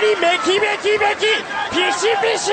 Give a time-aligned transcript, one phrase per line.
[0.00, 1.20] にめきめきめき
[1.70, 2.52] ピシピシ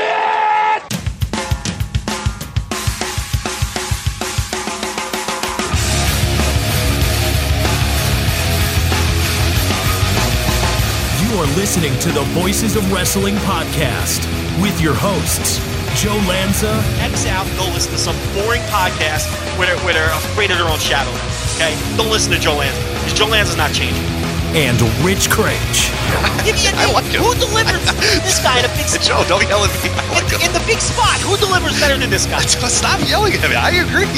[11.21, 14.26] You are listening to the Voices of Wrestling podcast
[14.62, 15.59] with your hosts,
[16.01, 16.81] Joe Lanza.
[16.99, 20.67] X out, go listen to some boring podcast where they're, where they're afraid of their
[20.67, 21.12] own shadow.
[21.55, 21.76] Okay?
[21.98, 24.18] Don't listen to Joe Lanza because Joe Lanza's not changing
[24.55, 25.94] and Rich Kraetsch.
[26.45, 26.94] Give me a I name.
[26.94, 27.21] like him.
[27.21, 27.84] Who delivers
[28.26, 29.05] this guy in a big spot?
[29.05, 29.90] Joe, don't yell at me.
[29.93, 30.48] I like In, him.
[30.49, 32.41] in the big spot, who delivers better than this guy?
[32.46, 33.55] Stop yelling at me.
[33.55, 34.10] I agree.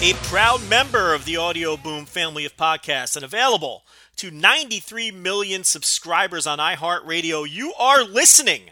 [0.00, 3.84] A proud member of the Audio Boom family of podcasts and available
[4.16, 7.44] to 93 million subscribers on iHeartRadio.
[7.50, 8.70] You are listening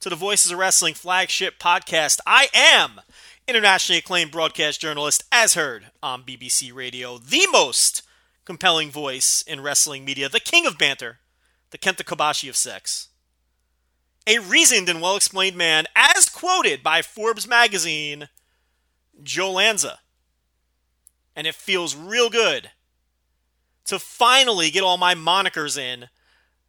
[0.00, 2.18] to the Voices of Wrestling flagship podcast.
[2.26, 3.00] I am
[3.46, 8.02] internationally acclaimed broadcast journalist, as heard on BBC Radio, the most
[8.44, 11.18] compelling voice in wrestling media, the king of banter,
[11.70, 13.08] the Kenta Kobashi of sex.
[14.26, 18.28] A reasoned and well explained man, as quoted by Forbes magazine,
[19.22, 20.00] Joe Lanza
[21.36, 22.70] and it feels real good
[23.86, 26.08] to finally get all my monikers in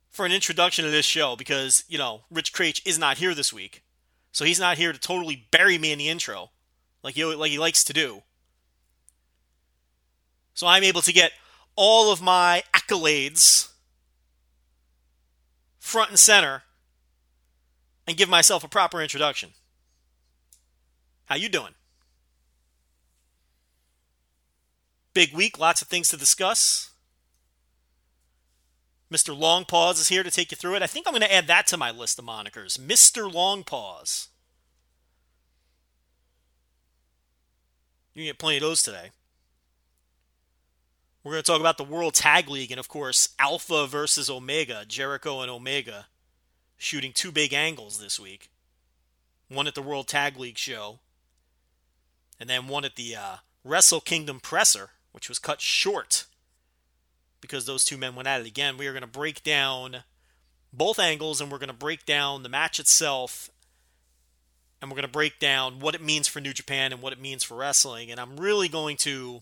[0.10, 3.54] for an introduction to this show because, you know, Rich Kraetsch is not here this
[3.54, 3.84] week.
[4.32, 6.52] So he's not here to totally bury me in the intro
[7.06, 8.24] like he, like he likes to do.
[10.56, 11.34] So I'm able to get
[11.76, 13.70] all of my accolades
[15.80, 16.64] front and center
[18.08, 19.52] and give myself a proper introduction.
[21.26, 21.76] How you doing?
[25.14, 26.90] Big week, lots of things to discuss.
[29.14, 29.38] Mr.
[29.38, 30.82] Long Pause is here to take you through it.
[30.82, 32.80] I think I'm going to add that to my list of monikers.
[32.80, 33.32] Mr.
[33.32, 34.30] Long Pause.
[38.16, 39.12] You can get plenty of those today.
[41.24, 44.86] We're going to talk about the World Tag League and, of course, Alpha versus Omega,
[44.88, 46.08] Jericho and Omega,
[46.78, 48.50] shooting two big angles this week.
[49.50, 51.00] One at the World Tag League show,
[52.40, 56.26] and then one at the uh, Wrestle Kingdom presser, which was cut short
[57.42, 58.78] because those two men went at it again.
[58.78, 60.04] We are going to break down
[60.72, 63.50] both angles and we're going to break down the match itself
[64.86, 67.20] and we're going to break down what it means for New Japan and what it
[67.20, 68.12] means for wrestling.
[68.12, 69.42] And I'm really going to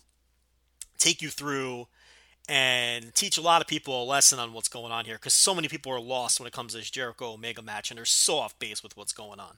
[0.98, 1.88] take you through
[2.48, 5.54] and teach a lot of people a lesson on what's going on here because so
[5.54, 8.38] many people are lost when it comes to this Jericho Omega match and they're so
[8.38, 9.58] off base with what's going on.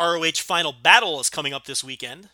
[0.00, 2.28] ROH Final Battle is coming up this weekend.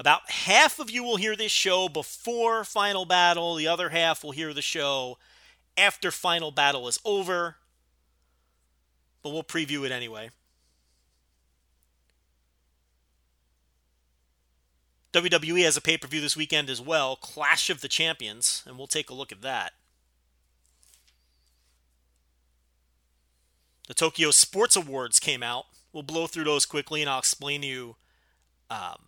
[0.00, 4.32] About half of you will hear this show before Final Battle, the other half will
[4.32, 5.18] hear the show
[5.76, 7.58] after Final Battle is over.
[9.24, 10.30] But we'll preview it anyway.
[15.14, 18.76] WWE has a pay per view this weekend as well Clash of the Champions, and
[18.76, 19.72] we'll take a look at that.
[23.88, 25.64] The Tokyo Sports Awards came out.
[25.92, 27.96] We'll blow through those quickly, and I'll explain to you
[28.68, 28.98] um,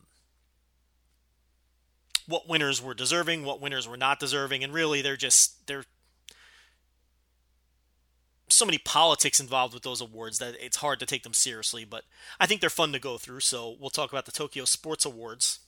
[2.26, 5.84] what winners were deserving, what winners were not deserving, and really they're just they're
[8.48, 11.84] so many politics involved with those awards that it's hard to take them seriously.
[11.84, 12.04] But
[12.38, 13.40] I think they're fun to go through.
[13.40, 15.60] So we'll talk about the Tokyo Sports Awards.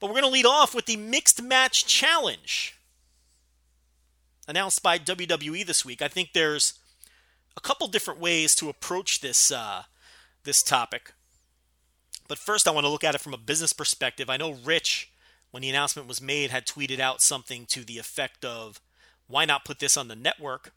[0.00, 2.76] But we're going to lead off with the Mixed Match Challenge
[4.46, 6.02] announced by WWE this week.
[6.02, 6.74] I think there's
[7.56, 9.84] a couple different ways to approach this uh,
[10.42, 11.12] this topic.
[12.28, 14.30] But first, I want to look at it from a business perspective.
[14.30, 15.10] I know Rich,
[15.54, 18.80] when the announcement was made, had tweeted out something to the effect of,
[19.28, 20.72] "Why not put this on the network?"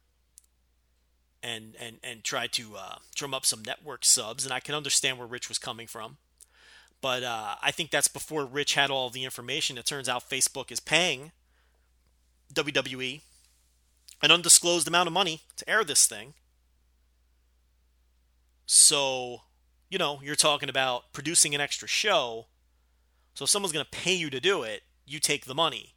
[1.41, 4.45] and and and try to uh, drum up some network subs.
[4.45, 6.17] And I can understand where Rich was coming from.
[7.01, 9.79] But uh, I think that's before Rich had all the information.
[9.79, 11.31] It turns out Facebook is paying
[12.53, 13.21] WWE
[14.21, 16.35] an undisclosed amount of money to air this thing.
[18.67, 19.41] So,
[19.89, 22.45] you know, you're talking about producing an extra show.
[23.37, 25.93] So if someone's going to pay you to do it, you take the money.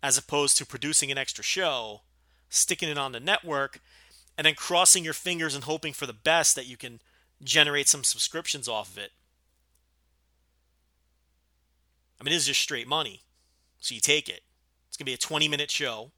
[0.00, 2.02] As opposed to producing an extra show,
[2.50, 3.80] sticking it on the network,
[4.38, 7.00] and then crossing your fingers and hoping for the best that you can
[7.42, 9.10] generate some subscriptions off of it.
[12.20, 13.22] I mean, it is just straight money.
[13.80, 14.42] So you take it.
[14.86, 16.12] It's going to be a 20 minute show.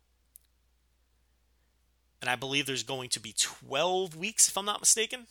[2.20, 5.26] And I believe there's going to be 12 weeks, if I'm not mistaken.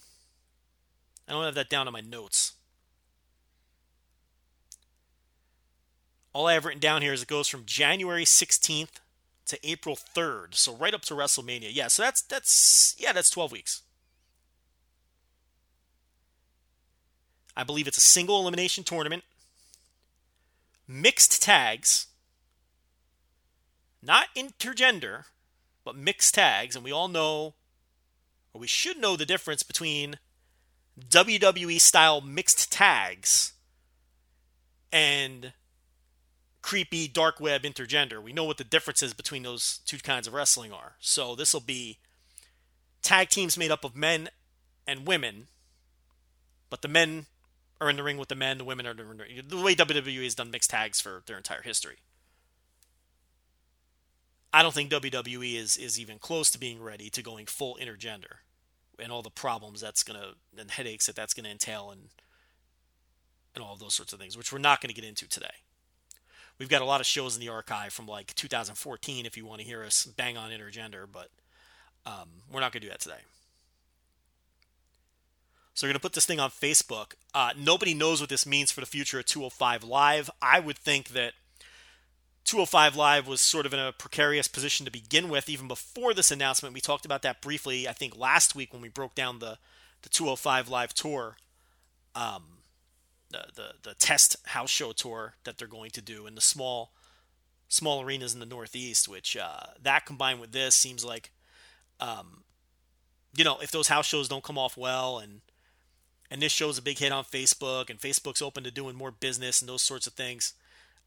[1.28, 2.54] I don't have that down in my notes.
[6.34, 9.00] All I have written down here is it goes from January 16th
[9.46, 11.70] to April 3rd, so right up to WrestleMania.
[11.72, 13.82] Yeah, so that's that's yeah, that's 12 weeks.
[17.56, 19.22] I believe it's a single elimination tournament,
[20.88, 22.08] mixed tags,
[24.02, 25.26] not intergender,
[25.84, 27.54] but mixed tags, and we all know
[28.52, 30.18] or we should know the difference between
[30.98, 33.52] WWE style mixed tags
[34.92, 35.52] and
[36.64, 38.22] creepy dark web intergender.
[38.22, 40.94] We know what the differences between those two kinds of wrestling are.
[40.98, 41.98] So this will be
[43.02, 44.30] tag teams made up of men
[44.86, 45.48] and women,
[46.70, 47.26] but the men
[47.82, 49.42] are in the ring with the men, the women are in the ring.
[49.46, 51.98] The way WWE has done mixed tags for their entire history.
[54.50, 58.38] I don't think WWE is is even close to being ready to going full intergender
[58.98, 62.08] and all the problems that's gonna and headaches that that's gonna entail and
[63.54, 65.63] and all of those sorts of things, which we're not going to get into today.
[66.58, 69.60] We've got a lot of shows in the archive from like 2014 if you want
[69.60, 71.28] to hear us bang on intergender, but
[72.06, 73.22] um, we're not going to do that today.
[75.74, 77.14] So we're going to put this thing on Facebook.
[77.34, 80.30] Uh, nobody knows what this means for the future of 205 Live.
[80.40, 81.32] I would think that
[82.44, 86.30] 205 Live was sort of in a precarious position to begin with, even before this
[86.30, 86.74] announcement.
[86.74, 89.58] We talked about that briefly, I think, last week when we broke down the,
[90.02, 91.36] the 205 Live tour.
[92.14, 92.44] Um,
[93.54, 96.92] the, the, test house show tour that they're going to do in the small
[97.68, 101.32] small arenas in the Northeast, which uh, that combined with this seems like,
[102.00, 102.44] um,
[103.36, 105.40] you know, if those house shows don't come off well and
[106.30, 109.60] and this show's a big hit on Facebook and Facebook's open to doing more business
[109.60, 110.54] and those sorts of things,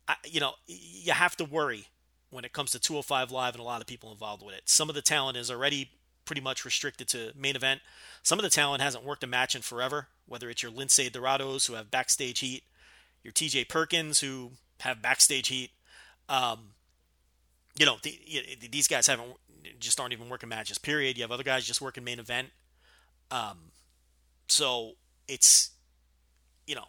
[0.08, 1.88] I, you know, you have to worry
[2.30, 4.64] when it comes to 205 Live and a lot of people involved with it.
[4.66, 5.92] Some of the talent is already
[6.28, 7.82] pretty much restricted to main event.
[8.22, 11.66] Some of the talent hasn't worked a match in forever, whether it's your Lince Dorados
[11.66, 12.64] who have backstage heat,
[13.24, 14.52] your TJ Perkins who
[14.82, 15.72] have backstage heat.
[16.30, 16.74] Um,
[17.80, 18.20] you know, the,
[18.70, 19.34] these guys haven't
[19.80, 20.78] just aren't even working matches.
[20.78, 21.18] Period.
[21.18, 22.50] You have other guys just working main event.
[23.32, 23.72] Um,
[24.48, 24.94] so
[25.28, 25.72] it's
[26.66, 26.86] you know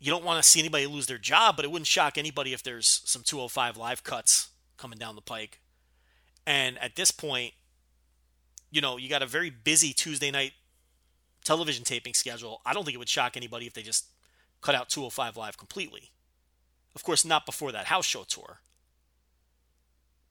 [0.00, 2.62] you don't want to see anybody lose their job, but it wouldn't shock anybody if
[2.62, 4.48] there's some 205 live cuts
[4.78, 5.60] coming down the pike.
[6.46, 7.52] And at this point,
[8.70, 10.52] you know, you got a very busy Tuesday night
[11.44, 12.60] television taping schedule.
[12.64, 14.06] I don't think it would shock anybody if they just
[14.60, 16.10] cut out 205 Live completely.
[16.94, 18.60] Of course, not before that house show tour,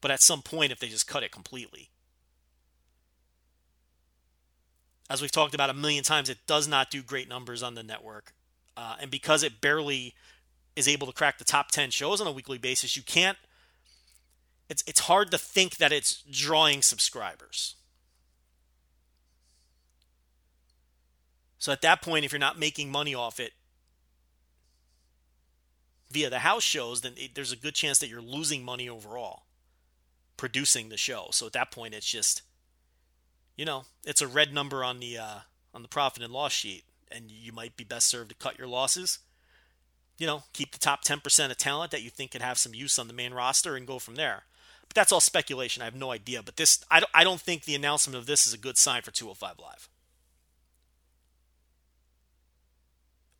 [0.02, 1.90] but at some point if they just cut it completely.
[5.10, 7.82] As we've talked about a million times, it does not do great numbers on the
[7.82, 8.34] network.
[8.78, 10.14] Uh, and because it barely
[10.76, 13.38] is able to crack the top 10 shows on a weekly basis, you can't.
[14.70, 17.76] It's, it's hard to think that it's drawing subscribers.
[21.60, 23.52] So at that point, if you're not making money off it
[26.10, 29.44] via the house shows, then it, there's a good chance that you're losing money overall
[30.38, 31.28] producing the show.
[31.32, 32.42] So at that point, it's just,
[33.58, 35.40] you know, it's a red number on the uh,
[35.74, 38.68] on the profit and loss sheet, and you might be best served to cut your
[38.68, 39.20] losses.
[40.18, 43.00] You know, keep the top 10% of talent that you think could have some use
[43.00, 44.44] on the main roster and go from there.
[44.90, 45.82] But that's all speculation.
[45.82, 46.44] I have no idea.
[46.44, 49.02] But this, I don't, I don't think the announcement of this is a good sign
[49.02, 49.88] for 205 Live.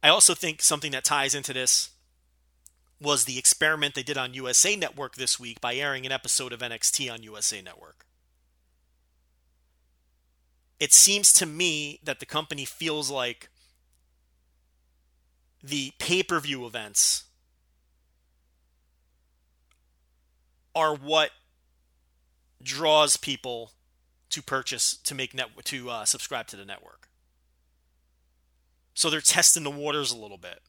[0.02, 1.92] I also think something that ties into this
[3.02, 6.60] was the experiment they did on USA Network this week by airing an episode of
[6.60, 8.06] NXT on USA Network.
[10.80, 13.50] It seems to me that the company feels like
[15.62, 17.26] the pay per view events
[20.74, 21.32] are what
[22.62, 23.74] draws people
[24.30, 27.09] to purchase to make net to uh, subscribe to the network.
[29.00, 30.60] So they're testing the waters a little bit.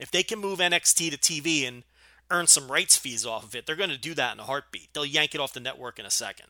[0.00, 1.84] If they can move NXT to TV and
[2.28, 4.92] earn some rights fees off of it, they're going to do that in a heartbeat.
[4.92, 6.48] They'll yank it off the network in a second.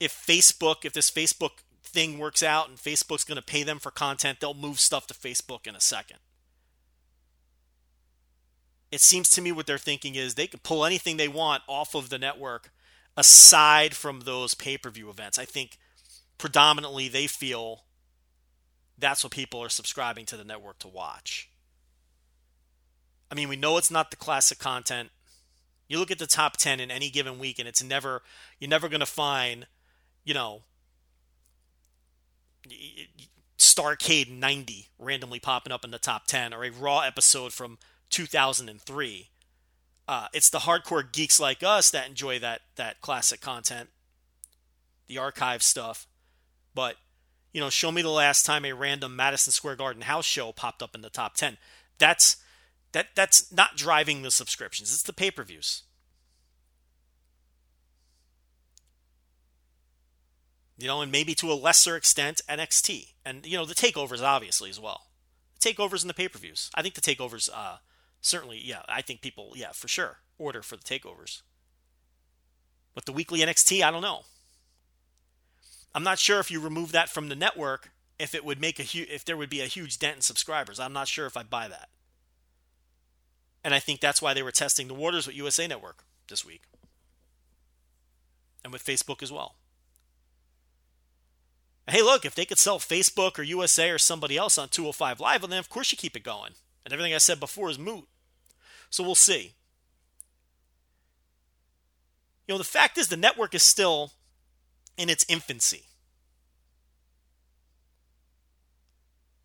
[0.00, 3.90] If Facebook, if this Facebook thing works out and Facebook's going to pay them for
[3.90, 6.16] content, they'll move stuff to Facebook in a second.
[8.90, 11.94] It seems to me what they're thinking is they can pull anything they want off
[11.94, 12.72] of the network
[13.14, 15.38] aside from those pay per view events.
[15.38, 15.76] I think
[16.38, 17.84] predominantly they feel
[18.98, 21.50] that's what people are subscribing to the network to watch.
[23.30, 25.10] I mean, we know it's not the classic content.
[25.86, 28.22] You look at the top 10 in any given week, and it's never,
[28.58, 29.66] you're never going to find,
[30.24, 30.62] you know,
[33.58, 37.78] Starcade 90 randomly popping up in the top 10 or a Raw episode from
[38.10, 39.30] 2003.
[40.06, 43.90] Uh, it's the hardcore geeks like us that enjoy that that classic content,
[45.06, 46.06] the archive stuff.
[46.74, 46.96] But
[47.52, 50.82] you know, show me the last time a random Madison Square Garden house show popped
[50.82, 51.56] up in the top 10.
[51.98, 52.36] That's
[52.92, 54.92] that that's not driving the subscriptions.
[54.92, 55.82] It's the pay-per-views.
[60.78, 63.14] You know, and maybe to a lesser extent NXT.
[63.24, 65.08] And you know, the takeovers obviously as well.
[65.60, 66.70] The takeovers and the pay-per-views.
[66.74, 67.78] I think the takeovers uh
[68.20, 71.42] certainly, yeah, I think people, yeah, for sure, order for the takeovers.
[72.94, 74.22] But the weekly NXT, I don't know.
[75.94, 78.82] I'm not sure if you remove that from the network, if it would make a
[78.82, 80.78] huge, if there would be a huge dent in subscribers.
[80.80, 81.88] I'm not sure if I buy that.
[83.64, 86.62] And I think that's why they were testing the waters with USA Network this week,
[88.62, 89.54] and with Facebook as well.
[91.88, 95.40] Hey, look, if they could sell Facebook or USA or somebody else on 205 Live,
[95.40, 96.52] well, then of course you keep it going.
[96.84, 98.06] And everything I said before is moot.
[98.90, 99.54] So we'll see.
[102.46, 104.12] You know, the fact is the network is still
[104.98, 105.84] in its infancy.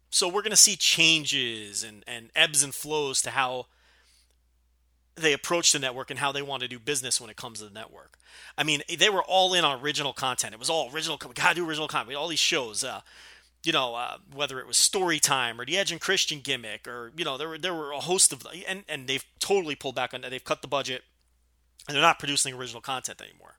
[0.10, 3.68] So we're going to see changes and, and ebbs and flows to how
[5.16, 7.66] they approach the network and how they want to do business when it comes to
[7.66, 8.18] the network.
[8.58, 10.54] I mean, they were all in on original content.
[10.54, 11.20] It was all original.
[11.28, 12.16] We got to do original content.
[12.16, 12.84] all these shows.
[12.84, 13.02] Uh,
[13.64, 17.12] you know, uh, whether it was story time or the Edge and Christian gimmick, or
[17.16, 20.14] you know, there were there were a host of, and and they've totally pulled back
[20.14, 20.32] on that.
[20.32, 21.04] They've cut the budget,
[21.88, 23.56] and they're not producing original content anymore.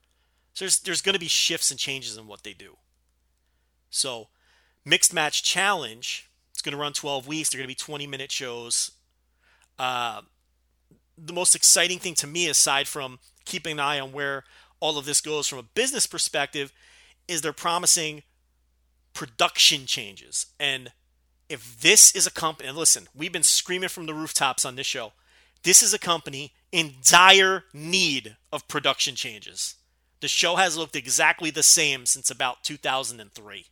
[0.54, 2.76] So there's there's going to be shifts and changes in what they do.
[3.90, 4.28] So,
[4.84, 6.30] mixed match challenge.
[6.50, 7.50] It's going to run 12 weeks.
[7.50, 8.92] They're going to be 20 minute shows.
[9.78, 10.22] Uh,
[11.18, 14.44] the most exciting thing to me, aside from keeping an eye on where
[14.80, 16.72] all of this goes from a business perspective,
[17.28, 18.22] is they're promising
[19.12, 20.46] production changes.
[20.60, 20.92] And
[21.48, 24.86] if this is a company, and listen, we've been screaming from the rooftops on this
[24.86, 25.12] show,
[25.62, 29.76] this is a company in dire need of production changes.
[30.24, 33.66] The show has looked exactly the same since about 2003.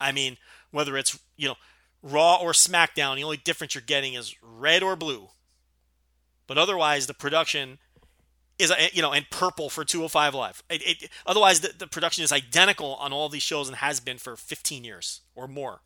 [0.00, 0.36] I mean,
[0.70, 1.56] whether it's, you know,
[2.00, 5.30] Raw or SmackDown, the only difference you're getting is red or blue.
[6.46, 7.78] But otherwise, the production
[8.56, 12.22] is uh, you know and purple for 205 live it, it, otherwise the, the production
[12.22, 15.80] is identical on all these shows and has been for 15 years or more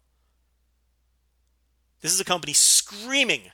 [2.01, 3.53] this is a company screaming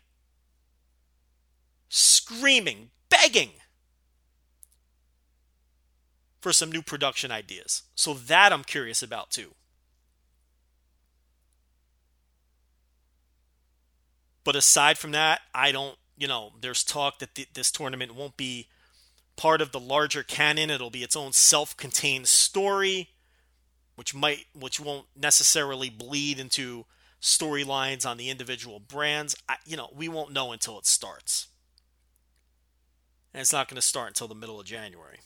[1.89, 3.51] screaming begging
[6.41, 9.55] for some new production ideas so that i'm curious about too
[14.45, 18.37] but aside from that i don't you know there's talk that th- this tournament won't
[18.37, 18.69] be
[19.39, 20.69] part of the larger canon.
[20.69, 23.11] It'll be its own self-contained story,
[23.95, 26.85] which might which won't necessarily bleed into
[27.23, 29.35] storylines on the individual brands.
[29.49, 31.47] I, you know, we won't know until it starts.
[33.33, 35.21] And it's not going to start until the middle of January.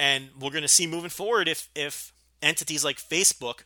[0.00, 3.64] And we're going to see moving forward if if entities like Facebook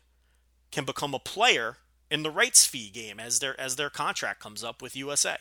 [0.73, 1.77] can become a player
[2.11, 5.37] in the rights fee game as their as their contract comes up with USA.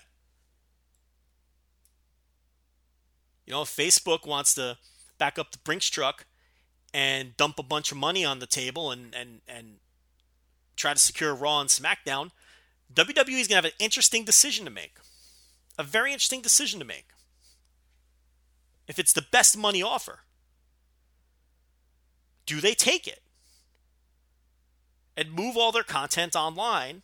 [3.47, 4.77] You know, if Facebook wants to
[5.17, 6.27] back up the Brinks truck
[6.93, 9.77] and dump a bunch of money on the table and and and
[10.75, 12.29] try to secure Raw and SmackDown,
[12.93, 14.97] WWE is going to have an interesting decision to make.
[15.79, 17.07] A very interesting decision to make.
[18.87, 20.19] If it's the best money offer,
[22.45, 23.23] do they take it?
[25.15, 27.01] and move all their content online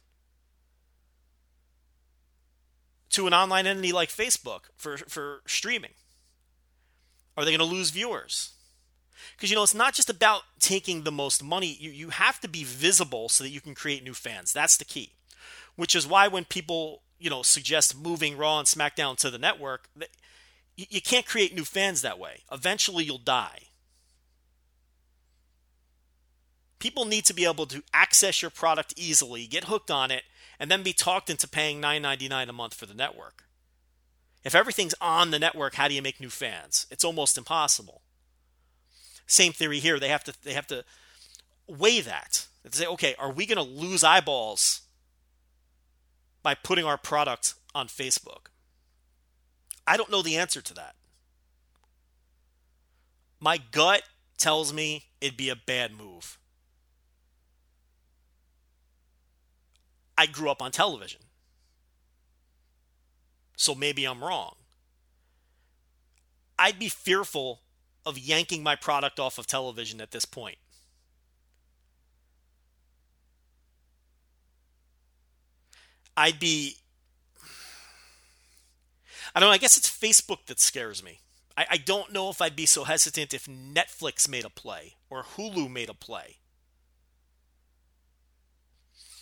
[3.11, 5.93] to an online entity like Facebook for, for streaming?
[7.37, 8.53] Are they going to lose viewers?
[9.35, 11.75] Because, you know, it's not just about taking the most money.
[11.79, 14.53] You, you have to be visible so that you can create new fans.
[14.53, 15.13] That's the key.
[15.75, 19.89] Which is why when people, you know, suggest moving Raw and SmackDown to the network,
[20.75, 22.43] you, you can't create new fans that way.
[22.51, 23.68] Eventually you'll die.
[26.79, 30.23] People need to be able to access your product easily, get hooked on it,
[30.59, 33.43] and then be talked into paying $9.99 a month for the network.
[34.43, 36.87] If everything's on the network, how do you make new fans?
[36.89, 38.01] It's almost impossible.
[39.27, 39.99] Same theory here.
[39.99, 40.83] They have to they have to
[41.67, 42.47] weigh that.
[42.63, 44.81] They say, okay, are we going to lose eyeballs
[46.41, 48.47] by putting our product on Facebook?
[49.85, 50.95] I don't know the answer to that.
[53.39, 54.03] My gut
[54.37, 56.38] tells me it'd be a bad move.
[60.19, 61.21] I grew up on television.
[63.55, 64.55] So maybe I'm wrong.
[66.59, 67.61] I'd be fearful
[68.05, 70.57] of yanking my product off of television at this point.
[76.17, 76.75] I'd be.
[79.33, 79.53] I don't know.
[79.53, 81.21] I guess it's Facebook that scares me.
[81.55, 85.23] I, I don't know if I'd be so hesitant if Netflix made a play or
[85.23, 86.38] Hulu made a play.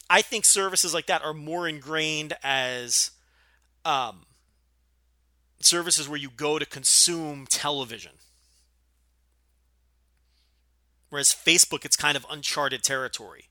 [0.09, 3.11] I think services like that are more ingrained as
[3.83, 4.25] um,
[5.59, 8.13] services where you go to consume television.
[11.09, 13.45] Whereas Facebook, it's kind of uncharted territory.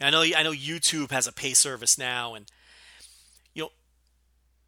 [0.00, 2.46] I know I know YouTube has a pay service now, and
[3.52, 3.70] you know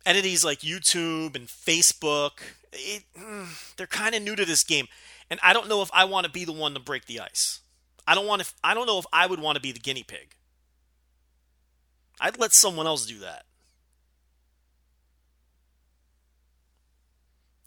[0.05, 2.41] entities like YouTube and Facebook,
[2.73, 4.89] it, mm, they're kind of new to this game,
[5.31, 7.61] and I don't know if I want to be the one to break the ice.
[8.09, 8.53] I don't want to.
[8.65, 10.35] I don't know if I would want to be the guinea pig.
[12.21, 13.45] I'd let someone else do that.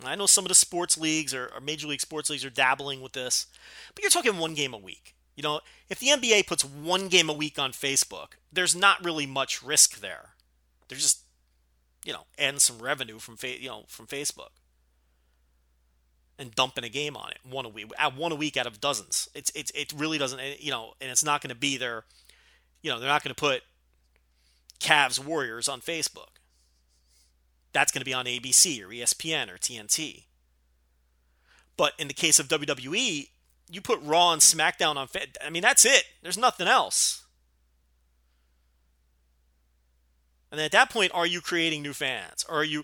[0.06, 3.02] I know some of the sports leagues or, or, major league sports leagues are dabbling
[3.02, 3.48] with this,
[3.96, 5.16] but you're talking one game a week.
[5.36, 9.26] You know, if the NBA puts one game a week on Facebook, there's not really
[9.26, 10.32] much risk there.
[10.88, 11.22] They're just,
[12.06, 14.50] you know, adding some revenue from you know from Facebook
[16.38, 18.80] and dumping a game on it one a week, at one a week out of
[18.80, 19.28] dozens.
[19.34, 22.04] It's it's it really doesn't you know, and it's not going to be there.
[22.84, 23.64] You know, they're not going to put
[24.80, 26.39] Cavs Warriors on Facebook.
[27.72, 30.25] That's going to be on ABC or ESPN or TNT.
[31.75, 33.30] But in the case of WWE,
[33.70, 35.08] you put Raw and SmackDown on.
[35.44, 36.03] I mean, that's it.
[36.22, 37.24] There's nothing else.
[40.51, 42.46] And at that point, are you creating new fans?
[42.48, 42.84] Or are you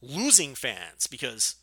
[0.00, 1.06] losing fans?
[1.06, 1.54] Because,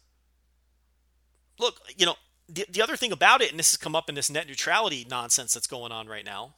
[1.59, 2.15] look, you know,
[2.47, 5.05] the, the other thing about it, and this has come up in this net neutrality
[5.09, 6.53] nonsense that's going on right now,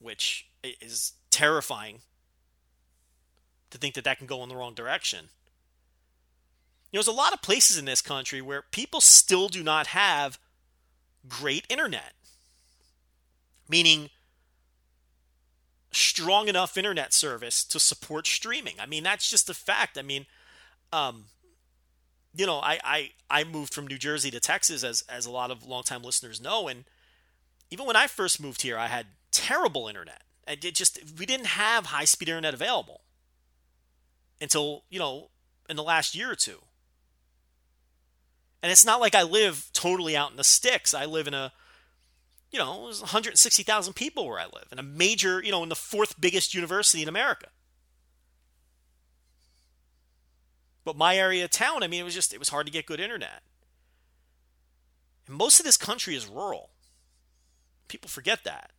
[0.00, 1.98] which is terrifying
[3.68, 5.28] to think that that can go in the wrong direction.
[6.90, 9.88] You know, there's a lot of places in this country where people still do not
[9.88, 10.38] have
[11.28, 12.14] great internet,
[13.68, 14.08] meaning
[15.90, 18.76] strong enough internet service to support streaming.
[18.80, 19.98] I mean, that's just a fact.
[19.98, 20.24] I mean,
[20.90, 21.24] um,
[22.34, 25.50] you know, I, I I moved from New Jersey to Texas, as as a lot
[25.50, 26.84] of longtime listeners know, and
[27.70, 30.22] even when I first moved here, I had terrible internet.
[30.46, 33.02] And it just we didn't have high speed internet available
[34.40, 35.30] until, you know,
[35.68, 36.60] in the last year or two.
[38.62, 40.94] And it's not like I live totally out in the sticks.
[40.94, 41.52] I live in a,
[42.50, 45.74] you know, there's 160,000 people where I live, in a major, you know, in the
[45.74, 47.48] fourth biggest university in America.
[50.84, 52.86] But my area of town, I mean, it was just, it was hard to get
[52.86, 53.42] good internet.
[55.26, 56.70] And most of this country is rural.
[57.88, 58.70] People forget that.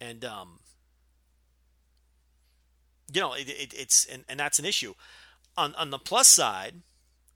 [0.00, 0.58] And, um,
[3.12, 4.94] you know, it, it, it's and, and that's an issue.
[5.56, 6.82] On on the plus side,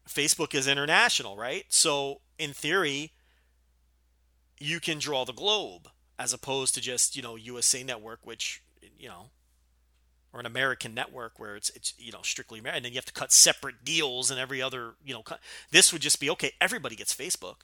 [0.09, 1.65] Facebook is international, right?
[1.69, 3.13] So in theory,
[4.59, 8.63] you can draw the globe as opposed to just you know USA Network, which
[8.99, 9.31] you know,
[10.33, 13.05] or an American network where it's it's you know strictly American, and then you have
[13.05, 15.23] to cut separate deals and every other you know.
[15.23, 15.41] Cut.
[15.71, 16.53] This would just be okay.
[16.61, 17.61] Everybody gets Facebook,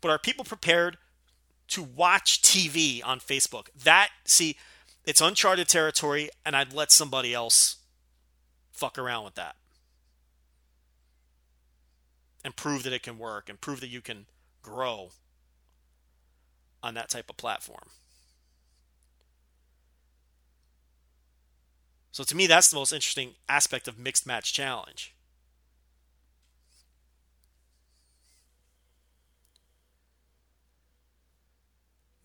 [0.00, 0.96] but are people prepared
[1.68, 3.68] to watch TV on Facebook?
[3.84, 4.56] That see
[5.04, 7.76] it's uncharted territory, and I'd let somebody else
[8.72, 9.56] fuck around with that
[12.44, 14.26] and prove that it can work and prove that you can
[14.62, 15.10] grow
[16.80, 17.88] on that type of platform.
[22.12, 25.15] So to me, that's the most interesting aspect of mixed match challenge.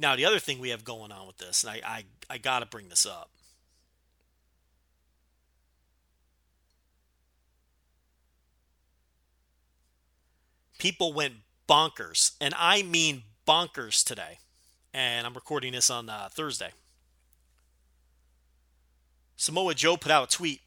[0.02, 2.62] Now, the other thing we have going on with this, and I, I, I got
[2.62, 3.30] to bring this up.
[10.80, 11.36] People went
[11.70, 14.40] bonkers, and I mean bonkers today.
[14.92, 16.72] And I'm recording this on uh, Thursday.
[19.36, 20.62] Samoa Joe put out a tweet.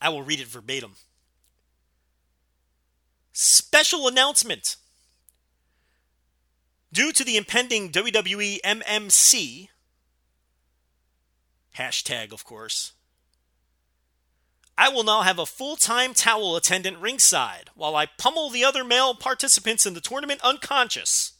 [0.00, 0.92] I will read it verbatim.
[3.34, 4.76] Special announcement.
[6.92, 9.68] Due to the impending WWE MMC,
[11.76, 12.92] hashtag, of course,
[14.76, 18.84] I will now have a full time towel attendant ringside while I pummel the other
[18.84, 21.32] male participants in the tournament unconscious.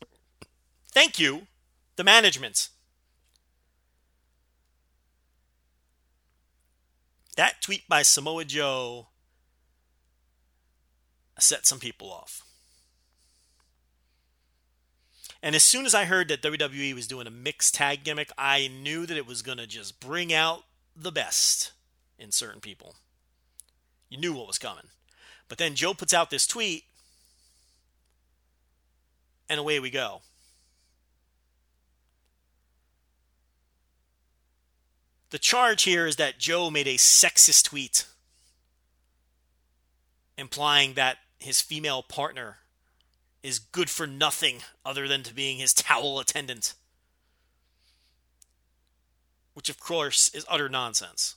[0.90, 1.46] Thank you,
[1.96, 2.68] the management.
[7.37, 9.06] That tweet by Samoa Joe
[11.38, 12.42] set some people off.
[15.42, 18.68] And as soon as I heard that WWE was doing a mixed tag gimmick, I
[18.68, 20.64] knew that it was going to just bring out
[20.96, 21.72] the best
[22.18, 22.96] in certain people.
[24.09, 24.87] You knew what was coming.
[25.48, 26.85] But then Joe puts out this tweet,
[29.48, 30.22] and away we go.
[35.31, 38.07] The charge here is that Joe made a sexist tweet
[40.38, 42.59] implying that his female partner
[43.48, 46.74] is good for nothing other than to being his towel attendant.
[49.54, 51.34] Which, of course, is utter nonsense.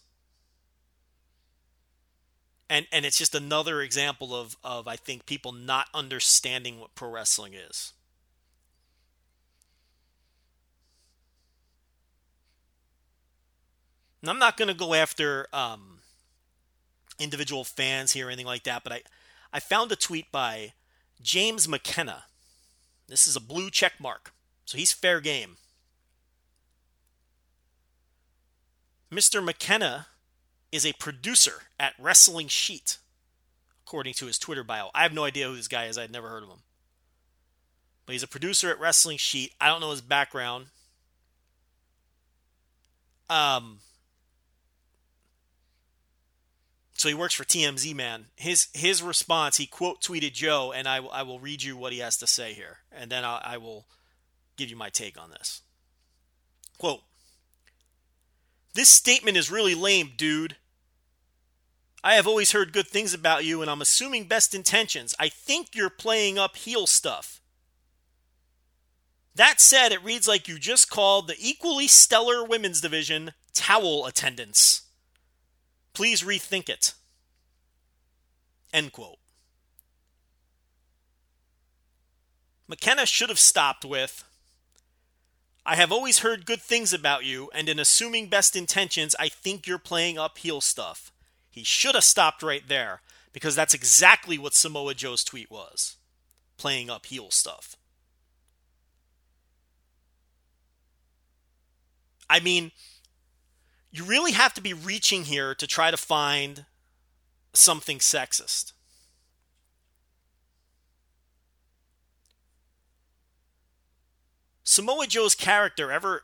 [2.70, 7.10] And, and it's just another example of, of, I think, people not understanding what pro
[7.10, 7.94] wrestling is.
[14.22, 16.00] And I'm not going to go after um,
[17.20, 19.02] individual fans here or anything like that, but I,
[19.52, 20.74] I found a tweet by
[21.22, 22.26] James McKenna.
[23.08, 24.34] This is a blue check mark,
[24.66, 25.58] so he's fair game.
[29.12, 29.44] Mr.
[29.44, 30.08] McKenna
[30.72, 32.98] is a producer at Wrestling Sheet,
[33.86, 34.90] according to his Twitter bio.
[34.96, 36.62] I have no idea who this guy is, I'd never heard of him.
[38.06, 39.54] But he's a producer at Wrestling Sheet.
[39.60, 40.68] I don't know his background.
[43.30, 43.80] Um,
[47.02, 48.28] so he works for TMZ man.
[48.36, 51.98] His his response, he quote tweeted Joe, and I, I will read you what he
[51.98, 53.88] has to say here, and then I, I will
[54.56, 55.62] give you my take on this.
[56.78, 57.02] Quote:
[58.76, 60.58] This statement is really lame, dude.
[62.04, 65.16] I have always heard good things about you, and I'm assuming best intentions.
[65.20, 67.42] I think you're playing up heel stuff.
[69.34, 74.84] That said, it reads like you just called the equally stellar women's division towel attendants.
[75.94, 76.94] Please rethink it.
[78.74, 79.18] End quote.
[82.68, 84.24] McKenna should have stopped with
[85.66, 89.68] I have always heard good things about you, and in assuming best intentions, I think
[89.68, 91.12] you're playing up heel stuff.
[91.52, 93.02] He should have stopped right there,
[93.32, 95.98] because that's exactly what Samoa Joe's tweet was
[96.58, 97.76] playing up heel stuff.
[102.30, 102.72] I mean,
[103.92, 106.66] you really have to be reaching here to try to find
[107.54, 108.72] something sexist.
[114.64, 116.24] Samoa Joe's character, ever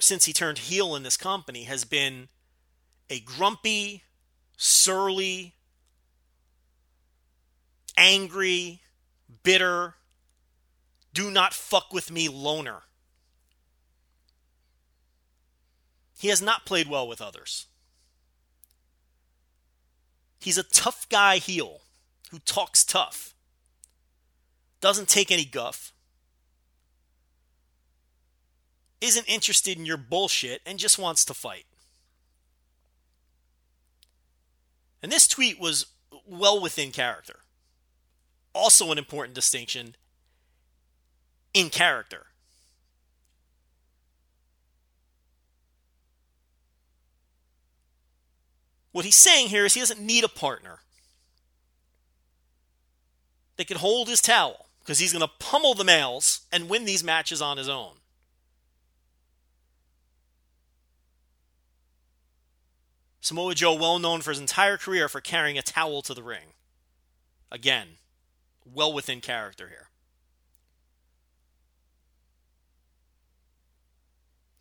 [0.00, 2.28] since he turned heel in this company, has been
[3.08, 4.02] a grumpy,
[4.56, 5.54] surly,
[7.96, 8.80] angry,
[9.44, 9.94] bitter,
[11.12, 12.82] do not fuck with me loner.
[16.24, 17.66] He has not played well with others.
[20.40, 21.82] He's a tough guy heel
[22.30, 23.34] who talks tough,
[24.80, 25.92] doesn't take any guff,
[29.02, 31.66] isn't interested in your bullshit, and just wants to fight.
[35.02, 35.88] And this tweet was
[36.26, 37.40] well within character.
[38.54, 39.94] Also, an important distinction
[41.52, 42.28] in character.
[48.94, 50.78] What he's saying here is he doesn't need a partner
[53.56, 57.02] that can hold his towel because he's going to pummel the males and win these
[57.02, 57.94] matches on his own.
[63.20, 66.54] Samoa Joe, well known for his entire career for carrying a towel to the ring.
[67.50, 67.96] Again,
[68.64, 69.88] well within character here.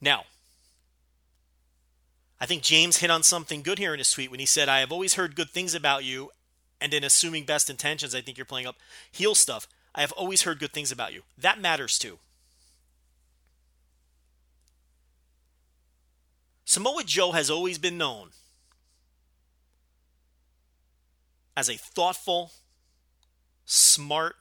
[0.02, 0.24] Now,
[2.44, 4.80] I think James hit on something good here in his tweet when he said, I
[4.80, 6.32] have always heard good things about you,
[6.82, 8.76] and in assuming best intentions, I think you're playing up
[9.10, 9.66] heel stuff.
[9.96, 11.22] I have always heard good things about you.
[11.38, 12.20] That matters too.
[16.66, 18.32] Samoa Joe has always been known
[21.56, 22.52] as a thoughtful,
[23.64, 24.36] smart,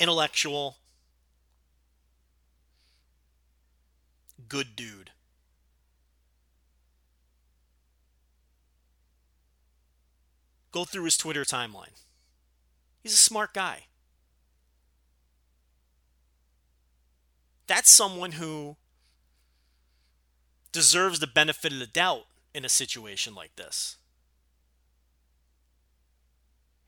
[0.00, 0.78] intellectual,
[4.48, 5.10] good dude.
[10.72, 12.00] Go through his Twitter timeline.
[13.02, 13.84] He's a smart guy.
[17.66, 18.76] That's someone who
[20.72, 23.96] deserves the benefit of the doubt in a situation like this.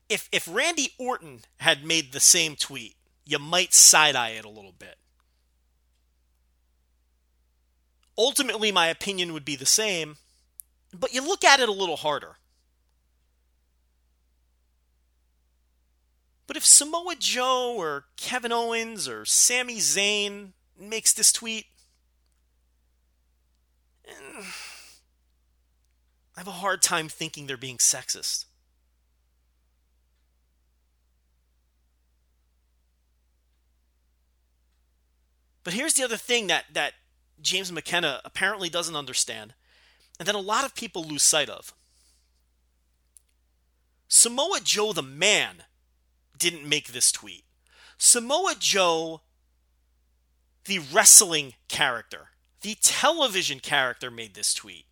[0.09, 2.95] If if Randy Orton had made the same tweet,
[3.25, 4.97] you might side eye it a little bit.
[8.17, 10.17] Ultimately, my opinion would be the same,
[10.93, 12.37] but you look at it a little harder.
[16.47, 21.65] But if Samoa Joe or Kevin Owens or Sami Zayn makes this tweet,
[24.07, 24.43] eh,
[26.35, 28.45] I have a hard time thinking they're being sexist.
[35.63, 36.93] But here's the other thing that, that
[37.41, 39.55] James McKenna apparently doesn't understand,
[40.19, 41.73] and that a lot of people lose sight of.
[44.07, 45.63] Samoa Joe, the man,
[46.37, 47.43] didn't make this tweet.
[47.97, 49.21] Samoa Joe,
[50.65, 52.29] the wrestling character,
[52.61, 54.85] the television character, made this tweet.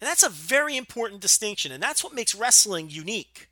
[0.00, 3.49] And that's a very important distinction, and that's what makes wrestling unique.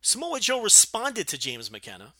[0.00, 2.14] Samoa Joe responded to James McKenna.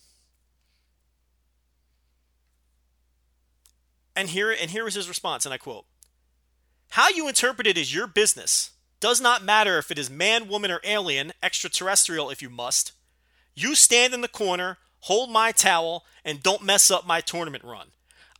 [4.14, 5.86] And here and here was his response, and I quote:
[6.90, 8.70] How you interpret it is your business.
[9.00, 12.92] Does not matter if it is man, woman, or alien, extraterrestrial if you must.
[13.54, 17.88] You stand in the corner, hold my towel, and don't mess up my tournament run.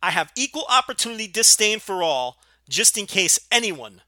[0.03, 2.37] I have equal opportunity disdain for all,
[2.69, 4.01] just in case anyone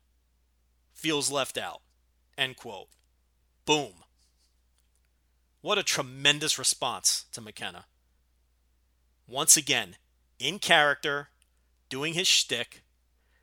[0.94, 1.82] feels left out.
[2.38, 2.90] End quote.
[3.66, 4.03] Boom.
[5.64, 7.86] What a tremendous response to McKenna.
[9.30, 9.96] Once again,
[10.38, 11.30] in character,
[11.88, 12.84] doing his shtick,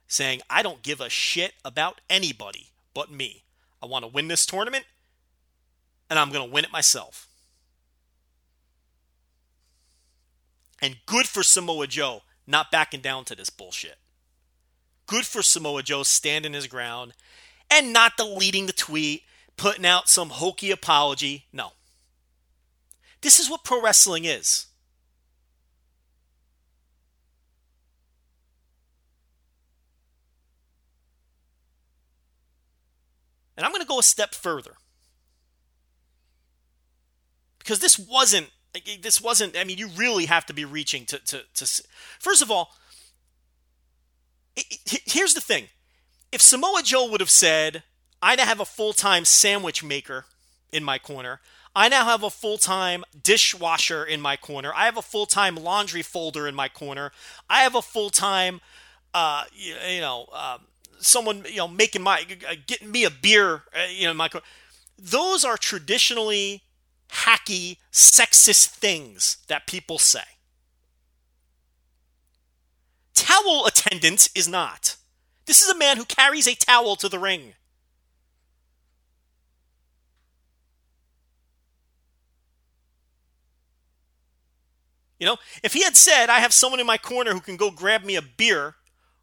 [0.06, 3.44] saying, I don't give a shit about anybody but me.
[3.82, 4.84] I want to win this tournament,
[6.10, 7.26] and I'm going to win it myself.
[10.82, 13.96] And good for Samoa Joe not backing down to this bullshit.
[15.06, 17.14] Good for Samoa Joe standing his ground
[17.70, 19.22] and not deleting the tweet,
[19.56, 21.46] putting out some hokey apology.
[21.50, 21.72] No.
[23.22, 24.66] This is what pro wrestling is.
[33.56, 34.72] And I'm going to go a step further.
[37.58, 38.50] Because this wasn't
[39.02, 41.82] this wasn't I mean you really have to be reaching to to, to
[42.18, 42.70] First of all,
[44.56, 45.66] here's the thing.
[46.32, 47.82] If Samoa Joe would have said,
[48.22, 50.24] "I now have a full-time sandwich maker
[50.72, 51.40] in my corner.
[51.74, 54.72] I now have a full time dishwasher in my corner.
[54.74, 57.12] I have a full time laundry folder in my corner.
[57.48, 58.60] I have a full time,
[59.14, 60.58] uh, you, you, know, uh,
[60.98, 63.62] someone you know making my uh, getting me a beer.
[63.74, 64.28] Uh, you know, my
[64.98, 66.62] those are traditionally
[67.10, 70.20] hacky, sexist things that people say.
[73.14, 74.96] Towel attendant is not.
[75.46, 77.54] This is a man who carries a towel to the ring.
[85.20, 87.70] You know, if he had said, I have someone in my corner who can go
[87.70, 88.74] grab me a beer,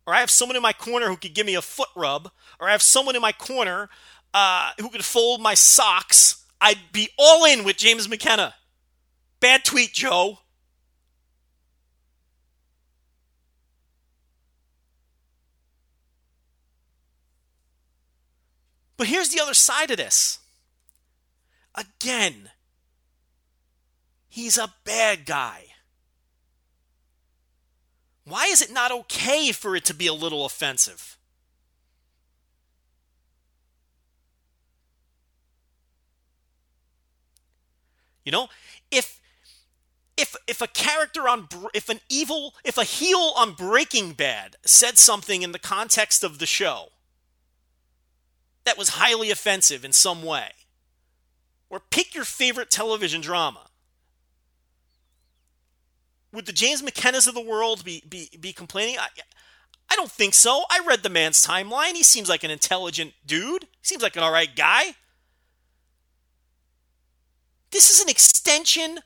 [0.06, 2.70] or I have someone in my corner who could give me a foot rub, or
[2.70, 3.90] I have someone in my corner
[4.34, 8.54] uh, who could fold my socks, I'd be all in with James McKenna.
[9.40, 10.40] Bad tweet, Joe.
[18.98, 20.40] But here's the other side of this.
[21.76, 22.50] Again,
[24.28, 25.67] he's a bad guy.
[28.28, 31.18] Why is it not okay for it to be a little offensive?
[38.26, 38.50] You know,
[38.92, 39.22] if
[40.18, 44.98] if if a character on if an evil if a heel on Breaking Bad said
[44.98, 46.90] something in the context of the show
[48.66, 50.50] that was highly offensive in some way,
[51.70, 53.68] or pick your favorite television drama,
[56.38, 58.98] would the James McKennas of the world be be, be complaining?
[59.00, 59.08] I,
[59.90, 60.66] I don't think so.
[60.70, 61.94] I read the man's timeline.
[61.94, 63.64] He seems like an intelligent dude.
[63.64, 64.94] He seems like an all right guy.
[67.72, 69.00] This is an extension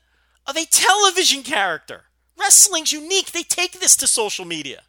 [0.46, 2.02] of a television character.
[2.38, 3.32] Wrestling's unique.
[3.32, 4.82] They take this to social media.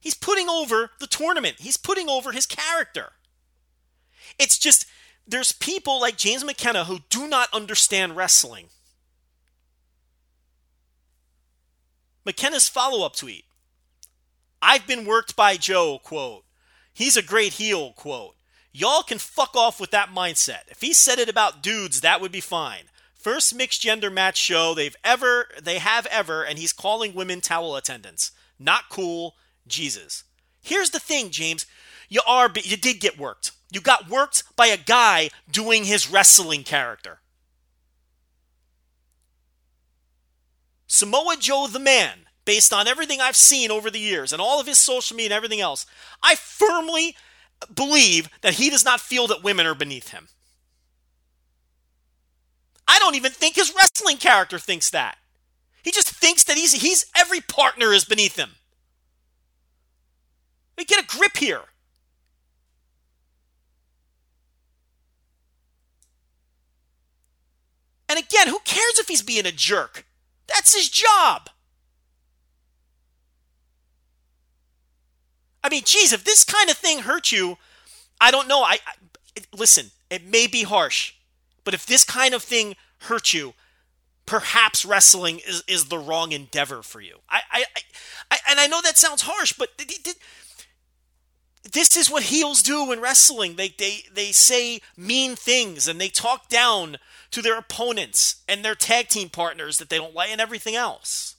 [0.00, 1.58] He's putting over the tournament.
[1.60, 3.12] He's putting over his character.
[4.40, 4.86] It's just
[5.26, 8.66] there's people like James McKenna who do not understand wrestling.
[12.24, 13.44] McKenna's follow up tweet
[14.60, 16.44] I've been worked by Joe, quote.
[16.94, 18.36] He's a great heel, quote.
[18.72, 20.68] Y'all can fuck off with that mindset.
[20.68, 22.84] If he said it about dudes, that would be fine.
[23.14, 27.76] First mixed gender match show they've ever they have ever, and he's calling women towel
[27.76, 28.32] attendants.
[28.58, 29.34] Not cool.
[29.66, 30.24] Jesus.
[30.60, 31.66] Here's the thing, James.
[32.08, 33.52] You are you did get worked.
[33.72, 37.20] You got worked by a guy doing his wrestling character.
[40.86, 44.66] Samoa Joe the man based on everything I've seen over the years and all of
[44.66, 45.86] his social media and everything else,
[46.22, 47.16] I firmly
[47.74, 50.28] believe that he does not feel that women are beneath him.
[52.86, 55.16] I don't even think his wrestling character thinks that.
[55.82, 58.50] He just thinks that he's he's every partner is beneath him.
[60.76, 61.62] We get a grip here.
[68.12, 70.04] And again, who cares if he's being a jerk?
[70.46, 71.48] That's his job.
[75.64, 77.56] I mean, geez, if this kind of thing hurt you,
[78.20, 78.60] I don't know.
[78.60, 79.92] I, I listen.
[80.10, 81.14] It may be harsh,
[81.64, 83.54] but if this kind of thing hurt you,
[84.26, 87.16] perhaps wrestling is, is the wrong endeavor for you.
[87.30, 87.64] I, I,
[88.30, 89.70] I and I know that sounds harsh, but
[91.72, 93.56] this is what heels do in wrestling.
[93.56, 96.98] They they they say mean things and they talk down
[97.32, 101.36] to their opponents and their tag team partners that they don't like and everything else.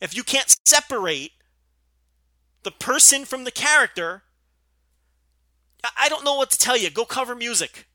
[0.00, 1.32] If you can't separate
[2.64, 4.24] the person from the character,
[5.96, 6.90] I don't know what to tell you.
[6.90, 7.86] Go cover music.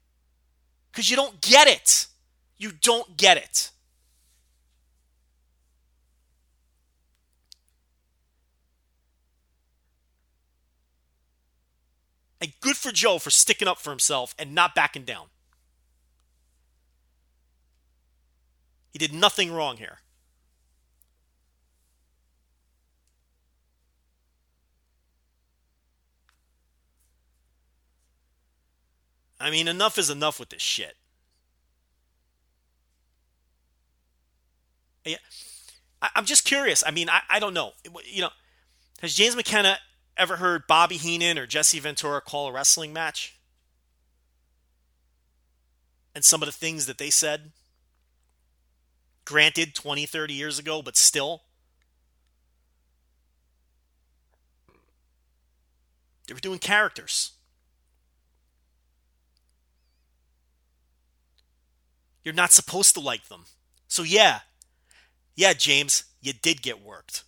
[0.91, 2.07] Because you don't get it.
[2.57, 3.71] You don't get it.
[12.39, 15.27] And good for Joe for sticking up for himself and not backing down.
[18.91, 19.99] He did nothing wrong here.
[29.39, 30.95] I mean, enough is enough with this shit.
[35.03, 35.17] Yeah,
[35.99, 36.83] I, am just curious.
[36.85, 37.71] I mean, I, I don't know.
[38.05, 38.29] You know,
[39.01, 39.79] has James McKenna
[40.15, 43.39] ever heard Bobby Heenan or Jesse Ventura call a wrestling match?
[46.13, 47.51] And some of the things that they said?
[49.25, 51.43] Granted, 20, 30 years ago, but still.
[56.27, 57.31] They were doing characters.
[62.23, 63.45] You're not supposed to like them.
[63.87, 64.41] So, yeah.
[65.35, 67.23] Yeah, James, you did get worked.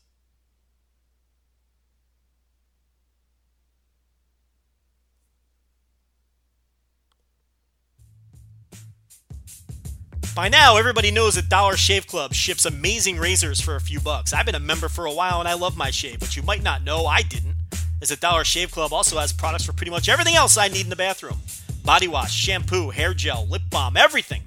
[10.36, 14.34] By now, everybody knows that Dollar Shave Club ships amazing razors for a few bucks.
[14.34, 16.20] I've been a member for a while and I love my shave.
[16.20, 17.56] but you might not know, I didn't,
[18.02, 20.86] is that Dollar Shave Club also has products for pretty much everything else I need
[20.86, 21.38] in the bathroom
[21.84, 24.42] body wash, shampoo, hair gel, lip balm, everything.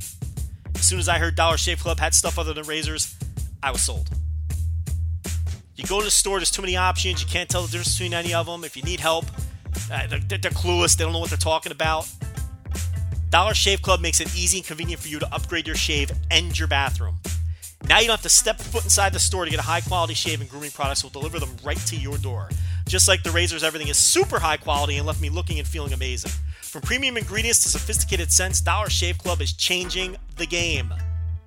[0.74, 3.14] As soon as I heard Dollar Shave Club had stuff other than razors,
[3.62, 4.08] I was sold.
[5.76, 7.20] You go to the store, there's too many options.
[7.20, 8.64] You can't tell the difference between any of them.
[8.64, 9.26] If you need help,
[9.92, 10.96] uh, they're, they're clueless.
[10.96, 12.08] They don't know what they're talking about.
[13.30, 16.56] Dollar Shave Club makes it easy and convenient for you to upgrade your shave and
[16.58, 17.18] your bathroom.
[17.88, 20.14] Now you don't have to step foot inside the store to get a high quality
[20.14, 21.04] shave and grooming products.
[21.04, 22.48] We'll deliver them right to your door.
[22.86, 25.92] Just like the razors, everything is super high quality and left me looking and feeling
[25.92, 26.30] amazing.
[26.62, 30.92] From premium ingredients to sophisticated scents, Dollar Shave Club is changing the game.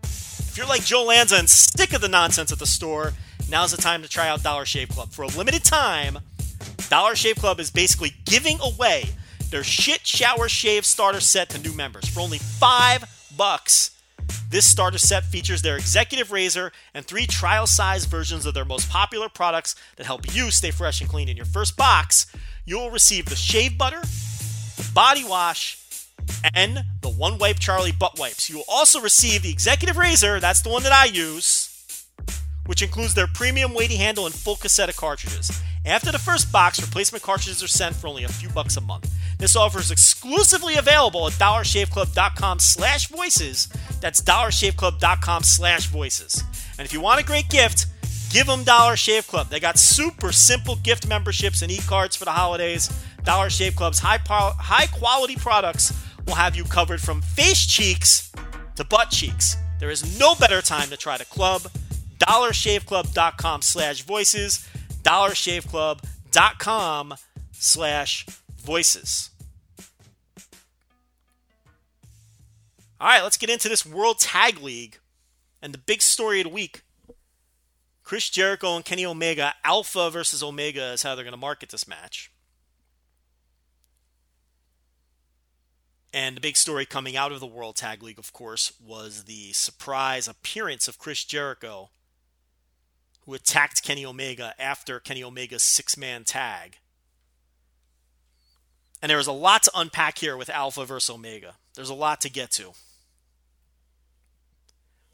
[0.03, 3.13] If you're like Joe Lanza and sick of the nonsense at the store,
[3.49, 5.11] now's the time to try out Dollar Shave Club.
[5.11, 6.19] For a limited time,
[6.89, 9.09] Dollar Shave Club is basically giving away
[9.49, 13.03] their shit shower shave starter set to new members for only five
[13.35, 13.91] bucks.
[14.49, 18.89] This starter set features their executive razor and three trial size versions of their most
[18.89, 21.29] popular products that help you stay fresh and clean.
[21.29, 22.25] In your first box,
[22.65, 25.77] you will receive the shave butter, the body wash,
[26.53, 28.49] and the One Wipe Charlie butt wipes.
[28.49, 32.05] You will also receive the executive razor, that's the one that I use,
[32.65, 35.51] which includes their premium weighty handle and full cassette of cartridges.
[35.85, 39.11] After the first box, replacement cartridges are sent for only a few bucks a month.
[39.39, 43.67] This offer is exclusively available at dollarshaveclub.com slash voices.
[44.01, 46.43] That's dollarshaveclub.com slash voices.
[46.77, 47.85] And if you want a great gift,
[48.31, 49.47] give them Dollar Shave Club.
[49.47, 52.89] They got super simple gift memberships and e-cards for the holidays.
[53.23, 55.93] Dollar Shave Club's high, high quality products
[56.27, 58.29] will have you covered from face cheeks
[58.75, 59.55] to butt cheeks.
[59.79, 61.61] There is no better time to try the club.
[62.19, 64.67] dollarshaveclub.com slash voices.
[65.03, 67.13] dollarshaveclub.com
[67.53, 68.25] slash
[68.69, 69.31] voices.
[73.01, 74.99] All right, let's get into this World Tag League
[75.59, 76.83] and the big story of the week.
[78.03, 81.87] Chris Jericho and Kenny Omega, Alpha versus Omega is how they're going to market this
[81.87, 82.31] match.
[86.13, 89.51] And the big story coming out of the World Tag League, of course, was the
[89.51, 91.89] surprise appearance of Chris Jericho,
[93.25, 96.77] who attacked Kenny Omega after Kenny Omega's six man tag.
[99.01, 101.55] And there is a lot to unpack here with Alpha versus Omega.
[101.75, 102.71] There's a lot to get to.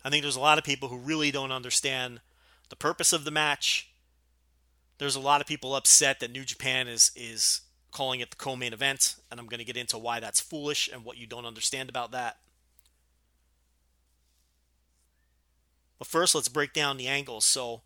[0.03, 2.21] I think there's a lot of people who really don't understand
[2.69, 3.89] the purpose of the match.
[4.97, 7.61] There's a lot of people upset that New Japan is is
[7.91, 11.05] calling it the co-main event, and I'm going to get into why that's foolish and
[11.05, 12.37] what you don't understand about that.
[15.97, 17.45] But first, let's break down the angles.
[17.45, 17.81] So,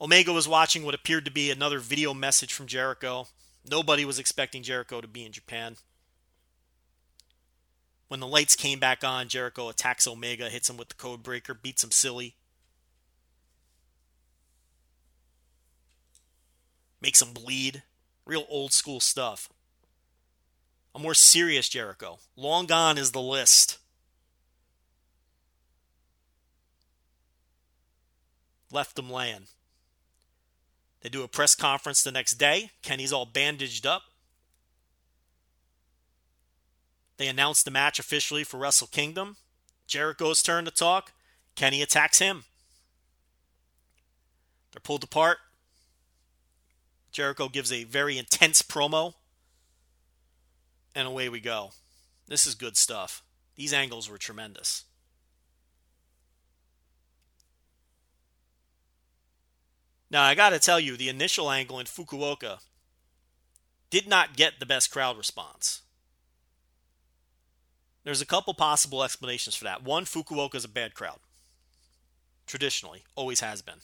[0.00, 3.28] Omega was watching what appeared to be another video message from Jericho.
[3.68, 5.76] Nobody was expecting Jericho to be in Japan.
[8.08, 11.54] When the lights came back on, Jericho attacks Omega, hits him with the code breaker,
[11.54, 12.36] beats him silly.
[17.00, 17.82] Makes him bleed.
[18.24, 19.48] Real old school stuff.
[20.94, 22.18] A more serious Jericho.
[22.36, 23.78] Long gone is the list.
[28.72, 29.46] Left him laying.
[31.06, 32.72] They do a press conference the next day.
[32.82, 34.02] Kenny's all bandaged up.
[37.16, 39.36] They announce the match officially for Wrestle Kingdom.
[39.86, 41.12] Jericho's turn to talk.
[41.54, 42.42] Kenny attacks him.
[44.72, 45.38] They're pulled apart.
[47.12, 49.14] Jericho gives a very intense promo.
[50.92, 51.70] And away we go.
[52.26, 53.22] This is good stuff.
[53.54, 54.85] These angles were tremendous.
[60.10, 62.58] Now, I got to tell you, the initial angle in Fukuoka
[63.90, 65.82] did not get the best crowd response.
[68.04, 69.82] There's a couple possible explanations for that.
[69.82, 71.18] One, Fukuoka is a bad crowd.
[72.46, 73.80] Traditionally, always has been.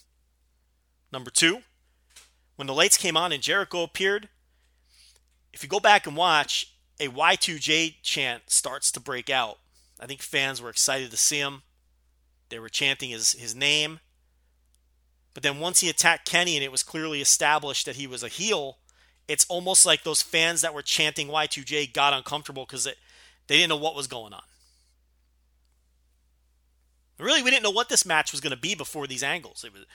[1.12, 1.62] Number two,
[2.54, 4.28] when the lights came on and Jericho appeared,
[5.52, 9.58] if you go back and watch, a Y2J chant starts to break out.
[9.98, 11.62] I think fans were excited to see him.
[12.48, 13.98] They were chanting his, his name.
[15.34, 18.28] But then once he attacked Kenny and it was clearly established that he was a
[18.28, 18.78] heel,
[19.28, 22.94] it's almost like those fans that were chanting Y2J got uncomfortable because they
[23.48, 24.42] didn't know what was going on.
[27.18, 29.64] Really, we didn't know what this match was going to be before these angles.
[29.64, 29.86] It was,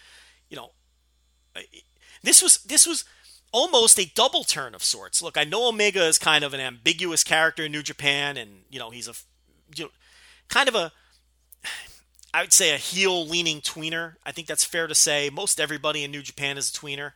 [0.50, 0.72] you know,
[2.24, 3.04] this was this was
[3.52, 5.22] almost a double turn of sorts.
[5.22, 8.80] Look, I know Omega is kind of an ambiguous character in New Japan, and you
[8.80, 9.14] know he's a
[9.76, 9.92] you know,
[10.48, 10.94] kind of a
[12.38, 14.18] I would say a heel leaning tweener.
[14.24, 15.32] I think that's fair to say.
[15.32, 17.14] Most everybody in New Japan is a tweener.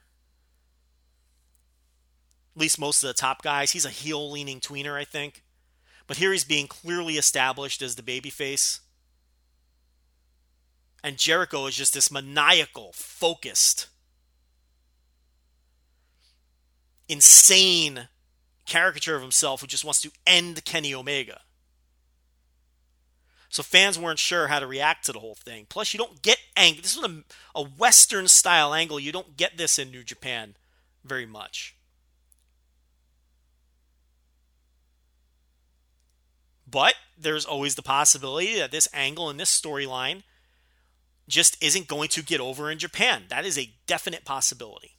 [2.56, 3.70] At least most of the top guys.
[3.70, 5.44] He's a heel leaning tweener, I think.
[6.08, 8.80] But here he's being clearly established as the babyface.
[11.04, 13.90] And Jericho is just this maniacal, focused,
[17.08, 18.08] insane
[18.66, 21.42] caricature of himself who just wants to end Kenny Omega.
[23.52, 25.68] So fans weren't sure how to react to the whole thing.
[25.68, 26.82] Plus, you don't get angle.
[26.82, 27.24] This is a,
[27.54, 28.98] a Western style angle.
[28.98, 30.56] You don't get this in New Japan
[31.04, 31.76] very much.
[36.66, 40.24] But there's always the possibility that this angle and this storyline
[41.28, 43.24] just isn't going to get over in Japan.
[43.28, 44.96] That is a definite possibility.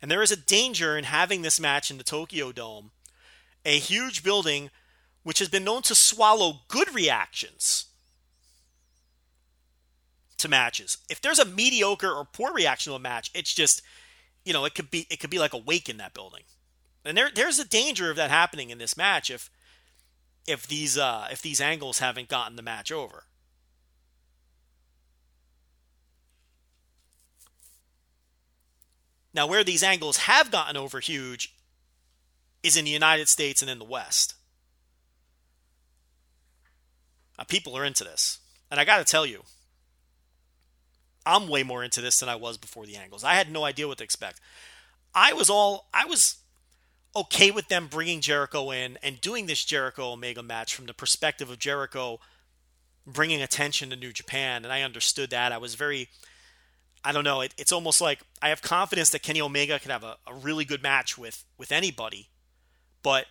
[0.00, 2.92] And there is a danger in having this match in the Tokyo Dome,
[3.66, 4.70] a huge building
[5.24, 7.86] which has been known to swallow good reactions
[10.38, 10.98] to matches.
[11.10, 13.82] If there's a mediocre or poor reaction to a match, it's just,
[14.44, 16.42] you know, it could be it could be like a wake in that building.
[17.04, 19.50] And there there's a danger of that happening in this match if
[20.46, 23.24] if these uh if these angles haven't gotten the match over.
[29.32, 31.56] Now, where these angles have gotten over huge
[32.62, 34.34] is in the United States and in the West.
[37.38, 38.38] Uh, people are into this.
[38.70, 39.42] And I got to tell you,
[41.26, 43.24] I'm way more into this than I was before the angles.
[43.24, 44.40] I had no idea what to expect.
[45.14, 46.36] I was all, I was
[47.16, 51.50] okay with them bringing Jericho in and doing this Jericho Omega match from the perspective
[51.50, 52.18] of Jericho
[53.06, 54.64] bringing attention to New Japan.
[54.64, 55.52] And I understood that.
[55.52, 56.08] I was very,
[57.04, 60.04] I don't know, it, it's almost like I have confidence that Kenny Omega can have
[60.04, 62.28] a, a really good match with, with anybody.
[63.02, 63.26] But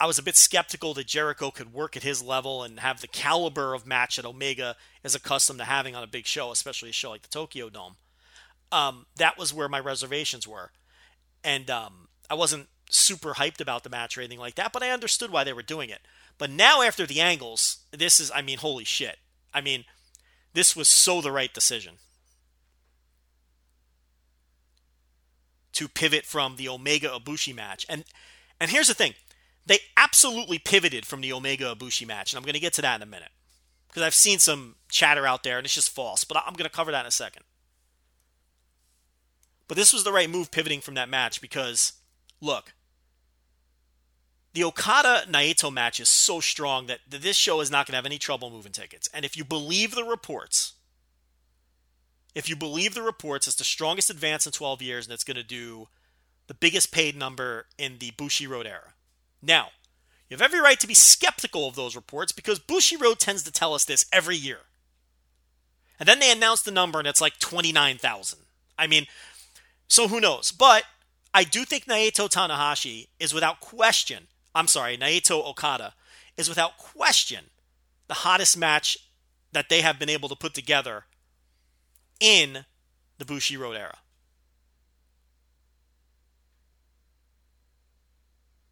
[0.00, 3.06] I was a bit skeptical that Jericho could work at his level and have the
[3.06, 4.74] caliber of match that Omega
[5.04, 7.96] is accustomed to having on a big show, especially a show like the Tokyo Dome.
[8.72, 10.70] Um, that was where my reservations were.
[11.44, 14.90] And um, I wasn't super hyped about the match or anything like that, but I
[14.90, 16.00] understood why they were doing it.
[16.38, 19.18] But now, after the angles, this is, I mean, holy shit.
[19.52, 19.84] I mean,
[20.54, 21.96] this was so the right decision.
[25.74, 27.84] To pivot from the Omega Ibushi match.
[27.88, 28.04] And
[28.58, 29.14] and here's the thing
[29.66, 32.96] they absolutely pivoted from the Omega Ibushi match, and I'm going to get to that
[32.96, 33.30] in a minute
[33.88, 36.74] because I've seen some chatter out there and it's just false, but I'm going to
[36.74, 37.42] cover that in a second.
[39.68, 41.92] But this was the right move pivoting from that match because,
[42.40, 42.72] look,
[44.52, 48.06] the Okada Naito match is so strong that this show is not going to have
[48.06, 49.08] any trouble moving tickets.
[49.14, 50.74] And if you believe the reports,
[52.34, 55.36] if you believe the reports, it's the strongest advance in 12 years, and it's going
[55.36, 55.88] to do
[56.48, 58.94] the biggest paid number in the Bushiroad era.
[59.42, 59.68] Now,
[60.28, 63.74] you have every right to be skeptical of those reports because Bushiroad tends to tell
[63.74, 64.58] us this every year.
[65.98, 68.38] And then they announce the number, and it's like 29,000.
[68.78, 69.06] I mean,
[69.88, 70.52] so who knows?
[70.52, 70.84] But
[71.34, 75.94] I do think Naito Tanahashi is without question, I'm sorry, Naito Okada
[76.36, 77.46] is without question
[78.08, 78.98] the hottest match
[79.52, 81.04] that they have been able to put together
[82.18, 82.64] in
[83.18, 83.98] the Bushiroad era.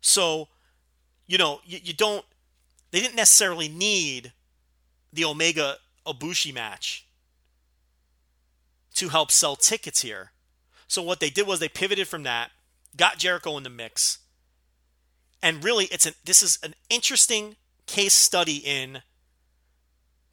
[0.01, 0.49] So,
[1.29, 2.25] you know, you, you don't,
[2.91, 4.33] they didn't necessarily need
[5.13, 7.07] the Omega Ibushi match
[8.95, 10.33] to help sell tickets here.
[10.89, 12.51] So what they did was they pivoted from that,
[12.97, 14.19] got Jericho in the mix,
[15.41, 17.55] and really it's an this is an interesting
[17.87, 19.03] case study in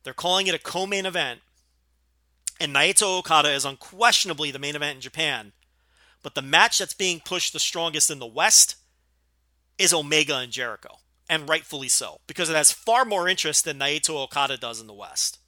[0.04, 1.42] they're calling it a co-main event,
[2.60, 5.52] and Naito Okada is unquestionably the main event in Japan.
[6.22, 8.76] But the match that's being pushed the strongest in the West
[9.78, 10.98] is Omega and Jericho,
[11.30, 14.94] and rightfully so, because it has far more interest than Naito Okada does in the
[14.94, 15.40] West.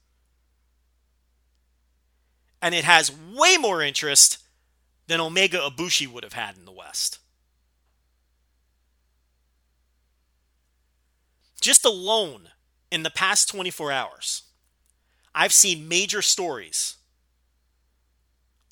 [2.61, 4.39] And it has way more interest
[5.07, 7.19] than Omega Ibushi would have had in the West.
[11.61, 12.49] Just alone
[12.91, 14.43] in the past 24 hours,
[15.33, 16.95] I've seen major stories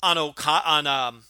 [0.02, 1.24] on Oka- on um,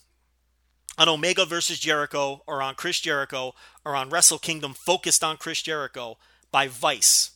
[0.98, 5.62] on Omega versus Jericho or on Chris Jericho or on Wrestle Kingdom focused on Chris
[5.62, 6.18] Jericho
[6.50, 7.32] by Vice,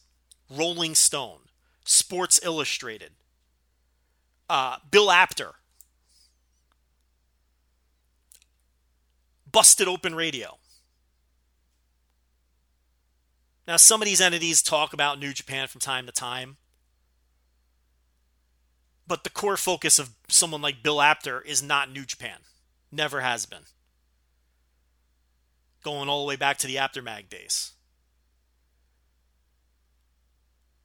[0.49, 1.41] Rolling Stone,
[1.85, 3.13] Sports Illustrated,
[4.49, 5.55] uh, Bill Apter,
[9.51, 10.59] Busted Open Radio.
[13.67, 16.57] Now, some of these entities talk about New Japan from time to time,
[19.07, 22.39] but the core focus of someone like Bill Apter is not New Japan.
[22.93, 23.65] Never has been.
[25.83, 27.73] Going all the way back to the Apter mag days.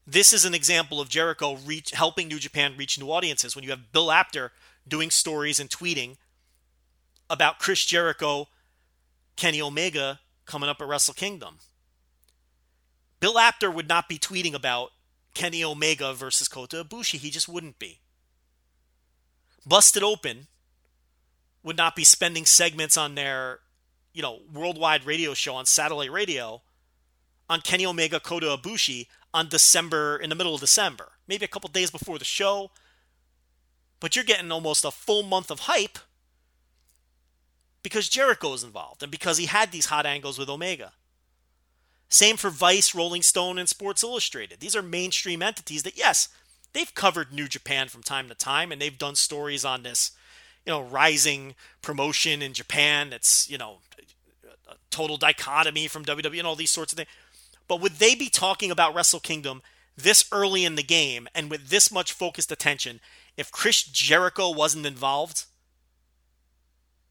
[0.08, 3.56] This is an example of Jericho reach, helping New Japan reach new audiences.
[3.56, 4.52] When you have Bill Apter
[4.88, 6.18] doing stories and tweeting
[7.28, 8.48] about Chris Jericho,
[9.36, 11.58] Kenny Omega coming up at Wrestle Kingdom.
[13.20, 14.92] Bill Apter would not be tweeting about
[15.34, 17.18] Kenny Omega versus Kota Ibushi.
[17.18, 18.00] He just wouldn't be.
[19.66, 20.48] Busted Open
[21.66, 23.60] would not be spending segments on their,
[24.14, 26.62] you know, worldwide radio show on satellite radio
[27.50, 31.68] on Kenny Omega Kota Ibushi on December in the middle of December, maybe a couple
[31.70, 32.70] days before the show.
[34.00, 35.98] But you're getting almost a full month of hype
[37.82, 40.94] because Jericho is involved and because he had these hot angles with Omega.
[42.10, 44.60] Same for Vice, Rolling Stone, and Sports Illustrated.
[44.60, 46.30] These are mainstream entities that, yes,
[46.74, 50.12] they've covered New Japan from time to time and they've done stories on this,
[50.66, 53.78] you know, rising promotion in Japan that's, you know,
[54.68, 57.10] a total dichotomy from WWE and all these sorts of things.
[57.68, 59.62] But would they be talking about Wrestle Kingdom
[59.96, 63.00] this early in the game and with this much focused attention
[63.38, 65.46] if Chris Jericho wasn't involved?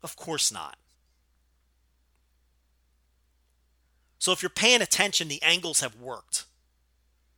[0.03, 0.77] Of course not.
[4.19, 6.45] So if you're paying attention, the angles have worked.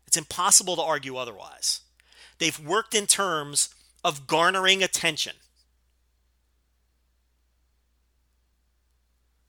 [0.07, 1.81] It's impossible to argue otherwise.
[2.39, 5.35] They've worked in terms of garnering attention.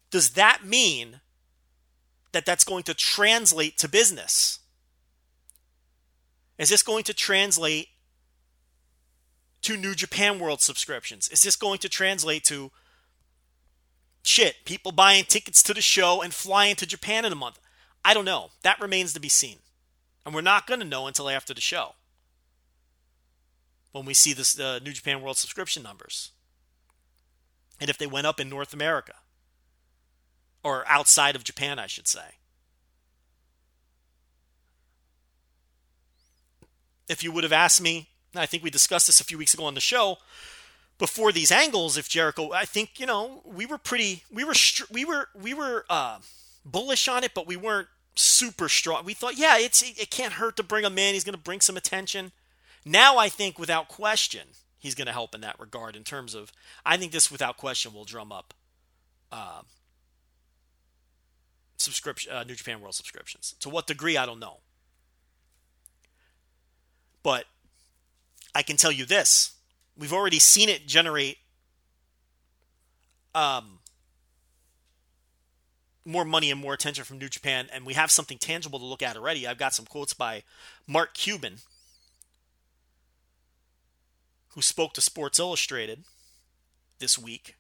[0.10, 1.22] Does that mean
[2.32, 4.60] that that's going to translate to business?
[6.58, 7.90] Is this going to translate
[9.62, 11.28] to New Japan World subscriptions?
[11.30, 12.72] Is this going to translate to
[14.24, 17.60] shit, people buying tickets to the show and flying to Japan in a month?
[18.04, 18.52] I don't know.
[18.64, 19.58] That remains to be seen.
[20.26, 21.96] And we're not going to know until after the show
[23.92, 26.32] when we see the uh, New Japan World subscription numbers.
[27.80, 29.14] And if they went up in North America
[30.68, 32.36] or outside of Japan, I should say.
[37.08, 39.64] If you would have asked me, I think we discussed this a few weeks ago
[39.64, 40.18] on the show,
[40.98, 44.56] before these angles, if Jericho, I think you know we were pretty, we were
[44.92, 46.20] we were we were uh,
[46.66, 49.06] bullish on it, but we weren't super strong.
[49.06, 51.14] We thought, yeah, it's it can't hurt to bring him in.
[51.14, 52.34] He's going to bring some attention.
[52.84, 54.48] Now I think, without question,
[54.78, 55.96] he's going to help in that regard.
[55.96, 56.52] In terms of,
[56.86, 58.54] I think this without question will drum up
[59.32, 59.62] uh,
[61.78, 63.56] subscription, uh, New Japan World subscriptions.
[63.62, 64.58] To what degree, I don't know.
[67.24, 67.46] But
[68.54, 69.54] I can tell you this:
[69.98, 71.38] we've already seen it generate
[73.34, 73.80] um,
[76.06, 79.04] more money and more attention from New Japan, and we have something tangible to look
[79.04, 79.46] at already.
[79.46, 80.44] I've got some quotes by
[80.88, 81.58] Mark Cuban,
[84.50, 86.04] who spoke to Sports Illustrated
[87.00, 87.56] this week.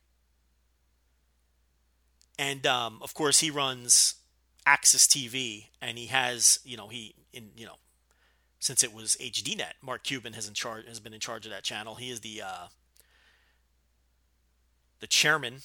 [2.39, 4.15] And um, of course, he runs
[4.67, 7.77] AXS TV, and he has, you know, he in you know,
[8.59, 11.63] since it was HDNet, Mark Cuban has in charge has been in charge of that
[11.63, 11.95] channel.
[11.95, 12.67] He is the uh,
[14.99, 15.61] the chairman,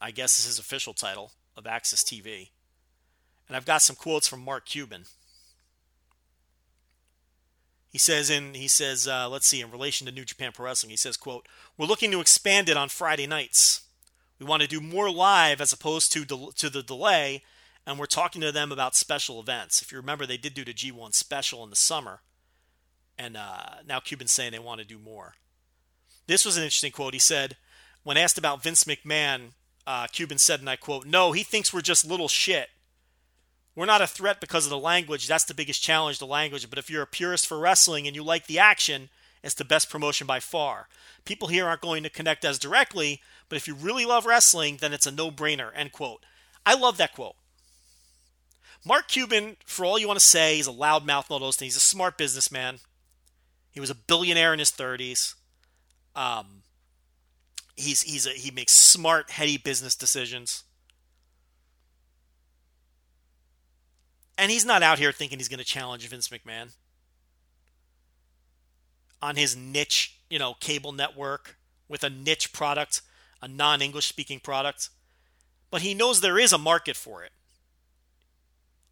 [0.00, 2.50] I guess is his official title of AXS TV.
[3.48, 5.04] And I've got some quotes from Mark Cuban.
[7.90, 10.90] He says in he says uh, let's see in relation to New Japan Pro Wrestling
[10.90, 11.46] he says quote
[11.78, 13.82] we're looking to expand it on Friday nights.
[14.44, 17.42] We want to do more live as opposed to del- to the delay,
[17.86, 19.80] and we're talking to them about special events.
[19.80, 22.20] If you remember, they did do the G1 special in the summer,
[23.18, 25.36] and uh, now Cuban's saying they want to do more.
[26.26, 27.14] This was an interesting quote.
[27.14, 27.56] He said,
[28.02, 29.52] when asked about Vince McMahon,
[29.86, 32.68] uh, Cuban said, and I quote, "No, he thinks we're just little shit.
[33.74, 35.26] We're not a threat because of the language.
[35.26, 36.68] That's the biggest challenge, the language.
[36.68, 39.08] But if you're a purist for wrestling and you like the action,
[39.44, 40.88] it's the best promotion by far.
[41.24, 44.92] People here aren't going to connect as directly, but if you really love wrestling, then
[44.92, 46.24] it's a no-brainer." End quote.
[46.64, 47.36] I love that quote.
[48.86, 51.74] Mark Cuban, for all you want to say, he's a loudmouth and all those things.
[51.74, 52.80] He's a smart businessman.
[53.70, 55.34] He was a billionaire in his 30s.
[56.16, 56.62] Um,
[57.76, 60.64] he's he's a, he makes smart, heady business decisions.
[64.36, 66.72] And he's not out here thinking he's going to challenge Vince McMahon
[69.24, 71.56] on his niche, you know, cable network
[71.88, 73.00] with a niche product,
[73.40, 74.90] a non-English speaking product.
[75.70, 77.32] But he knows there is a market for it.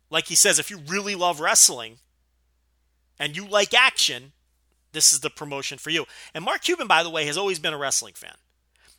[0.09, 1.99] Like he says, if you really love wrestling
[3.19, 4.33] and you like action,
[4.93, 6.07] this is the promotion for you.
[6.33, 8.37] And Mark Cuban, by the way, has always been a wrestling fan.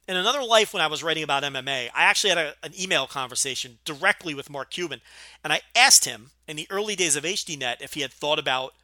[0.08, 3.08] In another life, when I was writing about MMA, I actually had a, an email
[3.08, 5.02] conversation directly with Mark Cuban,
[5.44, 8.76] and I asked him in the early days of HDNet if he had thought about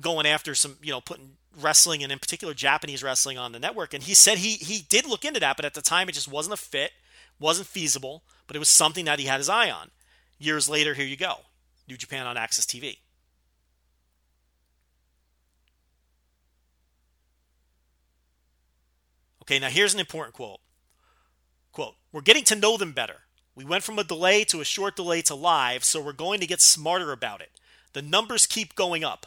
[0.00, 3.94] going after some, you know, putting wrestling and in particular Japanese wrestling on the network.
[3.94, 6.30] And he said he he did look into that, but at the time it just
[6.30, 6.92] wasn't a fit,
[7.38, 9.90] wasn't feasible, but it was something that he had his eye on.
[10.38, 11.40] Years later, here you go,
[11.88, 12.98] New Japan on AXS TV.
[19.42, 20.60] Okay, now here's an important quote.
[21.72, 23.22] Quote, we're getting to know them better.
[23.54, 26.46] We went from a delay to a short delay to live, so we're going to
[26.46, 27.50] get smarter about it.
[27.92, 29.26] The numbers keep going up.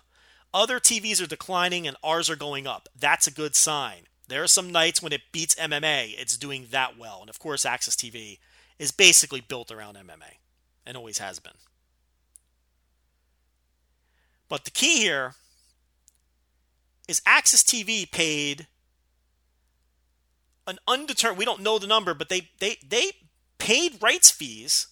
[0.55, 2.87] Other TVs are declining and ours are going up.
[2.97, 4.03] That's a good sign.
[4.29, 7.17] There are some nights when it beats MMA, it's doing that well.
[7.19, 8.39] And of course, AXS TV
[8.79, 10.39] is basically built around MMA
[10.85, 11.57] and always has been.
[14.47, 15.35] But the key here
[17.09, 18.67] is AXS TV paid
[20.65, 23.11] an undetermined we don't know the number but they they they
[23.59, 24.87] paid rights fees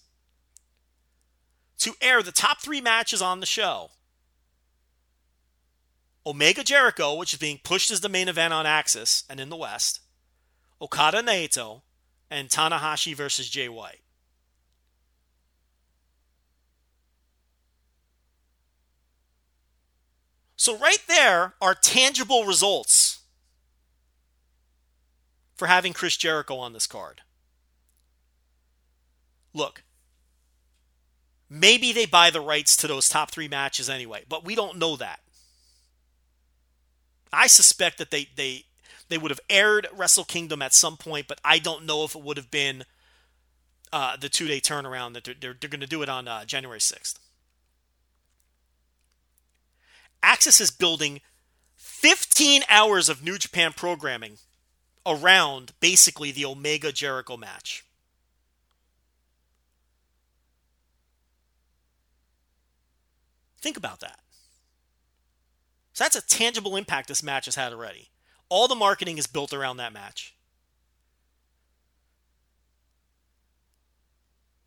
[1.80, 3.90] to air the top 3 matches on the show.
[6.26, 9.58] Omega Jericho, which is being pushed as the main event on AXS and in the
[9.58, 10.00] West,
[10.82, 11.82] Okada Naito,
[12.30, 14.00] and Tanahashi versus Jay White.
[20.56, 23.20] So, right there are tangible results
[25.56, 27.22] for having Chris Jericho on this card.
[29.54, 29.84] Look,
[31.50, 34.96] maybe they buy the rights to those top three matches anyway, but we don't know
[34.96, 35.20] that.
[37.34, 38.66] I suspect that they they
[39.10, 42.24] they would have aired Wrestle Kingdom at some point, but I don't know if it
[42.24, 42.86] would have been
[43.92, 46.46] uh, the two day turnaround that they're, they're, they're going to do it on uh,
[46.46, 47.20] January 6th.
[50.24, 51.22] AXS is building
[51.76, 54.38] 15 hours of New Japan programming
[55.06, 57.86] around basically the Omega Jericho match.
[63.62, 64.23] Think about that.
[65.94, 68.10] So that's a tangible impact this match has had already.
[68.50, 70.36] All the marketing is built around that match.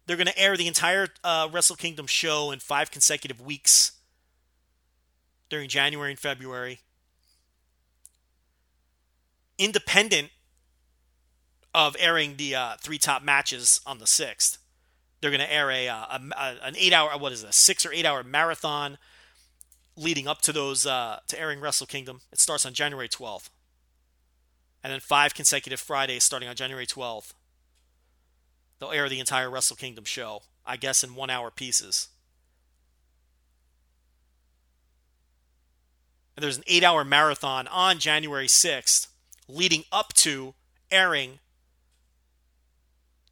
[0.06, 3.92] They're going to air the entire uh, Wrestle Kingdom show in five consecutive weeks
[5.48, 6.78] during January and February.
[9.58, 10.30] Independent
[11.74, 14.58] of airing the uh, three top matches on the 6th,
[15.20, 17.52] they're going to air a, uh, a, a, an eight hour, what is it, a
[17.52, 18.96] six or eight hour marathon
[19.96, 22.20] leading up to those uh, to airing Wrestle Kingdom.
[22.32, 23.48] It starts on January 12th,
[24.82, 27.32] and then five consecutive Fridays starting on January 12th.
[28.78, 32.08] They'll air the entire Wrestle Kingdom show, I guess, in one hour pieces.
[36.36, 39.08] And there's an eight hour marathon on January 6th
[39.48, 40.54] leading up to
[40.90, 41.38] airing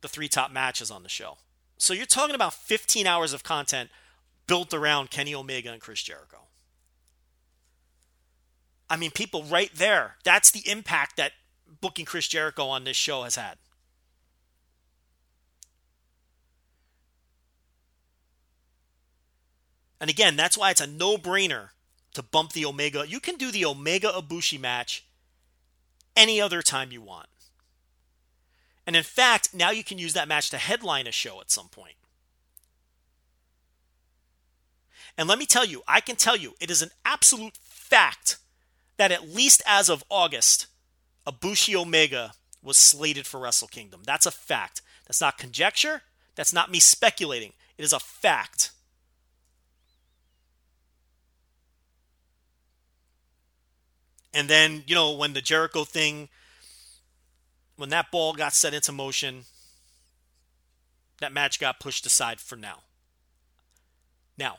[0.01, 1.37] the three top matches on the show.
[1.77, 3.91] So you're talking about 15 hours of content
[4.47, 6.39] built around Kenny Omega and Chris Jericho.
[8.95, 10.15] I mean, people right there.
[10.23, 11.33] That's the impact that
[11.81, 13.57] booking Chris Jericho on this show has had.
[20.01, 21.71] And again, that's why it's a no brainer
[22.13, 23.05] to bump the Omega.
[23.05, 25.05] You can do the Omega Ibushi match
[26.15, 27.27] any other time you want.
[28.87, 31.67] And in fact, now you can use that match to headline a show at some
[31.67, 31.97] point.
[35.19, 38.37] And let me tell you, I can tell you, it is an absolute fact
[38.97, 40.67] that at least as of August,
[41.27, 42.33] Ibushi Omega
[42.63, 44.03] was slated for Wrestle Kingdom.
[44.05, 44.83] That's a fact.
[45.07, 46.03] That's not conjecture.
[46.35, 47.53] That's not me speculating.
[47.77, 48.71] It is a fact.
[54.33, 56.29] And then, you know, when the Jericho thing,
[57.77, 59.45] when that ball got set into motion,
[61.21, 62.81] that match got pushed aside for now.
[64.37, 64.59] Now,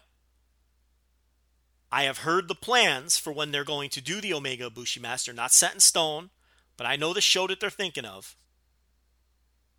[1.95, 5.31] I have heard the plans for when they're going to do the Omega Ibushi Master,
[5.31, 6.29] not set in stone,
[6.75, 8.35] but I know the show that they're thinking of,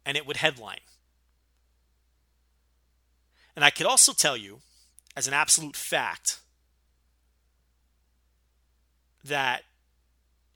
[0.07, 0.81] and it would headline.
[3.55, 4.61] And I could also tell you,
[5.15, 6.41] as an absolute fact,
[9.23, 9.65] that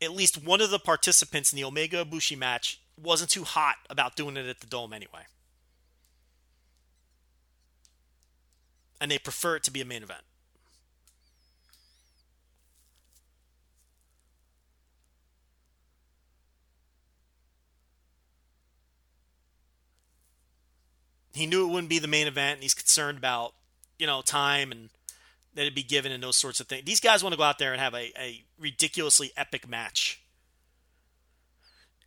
[0.01, 4.17] at least one of the participants in the Omega Ibushi match wasn't too hot about
[4.17, 5.27] doing it at the Dome anyway.
[8.99, 10.23] And they prefer it to be a main event.
[21.35, 23.55] He knew it wouldn't be the main event, and he's concerned about
[23.99, 24.91] you know time and
[25.55, 26.85] that it'd be given and those sorts of things.
[26.85, 30.23] These guys want to go out there and have a, a ridiculously epic match,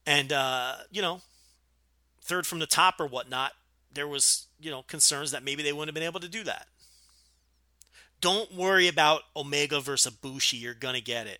[0.05, 1.21] and uh, you know,
[2.21, 3.51] third from the top or whatnot.
[3.93, 6.67] There was you know concerns that maybe they wouldn't have been able to do that.
[8.21, 10.59] Don't worry about Omega versus Ibushi.
[10.61, 11.39] You're gonna get it.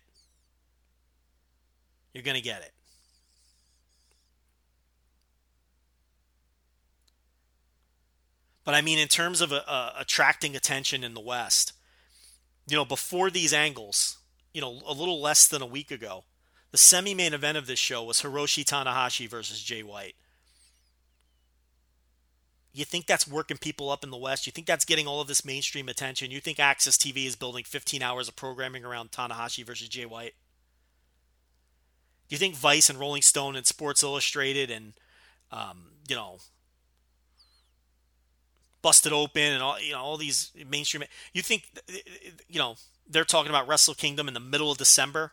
[2.12, 2.73] You're gonna get it.
[8.64, 11.74] But I mean, in terms of uh, uh, attracting attention in the West,
[12.66, 14.18] you know, before these angles,
[14.52, 16.24] you know, a little less than a week ago,
[16.70, 20.14] the semi main event of this show was Hiroshi Tanahashi versus Jay White.
[22.72, 24.46] You think that's working people up in the West?
[24.46, 26.32] You think that's getting all of this mainstream attention?
[26.32, 30.34] You think AXS TV is building 15 hours of programming around Tanahashi versus Jay White?
[32.28, 34.94] Do you think Vice and Rolling Stone and Sports Illustrated and,
[35.52, 36.38] um, you know,
[38.84, 41.04] busted open and all you know all these mainstream.
[41.32, 41.64] You think
[42.48, 42.76] you know
[43.08, 45.32] they're talking about Wrestle Kingdom in the middle of December?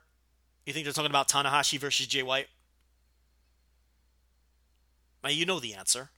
[0.65, 2.47] You think they're talking about Tanahashi versus Jay White?
[5.21, 6.11] Now you know the answer.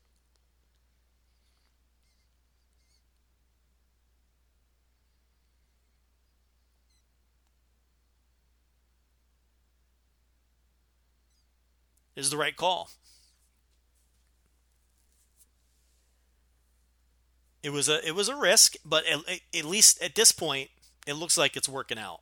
[12.15, 12.91] Is the right call.
[17.63, 20.69] It was a it was a risk, but at, at least at this point,
[21.07, 22.19] it looks like it's working out.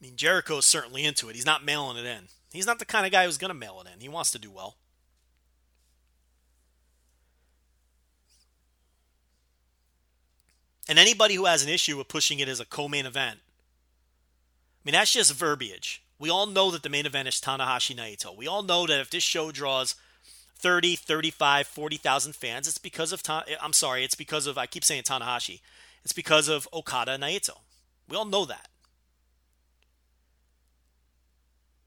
[0.00, 1.34] I mean, Jericho's certainly into it.
[1.34, 2.28] He's not mailing it in.
[2.52, 4.00] He's not the kind of guy who's going to mail it in.
[4.00, 4.76] He wants to do well.
[10.86, 14.92] And anybody who has an issue with pushing it as a co-main event, I mean,
[14.92, 16.02] that's just verbiage.
[16.18, 18.36] We all know that the main event is Tanahashi Naito.
[18.36, 19.94] We all know that if this show draws
[20.56, 24.66] 30, 35, 40,000 fans, it's because of, Ta- eh, I'm sorry, it's because of, I
[24.66, 25.60] keep saying Tanahashi.
[26.04, 27.58] It's because of Okada and Naito.
[28.08, 28.68] We all know that.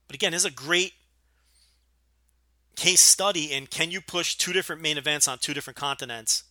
[0.06, 0.94] But again, this is a great
[2.76, 6.44] case study in can you push two different main events on two different continents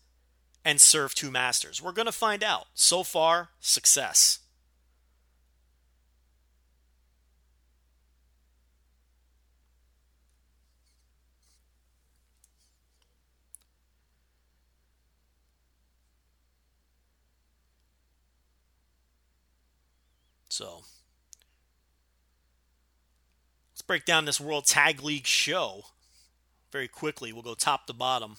[0.64, 1.82] and serve two masters?
[1.82, 2.68] We're going to find out.
[2.74, 4.40] So far, success.
[20.58, 20.82] So
[23.72, 25.84] let's break down this World Tag League show
[26.72, 27.32] very quickly.
[27.32, 28.38] We'll go top to bottom.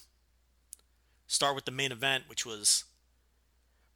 [1.27, 2.83] Start with the main event, which was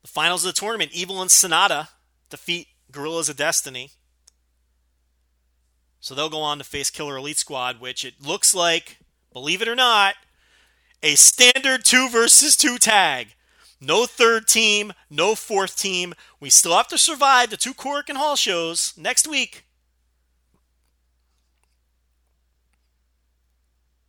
[0.03, 0.91] the finals of the tournament.
[0.93, 1.89] Evil and Sanada
[2.29, 3.91] defeat Guerrillas of Destiny.
[5.99, 8.99] So they'll go on to face Killer Elite Squad, which it looks like,
[9.33, 10.15] believe it or not,
[11.01, 13.35] a standard two versus two tag.
[13.83, 16.13] No third team, no fourth team.
[16.39, 19.65] We still have to survive the two Korakuen Hall shows next week.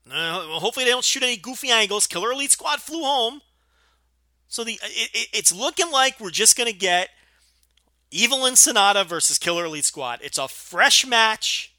[0.08, 2.06] Uh, hopefully they don't shoot any goofy angles.
[2.06, 3.40] Killer Elite Squad flew home.
[4.46, 7.08] So the it, it, it's looking like we're just going to get
[8.12, 10.20] Evil Sanada versus Killer Elite Squad.
[10.22, 11.74] It's a fresh match.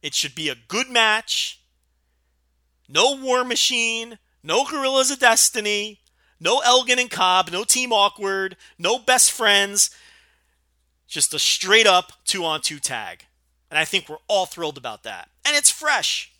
[0.00, 1.60] It should be a good match.
[2.88, 6.01] No War Machine, no Guerrillas of Destiny,
[6.42, 9.90] no Elgin and Cobb, no Team Awkward, no Best Friends.
[11.06, 13.26] Just a straight up two on two tag.
[13.70, 15.30] And I think we're all thrilled about that.
[15.44, 16.32] And it's fresh.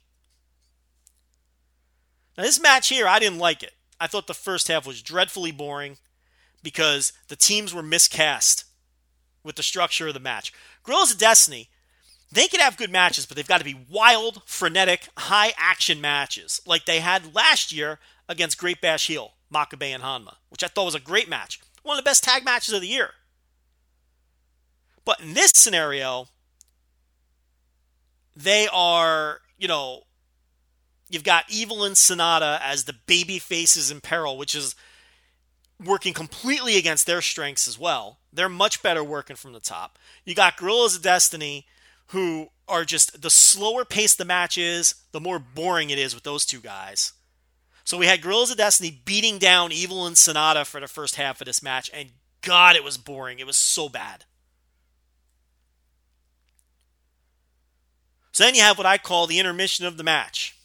[2.37, 3.73] Now, this match here, I didn't like it.
[4.01, 5.99] I thought the first half was dreadfully boring
[6.63, 8.65] because the teams were miscast
[9.45, 10.53] with the structure of the match.
[10.83, 11.69] Guerrillas of Destiny,
[12.33, 16.61] they can have good matches, but they've got to be wild, frenetic, high action matches
[16.67, 17.99] like they had last year
[18.29, 21.61] against Great Bash Heel, Makabe and Hanma, which I thought was a great match.
[21.83, 23.11] One of the best tag matches of the year.
[25.05, 26.29] But in this scenario,
[28.37, 30.03] they are, you know,
[31.11, 34.75] you've got Evil and Sanada as the baby faces in peril, which is
[35.85, 38.19] working completely against their strengths as well.
[38.33, 39.99] They're much better working from the top.
[40.25, 41.67] You got Guerrillas of Destiny,
[42.09, 46.25] who are just the slower pace the match is, the more boring it is with
[46.25, 47.13] those two guys.
[47.93, 51.43] So we had Guerrillas of Destiny beating down Evil and Sanada for the first half
[51.43, 52.09] of this match, and
[52.41, 53.39] God, it was boring.
[53.39, 54.25] It was so bad.
[58.33, 60.57] So then you have what I call the intermission of the match.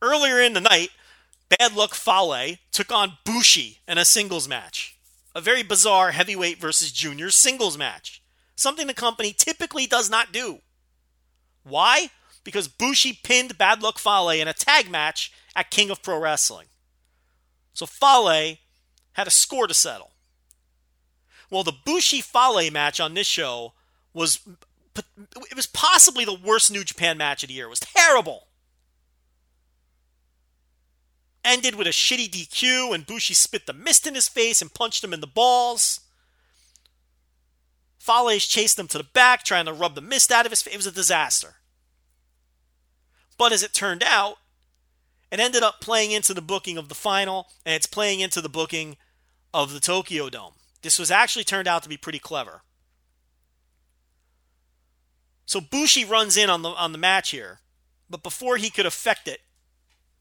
[0.00, 0.90] Earlier in the night,
[1.58, 4.96] Bad Luck Fale took on Bushi in a singles match.
[5.34, 8.22] A very bizarre heavyweight versus junior singles match.
[8.54, 10.60] Something the company typically does not do.
[11.64, 12.10] Why?
[12.44, 16.66] Because Bushi pinned Bad Luck Fale in a tag match at King of Pro Wrestling.
[17.72, 18.56] So Fale
[19.12, 20.12] had a score to settle.
[21.50, 23.74] Well, the Bushi Fale match on this show
[24.12, 24.40] was
[24.96, 27.66] it was possibly the worst New Japan match of the year.
[27.66, 28.46] It was terrible.
[31.44, 35.02] Ended with a shitty DQ, and Bushi spit the mist in his face and punched
[35.02, 36.00] him in the balls.
[37.98, 40.74] Fales chased him to the back, trying to rub the mist out of his face.
[40.74, 41.54] It was a disaster.
[43.38, 44.36] But as it turned out,
[45.30, 48.48] it ended up playing into the booking of the final, and it's playing into the
[48.48, 48.96] booking
[49.54, 50.54] of the Tokyo Dome.
[50.82, 52.62] This was actually turned out to be pretty clever.
[55.46, 57.60] So Bushi runs in on the on the match here,
[58.08, 59.40] but before he could affect it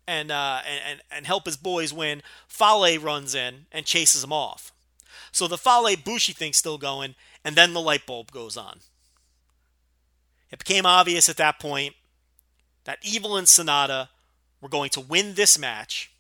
[0.07, 4.72] and uh, and and help his boys win, Fale runs in and chases him off.
[5.32, 7.14] So the Fale Bushi thing's still going,
[7.45, 8.80] and then the light bulb goes on.
[10.51, 11.93] It became obvious at that point
[12.86, 14.10] that Evil and Sanada
[14.62, 16.12] were going to win this match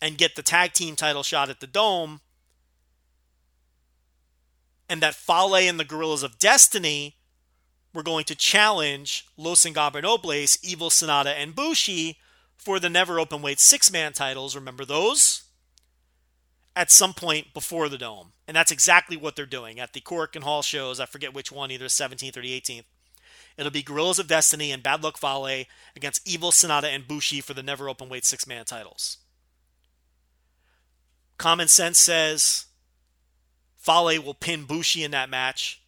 [0.00, 2.20] and get the tag team title shot at the Dome
[4.88, 7.16] and that Fale and the Guerrillas of Destiny
[7.94, 12.18] were going to challenge Los Ingobernables, Evil Sanada, and Bushi
[12.56, 14.54] for the never open weight six man titles.
[14.54, 15.44] Remember those?
[16.76, 18.32] At some point before the Dome.
[18.46, 20.98] And that's exactly what they're doing at the Korakuen Hall shows.
[20.98, 22.84] I forget which one, either the 17th or the 18th.
[23.56, 25.64] It'll be Guerrillas of Destiny and Bad Luck Fale
[25.96, 29.18] against Evil Sanada and Bushi for the never open weight six man titles.
[31.38, 32.66] Common sense says
[33.76, 35.82] Fale will pin Bushi in that match.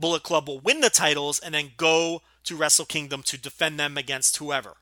[0.00, 3.96] Bullet Club will win the titles and then go to Wrestle Kingdom to defend them
[3.96, 4.78] against whoever.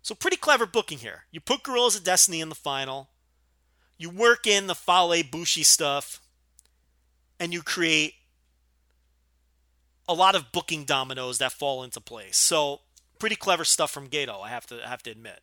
[0.00, 1.24] So, pretty clever booking here.
[1.30, 3.10] You put Guerrillas of Destiny in the final,
[3.98, 6.21] you work in the Fale Bushi stuff,
[7.42, 8.14] and you create
[10.08, 12.36] a lot of booking dominoes that fall into place.
[12.36, 12.82] So,
[13.18, 15.40] pretty clever stuff from Gedo, I have to I have to admit.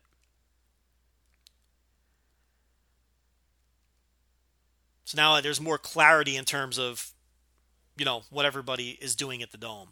[5.04, 7.10] So now there's more clarity in terms of,
[7.98, 9.88] you know, what everybody is doing at the Dome.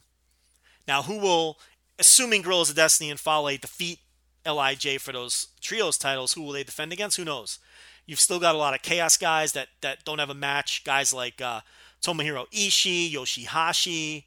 [0.87, 1.59] Now, who will,
[1.99, 3.99] assuming Guerrillas of Destiny and Fale defeat
[4.47, 7.17] LIJ for those trios titles, who will they defend against?
[7.19, 7.59] Who knows?
[8.07, 10.83] You've still got a lot of Chaos guys that, that don't have a match.
[10.85, 11.61] Guys like uh,
[12.03, 14.25] Tomohiro Ishii, Yoshihashi,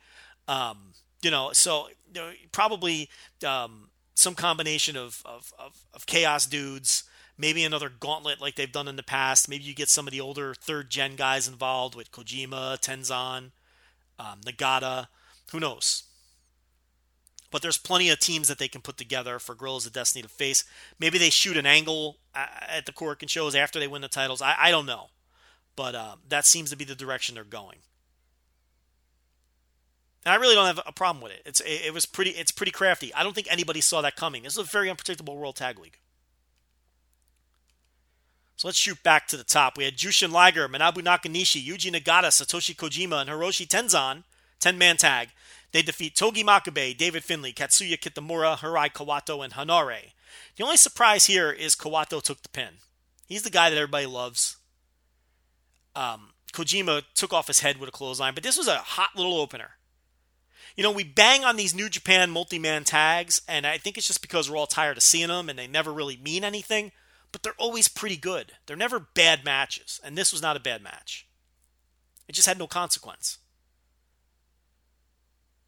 [0.47, 3.09] um, you know, so you know, probably
[3.47, 7.03] um, some combination of, of, of, of Chaos dudes
[7.41, 9.49] maybe another gauntlet like they've done in the past.
[9.49, 13.51] Maybe you get some of the older third gen guys involved with Kojima, Tenzan,
[14.19, 15.07] um, Nagata.
[15.51, 16.03] Who knows?
[17.49, 20.29] But there's plenty of teams that they can put together for Guerrillas of Destiny to
[20.29, 20.63] face.
[20.99, 24.41] Maybe they shoot an angle uh, at the Korakuen shows after they win the titles.
[24.41, 25.07] I, I don't know.
[25.75, 27.77] But uh, that seems to be the direction they're going.
[30.25, 31.41] And I really don't have a problem with it.
[31.45, 33.13] It's it, was pretty it's pretty crafty.
[33.13, 34.43] I don't think anybody saw that coming.
[34.43, 35.97] This is a very unpredictable World Tag League.
[38.55, 39.75] So let's shoot back to the top.
[39.75, 44.23] We had Jushin Liger, Manabu Nakanishi, Yuji Nagata, Satoshi Kojima, and Hiroshi Tenzan,
[44.59, 45.29] 10 man tag.
[45.71, 50.11] They defeat Togi Makabe, David Finlay, Katsuya Kitamura, Hirai Kawato, and Henare.
[50.55, 52.75] The only surprise here is Kawato took the pin.
[53.25, 54.57] He's the guy that everybody loves.
[55.95, 59.39] Um, Kojima took off his head with a clothesline, but this was a hot little
[59.39, 59.71] opener.
[60.75, 64.07] You know, we bang on these New Japan multi man tags, and I think it's
[64.07, 66.91] just because we're all tired of seeing them and they never really mean anything,
[67.31, 68.53] but they're always pretty good.
[68.65, 71.27] They're never bad matches, and this was not a bad match.
[72.27, 73.39] It just had no consequence.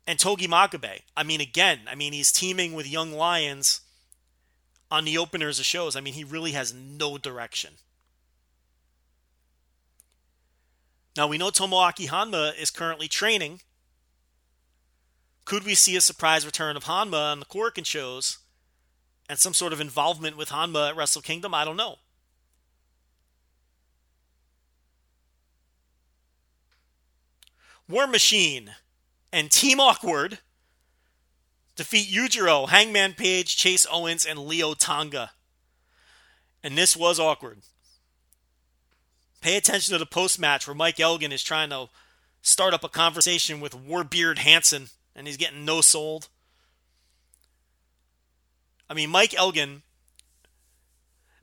[0.05, 3.81] And Togi Makabe, I mean, again, I mean, he's teaming with Young Lions
[4.91, 5.95] on the openers of shows.
[5.95, 7.75] I mean, he really has no direction.
[11.15, 13.61] Now, we know Tomoaki Honma is currently training.
[15.45, 18.39] Could we see a surprise return of Honma on the Korakuen shows
[19.29, 21.53] and some sort of involvement with Honma at Wrestle Kingdom?
[21.53, 21.97] I don't know.
[27.87, 28.71] War Machine
[29.31, 30.39] and Team Awkward
[31.75, 35.31] defeat Yujiro, Hangman Page, Chase Owens, and Leo Tonga.
[36.63, 37.59] And this was awkward.
[39.43, 41.89] Pay attention to the post match where Mike Elgin is trying to
[42.41, 44.87] start up a conversation with Warbeard Hanson,
[45.17, 46.29] and he's getting no sold.
[48.89, 49.81] I mean, Mike Elgin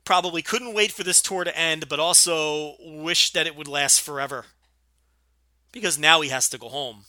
[0.03, 4.01] probably couldn't wait for this tour to end, but also wished that it would last
[4.01, 4.45] forever.
[5.71, 7.03] Because now he has to go home.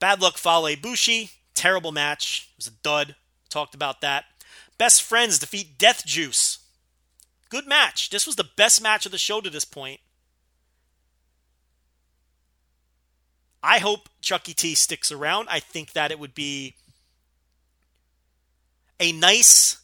[0.00, 2.48] Bad Luck Fale Bushi, terrible match.
[2.52, 3.14] It was a dud.
[3.50, 4.24] Talked about that.
[4.78, 6.58] Best Friends defeat Death Juice.
[7.50, 8.10] Good match.
[8.10, 10.00] This was the best match of the show to this point.
[13.62, 15.48] I hope Chucky T sticks around.
[15.50, 16.76] I think that it would be
[18.98, 19.78] a nice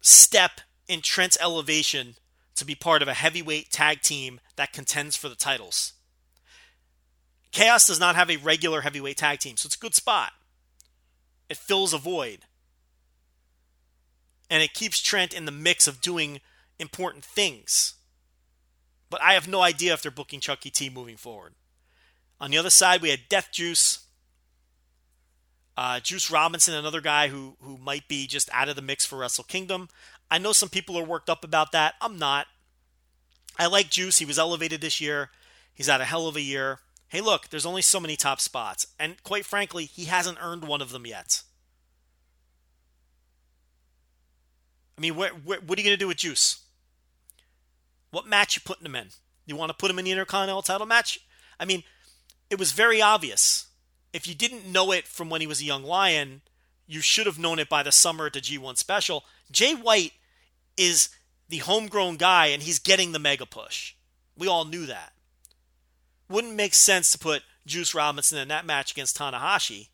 [0.00, 2.14] step in Trent's elevation
[2.54, 5.94] to be part of a heavyweight tag team that contends for the titles.
[7.52, 10.32] Chaos does not have a regular heavyweight tag team, so it's a good spot.
[11.48, 12.46] It fills a void.
[14.50, 16.40] And it keeps Trent in the mix of doing
[16.78, 17.94] important things.
[19.10, 21.52] But I have no idea if they're booking Chucky T moving forward.
[22.40, 24.06] On the other side, we had Death Juice.
[25.76, 29.18] Uh, Juice Robinson, another guy who who might be just out of the mix for
[29.18, 29.88] Wrestle Kingdom.
[30.30, 31.94] I know some people are worked up about that.
[32.00, 32.46] I'm not.
[33.58, 34.18] I like Juice.
[34.18, 35.30] He was elevated this year.
[35.74, 36.80] He's had a hell of a year
[37.12, 38.86] hey, look, there's only so many top spots.
[38.98, 41.42] And quite frankly, he hasn't earned one of them yet.
[44.96, 46.60] I mean, where, where, what are you going to do with Juice?
[48.12, 49.08] What match you putting him in?
[49.44, 51.18] You want to put him in the Intercontinental title match?
[51.60, 51.82] I mean,
[52.48, 53.66] it was very obvious.
[54.14, 56.40] If you didn't know it from when he was a young lion,
[56.86, 59.24] you should have known it by the summer at the G1 special.
[59.50, 60.12] Jay White
[60.78, 61.10] is
[61.50, 63.96] the homegrown guy, and he's getting the mega push.
[64.34, 65.12] We all knew that
[66.32, 69.88] wouldn't make sense to put Juice Robinson in that match against Tanahashi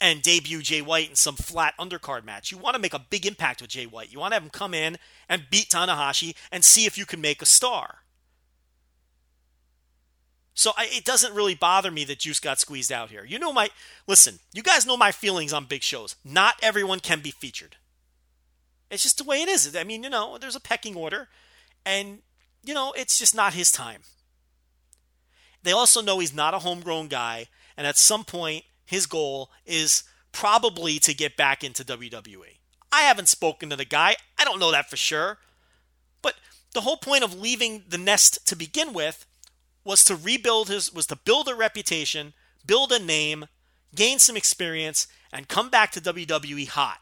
[0.00, 2.52] and debut Jay White in some flat undercard match.
[2.52, 4.12] You want to make a big impact with Jay White.
[4.12, 7.20] You want to have him come in and beat Tanahashi and see if you can
[7.20, 8.00] make a star.
[10.54, 13.24] So I, it doesn't really bother me that Juice got squeezed out here.
[13.24, 13.70] You know my
[14.08, 14.40] listen.
[14.52, 16.16] You guys know my feelings on big shows.
[16.24, 17.76] Not everyone can be featured.
[18.90, 19.76] It's just the way it is.
[19.76, 21.28] I mean, you know, there's a pecking order,
[21.86, 22.20] and
[22.64, 24.00] you know, it's just not his time.
[25.68, 30.02] They also know he's not a homegrown guy, and at some point, his goal is
[30.32, 32.56] probably to get back into WWE.
[32.90, 34.16] I haven't spoken to the guy.
[34.38, 35.36] I don't know that for sure.
[36.22, 36.36] But
[36.72, 39.26] the whole point of leaving the nest to begin with
[39.84, 42.32] was to rebuild his was to build a reputation,
[42.64, 43.44] build a name,
[43.94, 47.00] gain some experience and come back to WWE hot.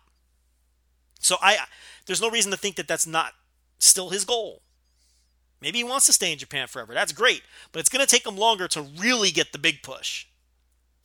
[1.21, 1.59] So I
[2.07, 3.35] there's no reason to think that that's not
[3.79, 4.63] still his goal.
[5.61, 6.93] Maybe he wants to stay in Japan forever.
[6.93, 7.43] That's great.
[7.73, 10.27] But it's going to take him longer to really get the big push.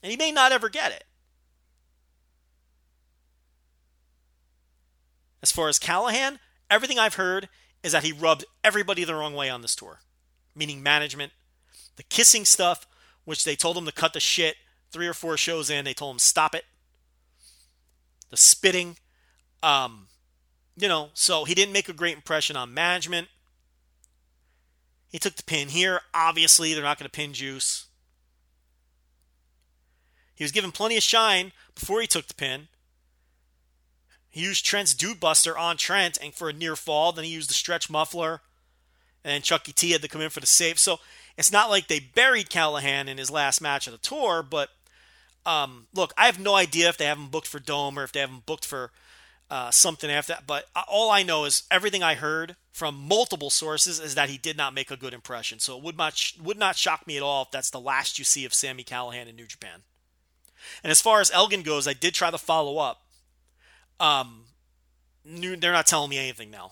[0.04, 1.06] And he may not ever get it.
[5.42, 6.40] As far as Callihan,
[6.70, 7.50] everything I've heard
[7.84, 10.02] is that he rubbed everybody the wrong way on this tour,
[10.56, 11.32] meaning management.
[11.96, 12.88] The kissing stuff,
[13.26, 14.56] which they told him to cut the shit
[14.92, 16.66] three or four shows in, they told him stop it.
[18.30, 18.98] The spitting,
[19.64, 20.08] um,
[20.78, 23.28] you know, so he didn't make a great impression on management.
[25.12, 26.02] He took the pin here.
[26.14, 27.88] Obviously, they're not going to pin Juice.
[30.34, 32.70] He was given plenty of shine before he took the pin.
[34.30, 37.12] He used Trent's Dude Buster on Trent and for a near fall.
[37.12, 38.42] Then he used the stretch muffler.
[39.24, 40.80] And Chucky T had to come in for the save.
[40.80, 41.00] So
[41.38, 44.42] it's not like they buried Callihan in his last match of the tour.
[44.42, 44.70] But
[45.46, 48.14] um, look, I have no idea if they have him booked for Dome or if
[48.14, 48.92] they have him booked for
[49.52, 50.48] uh, something after that.
[50.48, 54.56] But all I know is everything I heard from multiple sources is that he did
[54.56, 55.60] not make a good impression.
[55.60, 58.24] So it would not would not shock me at all if that's the last you
[58.24, 59.82] see of Sami Callihan in New Japan.
[60.84, 63.04] And as far as Elgin goes, I did try to follow up.
[64.00, 64.46] Um,
[65.26, 66.72] they're not telling me anything now.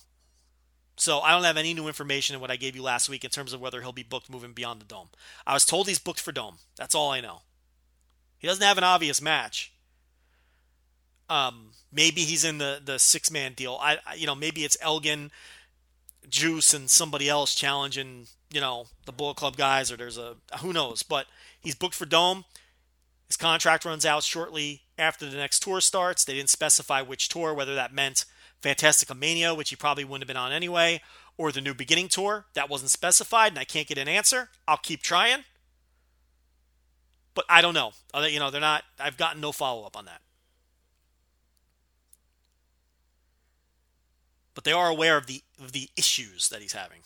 [0.95, 3.29] So I don't have any new information in what I gave you last week in
[3.29, 5.09] terms of whether he'll be booked moving beyond the dome.
[5.45, 6.57] I was told he's booked for dome.
[6.77, 7.41] That's all I know.
[8.37, 9.73] He doesn't have an obvious match.
[11.29, 13.77] Um, maybe he's in the the six man deal.
[13.81, 15.31] I you know maybe it's Elgin,
[16.27, 20.73] Juice, and somebody else challenging you know the Bullet Club guys, or there's a who
[20.73, 21.03] knows.
[21.03, 21.27] But
[21.59, 22.45] he's booked for dome.
[23.27, 26.25] His contract runs out shortly after the next tour starts.
[26.25, 28.25] They didn't specify which tour, whether that meant
[28.61, 31.01] Fantastica Mania, which he probably wouldn't have been on anyway,
[31.37, 32.47] or the New Beginning Tour.
[32.55, 34.49] That wasn't specified, and I can't get an answer.
[34.67, 35.43] I'll keep trying.
[37.35, 37.91] But I don't know.
[38.15, 40.21] You know, they're not, I've gotten no follow up on that.
[44.59, 46.99] But they are aware of the, of the issues that he's having.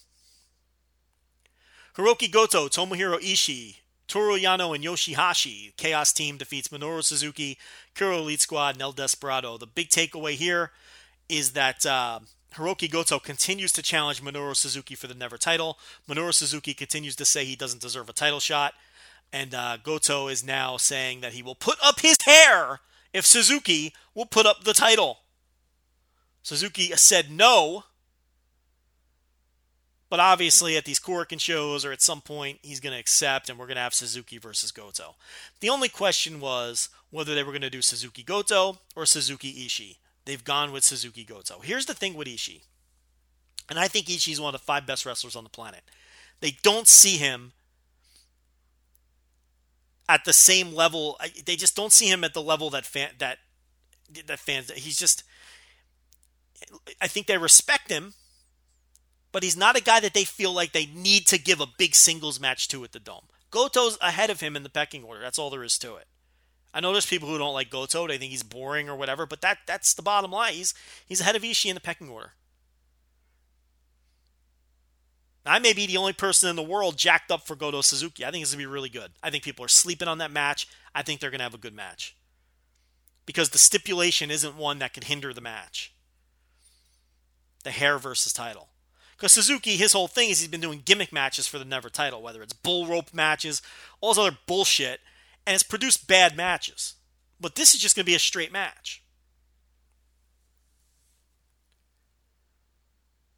[1.96, 3.76] Hiroki Goto, Tomohiro Ishii,
[4.08, 5.78] Toru Yano and Yoshihashi.
[5.78, 7.60] Chaos Team defeats Minoru Suzuki,
[7.94, 9.60] Killer Elite Squad, and El Desperado.
[9.60, 10.72] The big takeaway here
[11.30, 12.22] is that uh,
[12.56, 15.78] Hiroki Goto continues to challenge Minoru Suzuki for the Never title.
[16.10, 18.74] Minoru Suzuki continues to say he doesn't deserve a title shot.
[19.32, 22.80] And uh, Goto is now saying that he will put up his hair
[23.14, 25.20] if Suzuki will put up the title.
[26.44, 27.86] Suzuki said no,
[30.10, 33.58] but obviously, at these Korakuen shows or at some point, he's going to accept, and
[33.58, 35.16] we're going to have Suzuki versus Goto.
[35.62, 39.98] The only question was whether they were going to do Suzuki Goto or Suzuki Ishii.
[40.26, 41.60] They've gone with Suzuki Goto.
[41.62, 42.62] Here's the thing with Ishii,
[43.70, 45.82] and I think Ishii is one of the five best wrestlers on the planet.
[46.42, 47.54] They don't see him
[50.08, 51.20] at the same level.
[51.46, 53.40] They just don't see him at the level that fan that
[54.28, 54.70] that fans.
[54.72, 55.24] He's just.
[57.02, 58.14] I think they respect him
[59.34, 61.96] but he's not a guy that they feel like they need to give a big
[61.96, 63.26] singles match to at the Dome.
[63.52, 65.20] Goto's ahead of him in the pecking order.
[65.20, 66.08] That's all there is to it.
[66.74, 68.08] I know there's people who don't like Goto.
[68.08, 70.54] They think he's boring or whatever, but that that's the bottom line.
[70.54, 70.74] He's
[71.06, 72.34] he's ahead of Ishii in the pecking order.
[75.46, 78.24] I may be the only person in the world jacked up for Goto Suzuki.
[78.24, 79.12] I think it's going to be really good.
[79.22, 80.68] I think people are sleeping on that match.
[80.96, 82.16] I think they're going to have a good match.
[83.26, 85.93] Because the stipulation isn't one that can hinder the match.
[87.64, 88.70] The hair versus title.
[89.16, 92.22] Because Suzuki, his whole thing is he's been doing gimmick matches for the Never title,
[92.22, 93.62] whether it's bull rope matches,
[94.02, 95.00] all this other bullshit,
[95.46, 96.96] and it's produced bad matches.
[97.40, 99.02] But this is just going to be a straight match.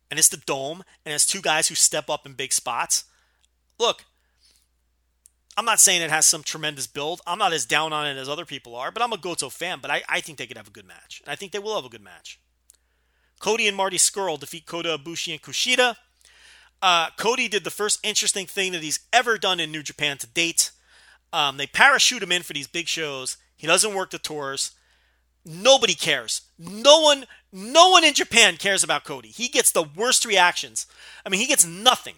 [0.09, 3.05] And it's the Dome, and it's two guys who step up in big spots.
[3.77, 4.05] Look,
[5.57, 7.21] I'm not saying it has some tremendous build.
[7.25, 9.79] I'm not as down on it as other people are, but I'm a Goto fan.
[9.81, 11.21] But I, I think they could have a good match.
[11.23, 12.39] And I think they will have a good match.
[13.39, 15.95] Cody and Marty Scurll defeat Kota Ibushi and Kushida.
[16.81, 20.27] Uh, Cody did the first interesting thing that he's ever done in New Japan to
[20.27, 20.71] date.
[21.33, 23.37] Um, they parachute him in for these big shows.
[23.57, 24.71] He doesn't work the tours.
[25.45, 26.41] Nobody cares.
[26.57, 29.29] No one, no one in Japan cares about Cody.
[29.29, 30.87] He gets the worst reactions.
[31.25, 32.15] I mean, he gets nothing.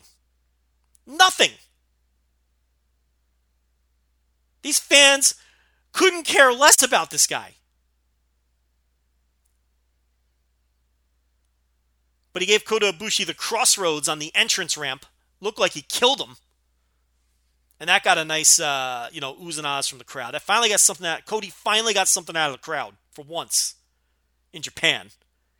[1.05, 1.51] Nothing.
[4.61, 5.36] These fans
[5.93, 7.55] couldn't care less about this guy.
[12.38, 15.08] But he gave Kota Ibushi the Cross Rhodes on the entrance ramp.
[15.42, 16.36] Looked like he killed him.
[17.80, 20.36] And that got a nice, uh, you know, oohs and ahs from the crowd.
[20.36, 21.26] That finally got something out.
[21.26, 23.74] Cody finally got something out of the crowd for once
[24.54, 25.09] in Japan.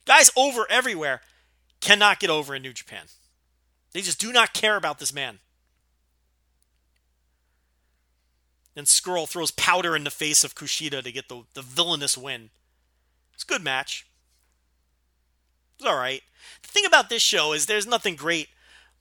[0.06, 1.22] Guys over everywhere
[1.80, 3.06] cannot get over in New Japan.
[3.94, 5.40] They just do not care about this man.
[8.76, 12.52] And Scurll throws powder in the face of Kushida to get the, the villainous win.
[13.34, 14.06] It's a good match.
[15.78, 16.24] It's all right.
[16.64, 18.50] The thing about this show is there's nothing great,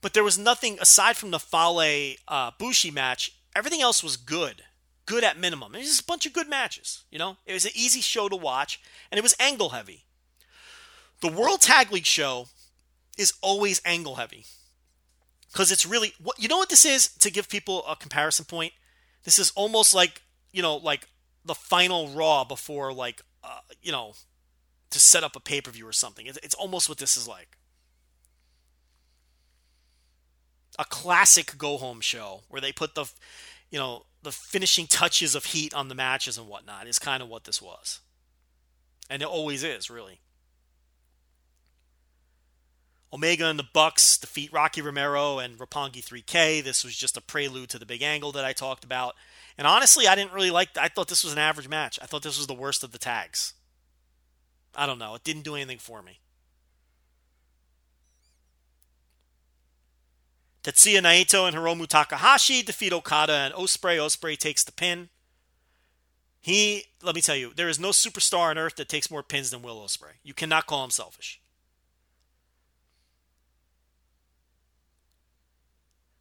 [0.01, 3.33] but there was nothing aside from the Fale uh, Bushi match.
[3.55, 4.63] Everything else was good,
[5.05, 5.73] good at minimum.
[5.73, 7.03] It was just a bunch of good matches.
[7.09, 8.79] You know, it was an easy show to watch,
[9.11, 10.03] and it was angle heavy.
[11.21, 12.47] The World Tag League show
[13.17, 14.45] is always angle heavy
[15.51, 18.73] because it's really what you know what this is to give people a comparison point.
[19.23, 20.21] This is almost like
[20.51, 21.07] you know like
[21.43, 24.13] the final Raw before like uh, you know
[24.89, 26.25] to set up a pay per view or something.
[26.25, 27.57] It's, it's almost what this is like.
[30.79, 33.05] A classic go home show where they put the,
[33.71, 37.29] you know, the finishing touches of heat on the matches and whatnot is kind of
[37.29, 37.99] what this was.
[39.09, 40.19] And it always is, really.
[43.13, 46.63] Omega and the Bucks defeat Rocky Romero and Roppongi 3K.
[46.63, 49.15] This was just a prelude to the big angle that I talked about.
[49.57, 51.97] And honestly, I didn't really like I thought this was an average match.
[52.01, 53.53] I thought this was the worst of the tags.
[54.75, 55.15] I don't know.
[55.15, 56.19] It didn't do anything for me.
[60.63, 63.97] Tetsuya Naito and Hiromu Takahashi defeat Okada and Ospreay.
[63.97, 65.09] Ospreay takes the pin.
[66.41, 69.51] He, let me tell you, there is no superstar on earth that takes more pins
[69.51, 70.15] than Will Ospreay.
[70.23, 71.39] You cannot call him selfish.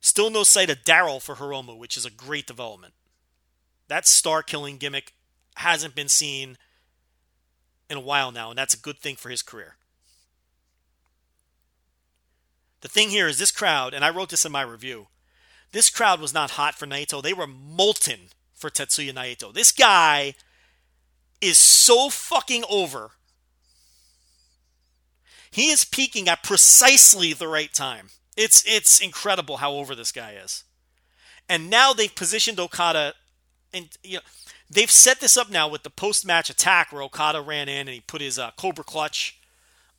[0.00, 2.94] Still no sight of Daryl for Hiromu, which is a great development.
[3.88, 5.14] That star killing gimmick
[5.56, 6.56] hasn't been seen
[7.88, 9.76] in a while now, and that's a good thing for his career.
[12.80, 15.08] The thing here is this crowd, and I wrote this in my review.
[15.72, 17.22] This crowd was not hot for Naito.
[17.22, 19.52] They were molten for Tetsuya Naito.
[19.52, 20.34] This guy
[21.40, 23.12] is so fucking over.
[25.50, 28.10] He is peaking at precisely the right time.
[28.36, 30.64] It's it's incredible how over this guy is.
[31.48, 33.14] And now they've positioned Okada
[33.72, 34.22] and you know
[34.70, 38.00] they've set this up now with the post-match attack where Okada ran in and he
[38.00, 39.38] put his uh, Cobra clutch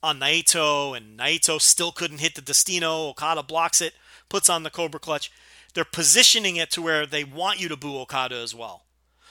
[0.02, 3.08] on Naito and Naito still couldn't hit the Destino.
[3.08, 3.94] Okada blocks it,
[4.28, 5.32] puts on the Cobra clutch.
[5.74, 8.84] They're positioning it to where they want you to boo Okada as well.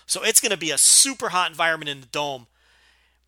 [0.05, 2.47] So it's going to be a super hot environment in the dome.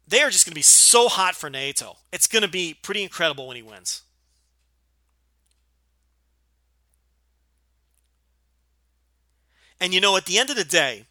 [0.08, 1.98] They are just going to be so hot for Naito.
[2.12, 4.04] It's going to be pretty incredible when he wins.
[9.80, 11.06] And you know, at the end of the day,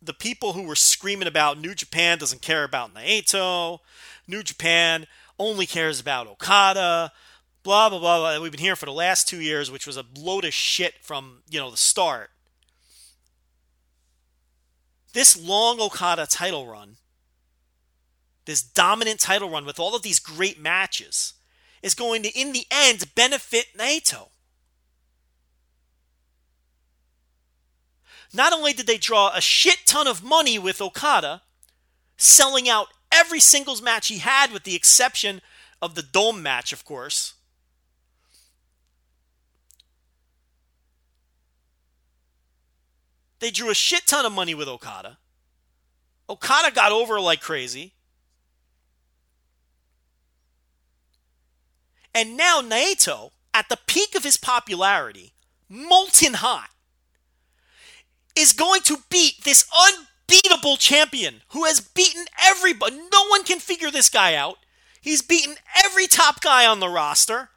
[0.00, 3.78] the people who were screaming about New Japan doesn't care about Naito,
[4.26, 5.06] New Japan
[5.38, 7.12] only cares about Okada,
[7.62, 8.18] blah blah blah.
[8.18, 8.40] blah.
[8.40, 11.42] We've been here for the last two years, which was a load of shit from
[11.50, 12.30] you know the start.
[15.12, 16.96] This long Okada title run,
[18.44, 21.34] this dominant title run with all of these great matches,
[21.82, 24.28] is going to, in the end, benefit Naito.
[28.32, 31.42] Not only did they draw a shit ton of money with Okada,
[32.16, 35.40] selling out every singles match he had, with the exception
[35.80, 37.34] of the Dome match, of course.
[43.40, 45.18] They drew a shit ton of money with Okada.
[46.28, 47.94] Okada got over like crazy.
[52.14, 55.34] And now Naito, at the peak of his popularity,
[55.68, 56.70] molten hot,
[58.38, 62.96] is going to beat this unbeatable champion who has beaten everybody.
[63.12, 64.58] No one can figure this guy out.
[65.00, 67.50] He's beaten every top guy on the roster.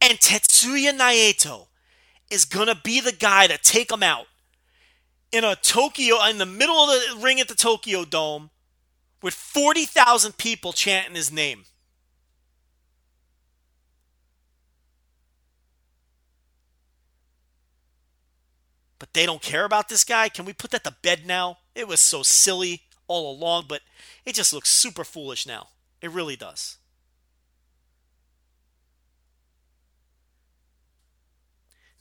[0.00, 1.66] And Tetsuya Naito
[2.30, 4.26] is going to be the guy to take him out
[5.32, 8.50] in a Tokyo, in the middle of the ring at the Tokyo Dome
[9.22, 11.64] with 40,000 people chanting his name.
[19.00, 20.28] But they don't care about this guy.
[20.28, 21.58] Can we put that to bed now?
[21.74, 23.80] It was so silly all along, but
[24.24, 25.68] it just looks super foolish now.
[26.00, 26.76] It really does.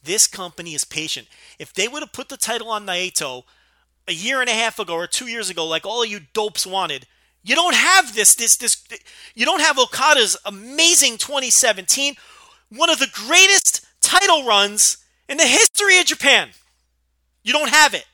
[0.03, 1.27] This company is patient.
[1.57, 3.43] If they would have put the title on Naito
[4.07, 7.07] a year and a half ago or two years ago, like all you dopes wanted,
[7.43, 8.35] you don't have this.
[8.35, 8.83] This this.
[9.35, 12.15] You don't have Okada's amazing 2017,
[12.69, 14.97] one of the greatest title runs
[15.29, 16.49] in the history of Japan.
[17.49, 18.05] You don't have it.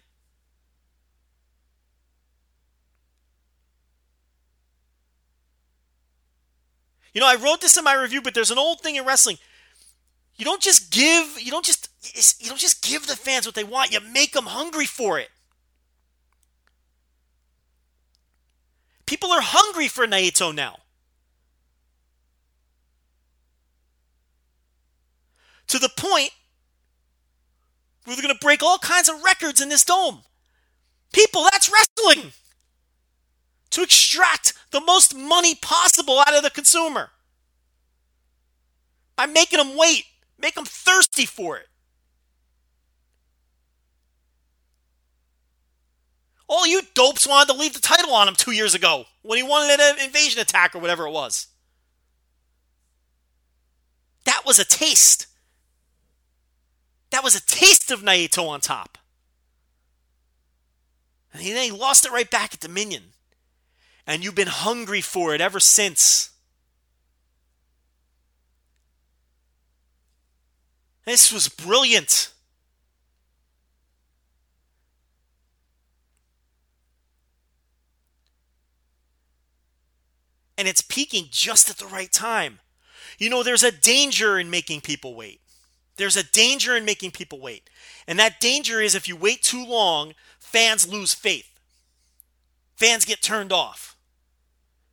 [7.14, 9.38] You know, I wrote this in my review, but there's an old thing in wrestling.
[10.38, 11.90] You don't just give, you don't just
[12.42, 13.92] you don't just give the fans what they want.
[13.92, 15.28] You make them hungry for it.
[19.06, 20.78] People are hungry for Naito now.
[25.68, 26.32] To the point
[28.06, 30.22] they're going to break all kinds of records in this dome.
[31.12, 32.32] People, that's wrestling.
[33.72, 37.10] To extract the most money possible out of the consumer.
[39.16, 40.04] By making them wait.
[40.38, 41.68] Make them thirsty for it.
[46.48, 49.44] All you dopes wanted to leave the title on him two years ago when he
[49.44, 51.48] wanted an invasion attack or whatever it was.
[54.26, 55.28] That was a taste.
[57.12, 58.98] That was a taste of Naito on top.
[61.34, 63.14] And then he lost it right back at Dominion.
[64.08, 66.30] And you've been hungry for it ever since.
[71.06, 72.32] This was brilliant.
[80.58, 82.60] And it's peaking just at the right time.
[83.18, 85.42] You know, there's a danger in making people wait.
[85.98, 87.70] There's a danger in making people wait.
[88.08, 91.60] And that danger is if you wait too long, fans lose faith.
[92.76, 93.96] Fans get turned off.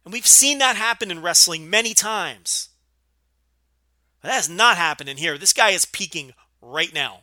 [0.05, 2.69] And we've seen that happen in wrestling many times.
[4.23, 5.37] That has not happened in here.
[5.37, 7.21] This guy is peaking right now.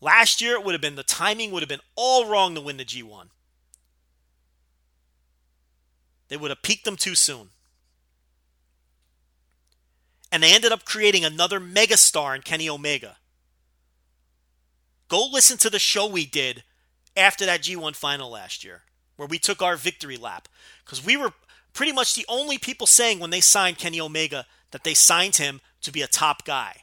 [0.00, 2.76] Last year, it would have been the timing would have been all wrong to win
[2.76, 3.28] the G1.
[6.28, 7.50] They would have peaked them too soon.
[10.32, 13.18] And they ended up creating another megastar in Kenny Omega.
[15.08, 16.64] Go listen to the show we did
[17.16, 18.82] after that G1 final last year,
[19.16, 20.48] where we took our victory lap.
[20.84, 21.32] Because we were
[21.72, 25.60] pretty much the only people saying when they signed Kenny Omega that they signed him
[25.82, 26.82] to be a top guy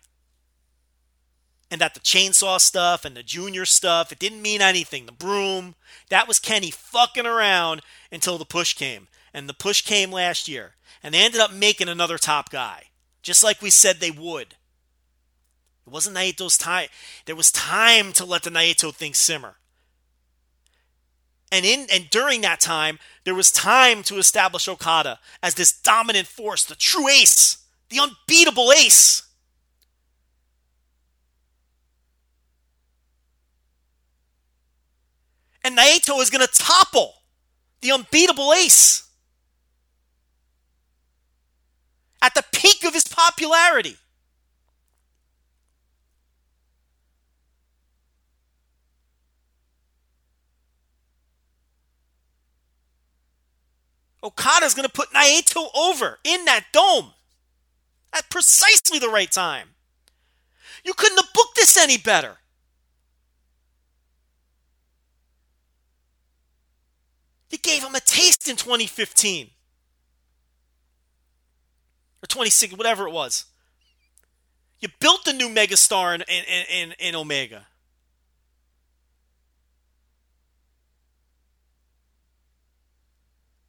[1.72, 5.06] and that the chainsaw stuff and the junior stuff, it didn't mean anything.
[5.06, 5.76] The broom,
[6.10, 7.82] that was Kenny fucking around
[8.12, 9.08] until the push came.
[9.34, 10.76] And the push came last year.
[11.04, 12.86] And they ended up making another top guy,
[13.22, 14.56] just like we said they would.
[15.86, 16.88] It wasn't Naito's time.
[17.26, 19.56] There was time to let the Naito thing simmer.
[21.52, 26.28] And in and during that time, there was time to establish Okada as this dominant
[26.28, 27.58] force, the true ace,
[27.90, 29.24] the unbeatable ace.
[35.64, 37.16] And Naito is going to topple
[37.82, 39.09] the unbeatable ace
[42.22, 43.98] at the peak of his popularity.
[54.22, 57.14] Okada's going to put Naito over in that dome
[58.12, 59.70] at precisely the right time.
[60.84, 62.38] You couldn't have booked this any better.
[67.50, 69.50] You gave him a taste in 2015
[72.24, 73.46] or 26, whatever it was.
[74.80, 77.68] You built the new megastar in, in, in, in Omega.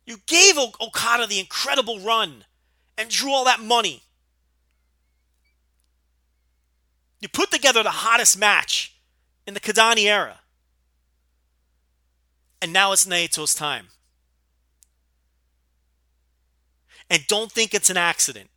[0.06, 2.44] You gave Okada the incredible run
[2.98, 4.02] and drew all that money.
[7.20, 8.94] You put together the hottest match
[9.46, 10.40] in the Kidani era.
[12.62, 13.88] And now it's Naito's time.
[17.10, 18.48] And don't think it's an accident.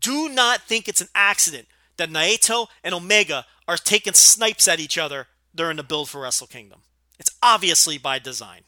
[0.00, 1.68] Do not think it's an accident
[1.98, 6.46] that Naito and Omega are taking snipes at each other during the build for Wrestle
[6.46, 6.80] Kingdom.
[7.18, 8.62] It's obviously by design.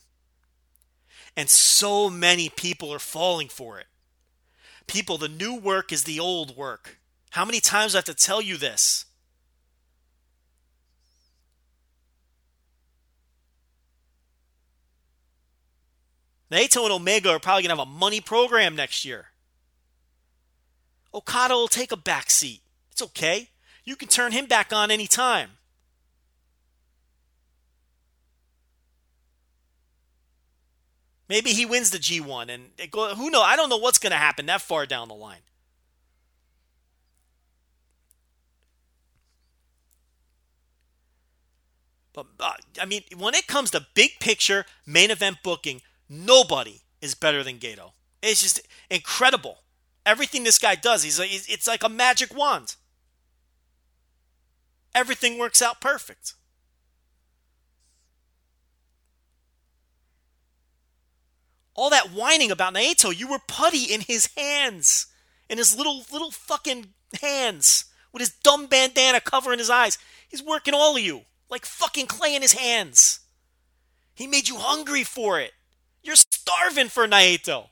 [1.36, 3.86] And so many people are falling for it.
[4.86, 6.98] People, the new work is the old work.
[7.30, 9.06] How many times do I have to tell you this?
[16.50, 19.29] Naito and Omega are probably going to have a money program next year.
[21.12, 22.62] Okada will take a back seat.
[22.92, 23.50] It's okay.
[23.84, 25.50] You can turn him back on anytime.
[31.28, 33.44] Maybe he wins the G1 and go, who knows?
[33.46, 35.38] I don't know what's going to happen that far down the line.
[42.12, 45.80] But uh, I mean, when it comes to big picture main event booking,
[46.12, 47.92] Nobody is better than Gedo.
[48.20, 48.60] It's just
[48.90, 49.58] incredible.
[50.06, 52.76] Everything this guy does, he's like, it's like a magic wand.
[54.94, 56.34] Everything works out perfect.
[61.74, 65.06] All that whining about Naito, you were putty in his hands,
[65.48, 66.88] in his little little fucking
[67.20, 69.96] hands, with his dumb bandana covering his eyes.
[70.28, 73.20] He's working all of you like fucking clay in his hands.
[74.14, 75.52] He made you hungry for it.
[76.02, 77.68] You're starving for Naito.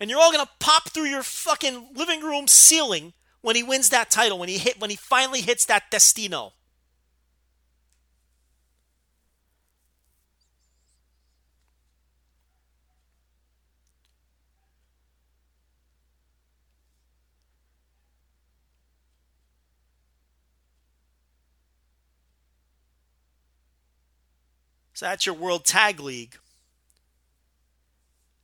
[0.00, 4.10] And you're all gonna pop through your fucking living room ceiling when he wins that
[4.10, 6.52] title, when he hit when he finally hits that Destino.
[24.98, 26.36] So that's your World Tag League.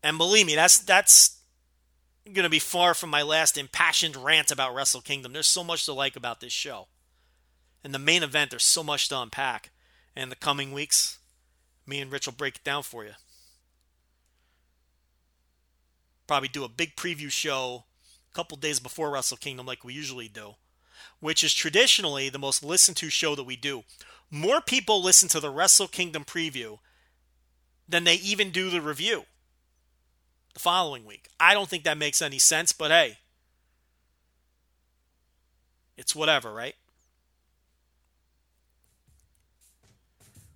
[0.05, 1.34] And believe me, that's that's
[2.33, 5.33] going to be far from my last impassioned rant about Wrestle Kingdom.
[5.33, 6.89] There's so much to like about this show.
[7.83, 9.71] And the main event, there's so much to unpack.
[10.17, 11.19] And the coming weeks,
[11.87, 13.13] me and Rich will break it down for you.
[16.27, 17.85] Probably do a big preview show
[18.31, 20.55] a couple days before Wrestle Kingdom, like we usually do,
[21.21, 23.85] which is traditionally the most listened to show that we do
[24.35, 26.79] more people listen to the Wrestle Kingdom preview
[27.89, 29.25] than they even do the review
[30.55, 31.29] the following week.
[31.39, 33.19] I don't think that makes any sense, but hey,
[35.97, 36.75] it's whatever, right?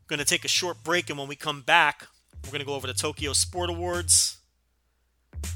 [0.03, 2.07] We're going to take a short break, and when we come back,
[2.45, 4.39] we're going to go over the Tokyo Sport Awards.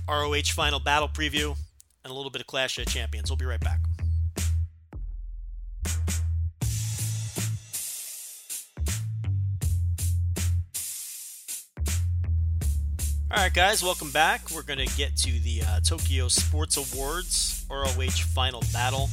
[0.09, 1.57] ROH Final Battle preview,
[2.05, 3.31] and a little bit of Clash of Champions.
[3.31, 3.79] We'll be right back.
[13.33, 14.43] All right, guys, welcome back.
[14.55, 19.09] We're going to get to the uh, Tokyo Sports Awards, ROH Final Battle,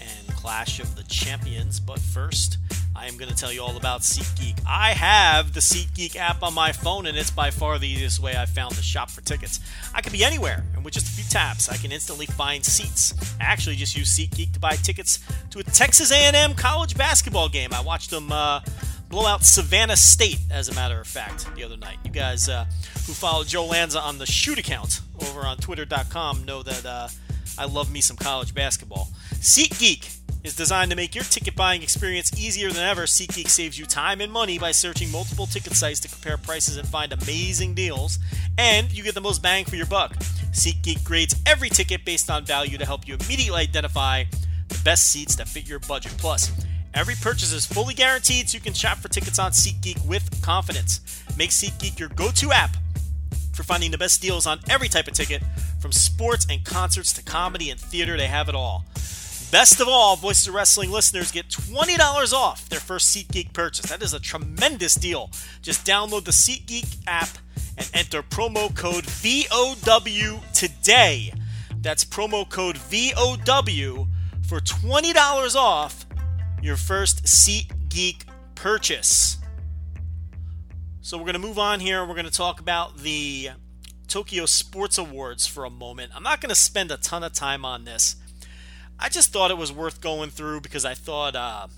[0.00, 1.80] and Clash of the Champions.
[1.80, 2.58] But first,
[2.94, 4.60] I am going to tell you all about SeatGeek.
[4.68, 8.36] I have the SeatGeek app on my phone, and it's by far the easiest way
[8.36, 9.58] I've found to shop for tickets.
[9.92, 13.14] I could be anywhere, and with just a few taps, I can instantly find seats.
[13.40, 15.18] I actually just use SeatGeek to buy tickets
[15.50, 17.70] to a Texas A&M college basketball game.
[17.72, 18.30] I watched them.
[18.30, 18.60] Uh,
[19.08, 21.98] blow out Savannah State, as a matter of fact, the other night.
[22.04, 22.64] You guys uh,
[23.06, 27.08] who follow Joe Lanza on the shoot account over on twitter.com know that uh,
[27.58, 29.08] I love me some college basketball.
[29.34, 33.02] SeatGeek is designed to make your ticket buying experience easier than ever.
[33.02, 36.86] SeatGeek saves you time and money by searching multiple ticket sites to compare prices and
[36.86, 38.18] find amazing deals,
[38.58, 40.14] and you get the most bang for your buck.
[40.52, 44.24] SeatGeek grades every ticket based on value to help you immediately identify
[44.68, 46.12] the best seats that fit your budget.
[46.18, 46.50] Plus,
[46.96, 51.22] Every purchase is fully guaranteed, so you can shop for tickets on SeatGeek with confidence.
[51.36, 52.74] Make SeatGeek your go to app
[53.52, 55.42] for finding the best deals on every type of ticket,
[55.80, 58.84] from sports and concerts to comedy and theater, they have it all.
[59.50, 63.86] Best of all, Voices of Wrestling listeners get $20 off their first SeatGeek purchase.
[63.86, 65.30] That is a tremendous deal.
[65.62, 67.28] Just download the SeatGeek app
[67.76, 71.32] and enter promo code VOW today.
[71.80, 74.08] That's promo code VOW
[74.42, 76.05] for $20 off
[76.66, 78.24] your first Seat Geek
[78.56, 79.38] purchase.
[81.00, 82.04] So we're going to move on here.
[82.04, 83.50] We're going to talk about the
[84.08, 86.10] Tokyo Sports Awards for a moment.
[86.14, 88.16] I'm not going to spend a ton of time on this.
[88.98, 91.68] I just thought it was worth going through because I thought, uh,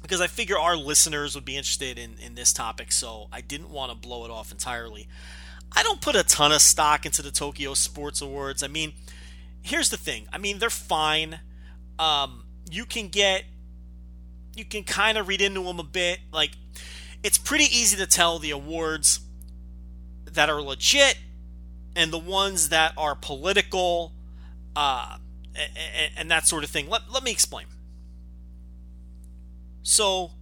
[0.00, 3.70] because I figure our listeners would be interested in, in this topic, so I didn't
[3.70, 5.08] want to blow it off entirely.
[5.70, 8.62] I don't put a ton of stock into the Tokyo Sports Awards.
[8.62, 8.94] I mean,
[9.60, 10.28] here's the thing.
[10.32, 11.40] I mean, they're fine.
[11.98, 13.44] Um, you can get
[14.58, 16.18] you can kind of read into them a bit.
[16.32, 16.50] Like,
[17.22, 19.20] it's pretty easy to tell the awards
[20.24, 21.18] that are legit
[21.96, 24.12] and the ones that are political
[24.76, 25.18] uh,
[25.56, 26.88] and, and that sort of thing.
[26.88, 27.66] Let, let me explain.
[29.82, 30.32] So,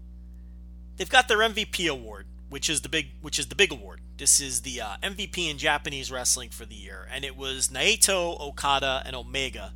[0.96, 4.00] they've got their MVP award, which is the big, which is the big award.
[4.16, 8.40] This is the uh, MVP in Japanese wrestling for the year, and it was Naito,
[8.40, 9.72] Okada, and Omega.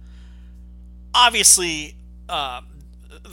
[1.15, 1.97] Obviously,
[2.29, 2.63] uh,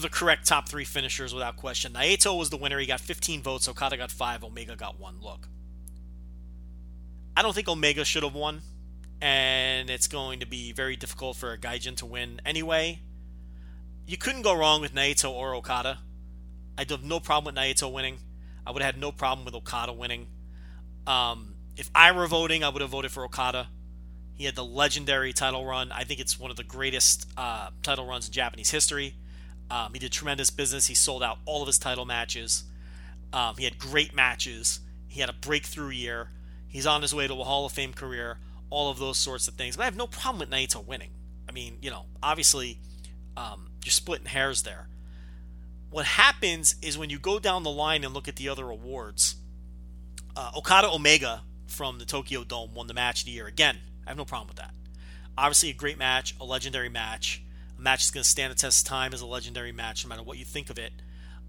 [0.02, 1.94] the correct top three finishers without question.
[1.94, 2.80] Naito was the winner.
[2.80, 3.68] He got 15 votes.
[3.68, 4.44] Okada got five.
[4.44, 5.20] Omega got one.
[5.22, 5.48] Look,
[7.36, 8.62] I don't think Omega should have won,
[9.22, 13.00] and it's going to be very difficult for a Gaijin to win anyway.
[14.06, 16.00] You couldn't go wrong with Naito or Okada.
[16.78, 18.20] I'd have no problem with Naito winning.
[18.66, 20.28] I would have had no problem with Okada winning.
[21.06, 23.70] Um, if I were voting, I would have voted for Okada.
[24.34, 25.92] He had the legendary title run.
[25.92, 29.16] I think it's one of the greatest uh, title runs in Japanese history.
[29.70, 30.88] Um, he did tremendous business.
[30.88, 32.64] He sold out all of his title matches.
[33.34, 34.80] Um, he had great matches.
[35.08, 36.30] He had a breakthrough year.
[36.68, 38.40] He's on his way to a Hall of Fame career.
[38.70, 39.78] All of those sorts of things.
[39.78, 41.12] But I have no problem with Naito winning.
[41.48, 42.80] I mean, you know, obviously
[43.36, 44.88] um, you're splitting hairs there.
[45.90, 49.36] What happens is when you go down the line and look at the other awards,
[50.36, 53.48] uh, Okada Omega from the Tokyo Dome won the match of the year.
[53.48, 54.72] Again, I have no problem with that.
[55.38, 57.42] Obviously, a great match, a legendary match
[57.78, 60.10] a match is going to stand the test of time as a legendary match, no
[60.10, 60.94] matter what you think of it.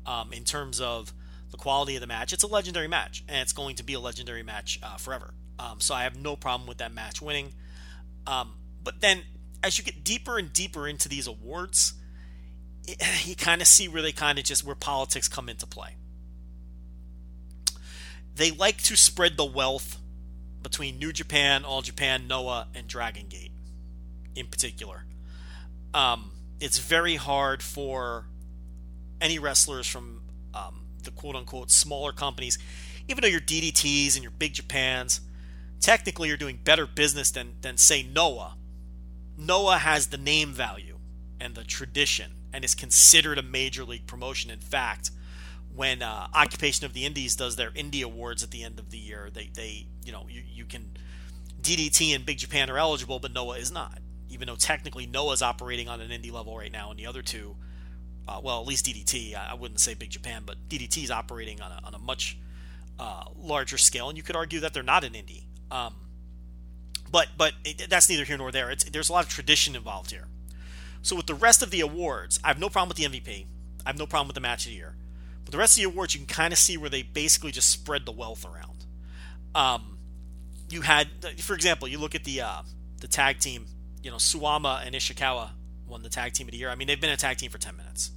[0.06, 1.12] Um, in terms of
[1.50, 4.00] the quality of the match, it's a legendary match, and it's going to be a
[4.00, 5.34] legendary match uh, forever.
[5.58, 7.52] Um, so I have no problem with that match winning.
[8.26, 9.22] Um, but then,
[9.62, 11.94] as you get deeper and deeper into these awards,
[12.86, 15.96] it, you kind of see where they kind of just where politics come into play.
[18.34, 19.98] They like to spread the wealth
[20.62, 23.52] between New Japan, All Japan, Noah, and Dragon Gate
[24.36, 25.04] in particular
[25.94, 28.26] um, it's very hard for
[29.20, 30.22] any wrestlers from
[30.54, 32.58] um, the quote unquote smaller companies,
[33.08, 35.20] even though you're DDTs and you're Big Japans,
[35.80, 38.56] technically you're doing better business than, than say Noah.
[39.36, 40.98] Noah has the name value
[41.40, 44.50] and the tradition and is considered a major league promotion.
[44.50, 45.10] In fact,
[45.74, 48.98] when uh, Occupation of the Indies does their Indie Awards at the end of the
[48.98, 50.90] year, they, they you know, you, you can
[51.62, 53.98] DDT and Big Japan are eligible, but Noah is not
[54.38, 57.56] even though technically Noah's operating on an indie level right now, and the other two,
[58.28, 61.72] uh, well, at least DDT, I wouldn't say Big Japan, but DDT is operating on
[61.72, 62.38] a, on a much
[63.00, 65.42] uh, larger scale, and you could argue that they're not an indie.
[65.72, 65.92] Um,
[67.10, 68.70] but but it, that's neither here nor there.
[68.70, 70.28] It's, there's a lot of tradition involved here.
[71.02, 73.46] So with the rest of the awards, I have no problem with the MVP.
[73.84, 74.94] I have no problem with the match of the year.
[75.44, 77.70] But the rest of the awards, you can kind of see where they basically just
[77.70, 78.84] spread the wealth around.
[79.54, 79.98] Um,
[80.70, 81.08] you had,
[81.40, 82.62] for example, you look at the uh,
[83.00, 83.66] the tag team.
[84.08, 85.50] You know, Suwama and Ishikawa
[85.86, 86.70] won the tag team of the year.
[86.70, 88.10] I mean, they've been a tag team for ten minutes.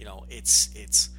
[0.00, 1.10] You know, it's it's.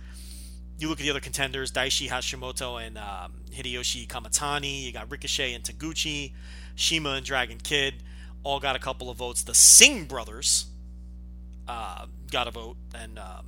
[0.77, 5.53] You look at the other contenders: Daishi Hashimoto and um, Hideyoshi Kamatani, You got Ricochet
[5.53, 6.33] and Taguchi,
[6.75, 8.03] Shima and Dragon Kid,
[8.43, 9.43] all got a couple of votes.
[9.43, 10.65] The Singh brothers
[11.69, 13.45] uh, got a vote, and um,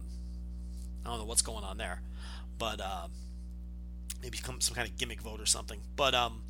[1.06, 1.99] I don't know what's going on there,
[2.57, 3.07] but uh,
[4.22, 5.82] maybe some kind of gimmick vote or something.
[5.98, 6.44] But um,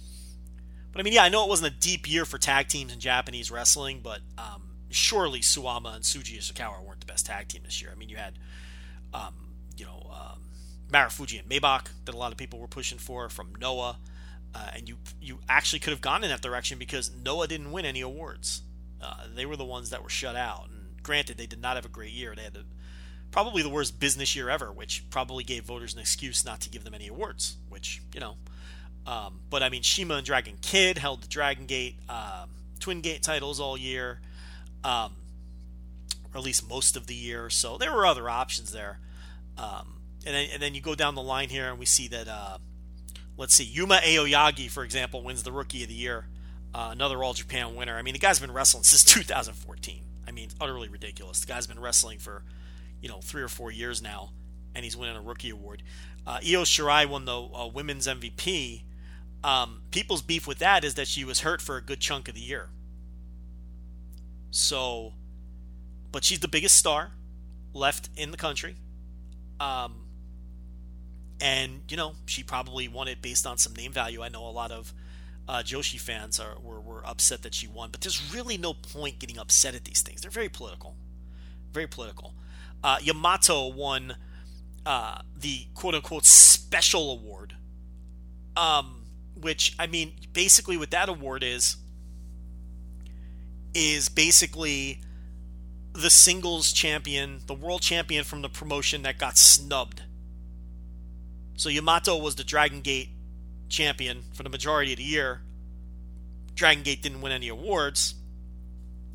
[0.93, 2.99] but I mean, yeah, I know it wasn't a deep year for tag teams in
[2.99, 7.81] Japanese wrestling, but um, surely Suwama and Shuji Ishikawa weren't the best tag team this
[7.81, 7.91] year.
[7.91, 8.37] I mean, you had
[9.13, 9.33] um,
[9.75, 10.43] you know um,
[10.89, 13.97] Marufuji and Maybach that a lot of people were pushing for from Noah.
[14.55, 17.85] Uh, and you you actually could have gone in that direction because Noah didn't win
[17.85, 18.61] any awards.
[19.01, 20.69] Uh, they were the ones that were shut out.
[20.69, 22.33] And granted, they did not have a great year.
[22.35, 22.63] They had the,
[23.31, 26.83] probably the worst business year ever, which probably gave voters an excuse not to give
[26.83, 27.57] them any awards.
[27.67, 28.35] Which you know,
[29.05, 32.49] um, but I mean, Shima and Dragon Kid held the Dragon Gate, um,
[32.79, 34.21] Twin Gate titles all year,
[34.83, 35.15] um,
[36.33, 37.49] or at least most of the year.
[37.49, 38.99] So there were other options there.
[39.57, 42.27] Um, and then and then you go down the line here, and we see that.
[42.27, 42.57] Uh,
[43.37, 46.27] let's see, Yuma Aoyagi, for example, wins the Rookie of the Year,
[46.73, 47.97] uh, another All Japan winner.
[47.97, 50.03] I mean, the guy's been wrestling since 2014.
[50.27, 51.41] I mean, it's utterly ridiculous.
[51.41, 52.43] The guy's been wrestling for,
[53.01, 54.31] you know, three or four years now,
[54.73, 55.83] and he's winning a Rookie Award.
[56.25, 58.83] Uh, Io Shirai won the uh, Women's MVP.
[59.43, 62.35] Um, people's beef with that is that she was hurt for a good chunk of
[62.35, 62.69] the year.
[64.51, 65.13] So,
[66.11, 67.11] but she's the biggest star
[67.73, 68.75] left in the country.
[69.59, 70.03] Um,
[71.43, 74.23] and you know she probably won it based on some name value.
[74.23, 74.93] I know a lot of
[75.47, 79.19] uh, Joshi fans are were, were upset that she won, but there's really no point
[79.19, 80.21] getting upset at these things.
[80.21, 80.95] They're very political,
[81.71, 82.33] very political.
[82.83, 84.15] Uh, Yamato won
[84.85, 87.55] uh, the quote unquote special award,
[88.55, 89.02] um,
[89.39, 91.77] which I mean basically what that award is
[93.73, 95.01] is basically
[95.93, 100.01] the singles champion, the world champion from the promotion that got snubbed
[101.55, 103.09] so Yamato was the Dragon Gate
[103.69, 105.41] champion for the majority of the year.
[106.55, 108.15] Dragon Gate didn't win any awards.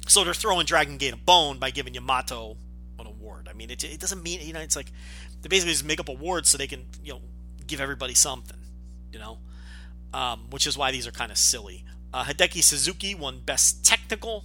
[0.07, 2.57] So they're throwing Dragon Gate a bone by giving Yamato
[2.99, 3.49] an award.
[3.51, 4.91] I mean, it, it doesn't mean, you know, it's like
[5.43, 7.21] they basically just make up awards so they can, you know,
[7.67, 8.59] give everybody something,
[9.13, 9.39] you know,
[10.13, 11.85] um, which is why these are kind of silly.
[12.13, 14.45] Uh, Hideki Suzuki won Best Technical.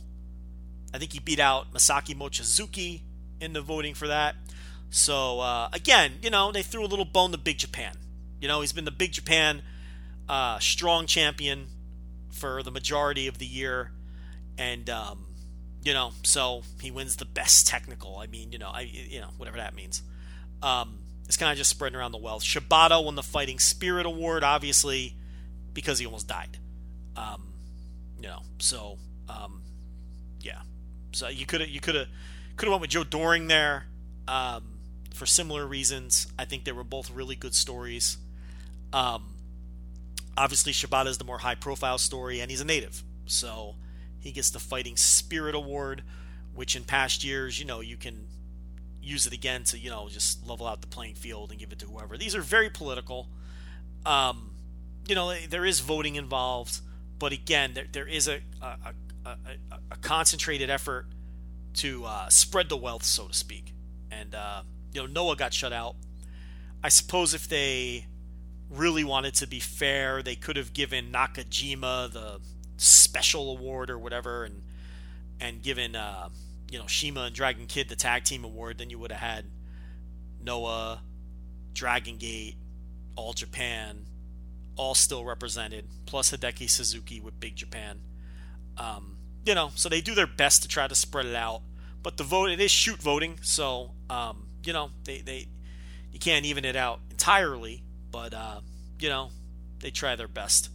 [0.94, 3.02] I think he beat out Masaaki Mochizuki
[3.40, 4.36] in the voting for that.
[4.90, 7.96] So uh, again, you know, they threw a little bone to Big Japan.
[8.40, 9.64] You know, he's been the Big Japan
[10.30, 11.68] uh, strong champion
[12.32, 13.92] for the majority of the year,
[14.58, 15.28] and um,
[15.84, 18.18] you know, so he wins the best technical.
[18.18, 20.02] I mean, you know, I you know whatever that means.
[20.62, 22.44] Um, it's kind of just spreading around the wealth.
[22.44, 25.16] Shibata won the Fighting Spirit Award, obviously,
[25.74, 26.58] because he almost died.
[27.16, 27.54] Um,
[28.18, 28.98] you know, so
[29.30, 29.62] um,
[30.42, 30.62] yeah,
[31.12, 32.08] so you could have you could have
[32.56, 33.86] could have went with Joe Doering there.
[34.28, 34.74] Um,
[35.14, 36.28] for similar reasons.
[36.38, 38.18] I think they were both really good stories.
[38.92, 39.36] Um,
[40.36, 43.04] obviously, Shibata is the more high profile story, and he's a native.
[43.26, 43.76] So
[44.20, 46.04] he gets the Fighting Spirit Award,
[46.54, 48.28] which in past years, you know, you can
[49.02, 51.80] use it again to, you know, just level out the playing field and give it
[51.80, 52.18] to whoever.
[52.18, 53.28] These are very political.
[54.06, 54.52] Um,
[55.08, 56.80] you know, there is voting involved,
[57.20, 58.94] but again, there, there is a, a,
[59.26, 59.38] a,
[59.92, 61.08] a concentrated effort
[61.76, 63.74] to uh, spread the wealth, so to speak.
[64.12, 64.64] And, uh,
[64.94, 65.96] you know Noah got shut out.
[66.84, 68.06] I suppose if they
[68.70, 72.40] really wanted to be fair, they could have given Nakajima the
[72.78, 74.62] special award or whatever, and
[75.40, 76.30] and given uh,
[76.72, 78.78] you know Shima and Dragon Kid the tag team award.
[78.78, 79.46] Then you would have had
[80.42, 81.02] Noah,
[81.74, 82.56] Dragon Gate,
[83.16, 84.06] All Japan,
[84.76, 88.02] all still represented, plus Hideki Suzuki with Big Japan.
[88.78, 91.62] Um, you know, so they do their best to try to spread it out.
[92.02, 95.48] But the vote, it is shoot voting, so um, you know, they, they
[96.12, 98.62] you can't even it out entirely, but uh,
[99.00, 99.30] you know,
[99.80, 100.70] they try their best.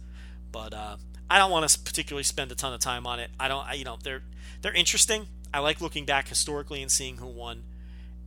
[0.51, 0.97] But uh,
[1.29, 3.29] I don't want to particularly spend a ton of time on it.
[3.39, 4.23] I don't, I, you know, they're
[4.61, 5.27] they're interesting.
[5.53, 7.63] I like looking back historically and seeing who won.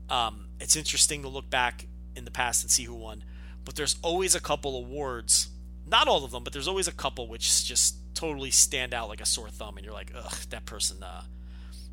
[0.08, 1.86] Um, it's interesting to look back
[2.16, 3.24] in the past and see who won.
[3.64, 5.48] But there's always a couple awards,
[5.92, 9.20] not all of them, but there's always a couple which just totally stand out like
[9.20, 11.22] a sore thumb, and you're like, ugh, that person uh,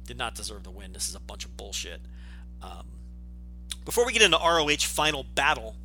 [0.06, 0.94] did not deserve the win.
[0.94, 2.02] This is a bunch of bullshit.
[2.64, 2.88] Um,
[3.86, 5.76] before we get into ROH Final Battle,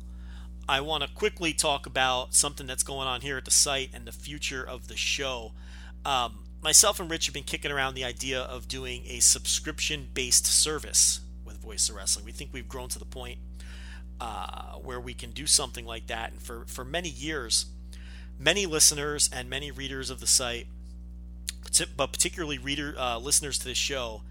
[0.67, 4.07] I want to quickly talk about something that's going on here at the site and
[4.07, 5.51] the future of the show.
[6.03, 10.47] Um, myself and Rich have been kicking around the idea of doing a subscription based
[10.47, 12.25] service with Voice of Wrestling.
[12.25, 13.39] We think we've grown to the point
[14.19, 16.31] uh, where we can do something like that.
[16.31, 17.65] And for, for many years,
[18.37, 20.67] many listeners and many readers of the site,
[21.95, 24.21] but particularly reader uh, listeners to this show,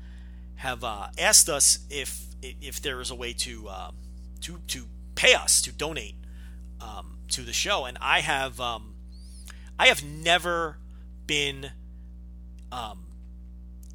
[0.56, 3.90] have uh, asked us if if there is a way to uh,
[4.40, 6.14] to to pay us to donate
[6.80, 8.94] um, to the show, and I have um,
[9.78, 10.78] I have never
[11.26, 11.70] been
[12.70, 13.06] um,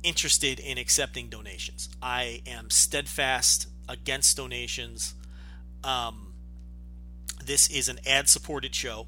[0.04, 1.90] interested in accepting donations.
[2.02, 5.14] I am steadfast against donations.
[5.84, 6.34] Um,
[7.44, 9.08] this is an ad-supported show,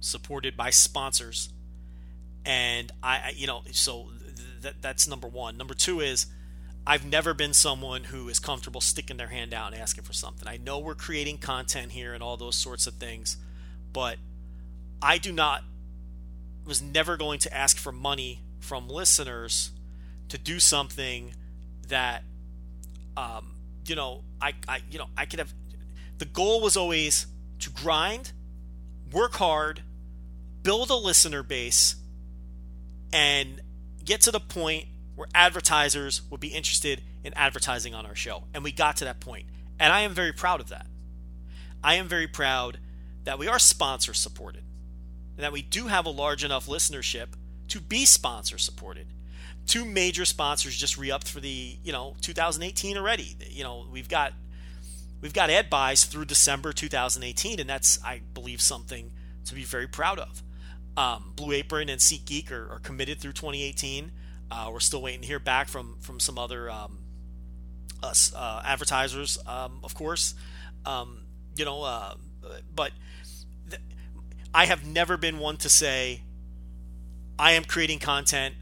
[0.00, 1.50] supported by sponsors,
[2.44, 4.08] and I, you know, so
[4.62, 5.56] th- that's number one.
[5.56, 6.26] Number two is
[6.86, 10.48] I've never been someone who is comfortable sticking their hand out and asking for something.
[10.48, 13.36] I know we're creating content here and all those sorts of things,
[13.92, 14.16] but
[15.02, 15.62] I do not
[16.66, 19.70] was never going to ask for money from listeners
[20.28, 21.34] to do something
[21.88, 22.22] that
[23.16, 23.54] um,
[23.86, 25.52] you know I, I you know I could have
[26.18, 27.26] the goal was always
[27.60, 28.32] to grind
[29.12, 29.82] work hard
[30.62, 31.96] build a listener base
[33.12, 33.60] and
[34.04, 38.64] get to the point where advertisers would be interested in advertising on our show and
[38.64, 39.46] we got to that point
[39.78, 40.86] and I am very proud of that
[41.82, 42.78] I am very proud
[43.24, 44.64] that we are sponsor supported
[45.36, 47.28] and that we do have a large enough listenership
[47.68, 49.06] to be sponsor supported.
[49.66, 53.36] Two major sponsors just re-upped for the you know 2018 already.
[53.48, 54.32] You know we've got
[55.20, 59.12] we've got ad buys through December 2018, and that's I believe something
[59.46, 60.42] to be very proud of.
[61.00, 64.12] Um, Blue Apron and SeatGeek are, are committed through 2018.
[64.50, 66.98] Uh, we're still waiting to hear back from from some other um,
[68.02, 70.34] us uh, advertisers, um, of course.
[70.84, 71.22] Um,
[71.56, 72.16] you know, uh,
[72.74, 72.92] but
[73.70, 73.80] th-
[74.52, 76.20] I have never been one to say
[77.38, 78.56] I am creating content.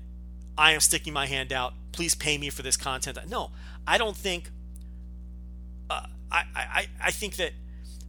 [0.57, 1.75] I am sticking my hand out.
[1.91, 3.19] Please pay me for this content.
[3.29, 3.51] No,
[3.85, 4.51] I don't think.
[5.91, 7.51] Uh, I, I I think that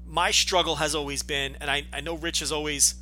[0.05, 2.93] my struggle has always been, and I, I know Rich has always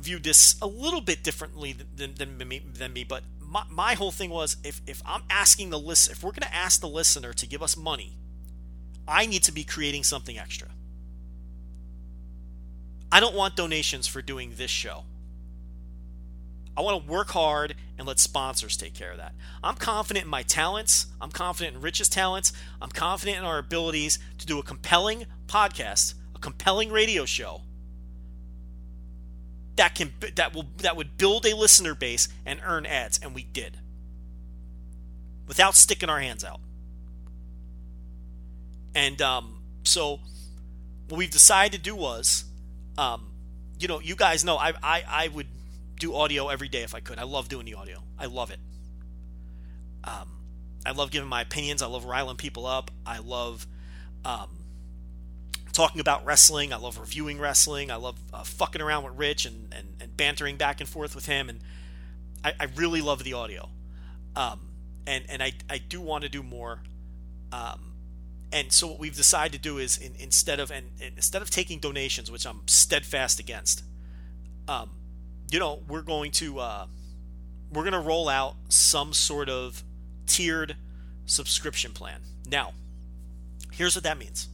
[0.00, 3.94] viewed this a little bit differently than, than, than me, than me but my, my
[3.94, 6.88] whole thing was if, if I'm asking the list, if we're going to ask the
[6.88, 8.16] listener to give us money,
[9.06, 10.68] I need to be creating something extra.
[13.10, 15.04] I don't want donations for doing this show.
[16.76, 19.32] I want to work hard and let sponsors take care of that.
[19.64, 21.06] I'm confident in my talents.
[21.20, 22.52] I'm confident in Rich's talents.
[22.80, 27.62] I'm confident in our abilities to do a compelling podcast, a compelling radio show
[29.78, 33.44] that can that will that would build a listener base and earn ads and we
[33.44, 33.78] did.
[35.46, 36.60] Without sticking our hands out.
[38.94, 40.20] And um, so
[41.08, 42.44] what we've decided to do was
[42.98, 43.30] um,
[43.78, 45.46] you know, you guys know I, I I would
[45.98, 47.18] do audio every day if I could.
[47.18, 48.02] I love doing the audio.
[48.18, 48.58] I love it.
[50.02, 50.28] Um,
[50.84, 51.82] I love giving my opinions.
[51.82, 52.90] I love riling people up.
[53.06, 53.66] I love
[54.24, 54.57] um,
[55.78, 56.72] talking about wrestling.
[56.72, 57.88] I love reviewing wrestling.
[57.92, 61.26] I love uh, fucking around with Rich and, and, and bantering back and forth with
[61.26, 61.48] him.
[61.48, 61.60] And
[62.42, 63.68] I, I really love the audio.
[64.34, 64.70] Um,
[65.06, 66.80] and and I, I do want to do more.
[67.52, 67.92] Um,
[68.50, 71.50] and so what we've decided to do is in, instead of and, and, instead of
[71.50, 73.84] taking donations, which I'm steadfast against,
[74.66, 74.90] um,
[75.48, 76.86] you know, we're going to uh,
[77.72, 79.84] we're going to roll out some sort of
[80.26, 80.74] tiered
[81.26, 82.22] subscription plan.
[82.50, 82.72] Now,
[83.70, 84.48] here's what that means.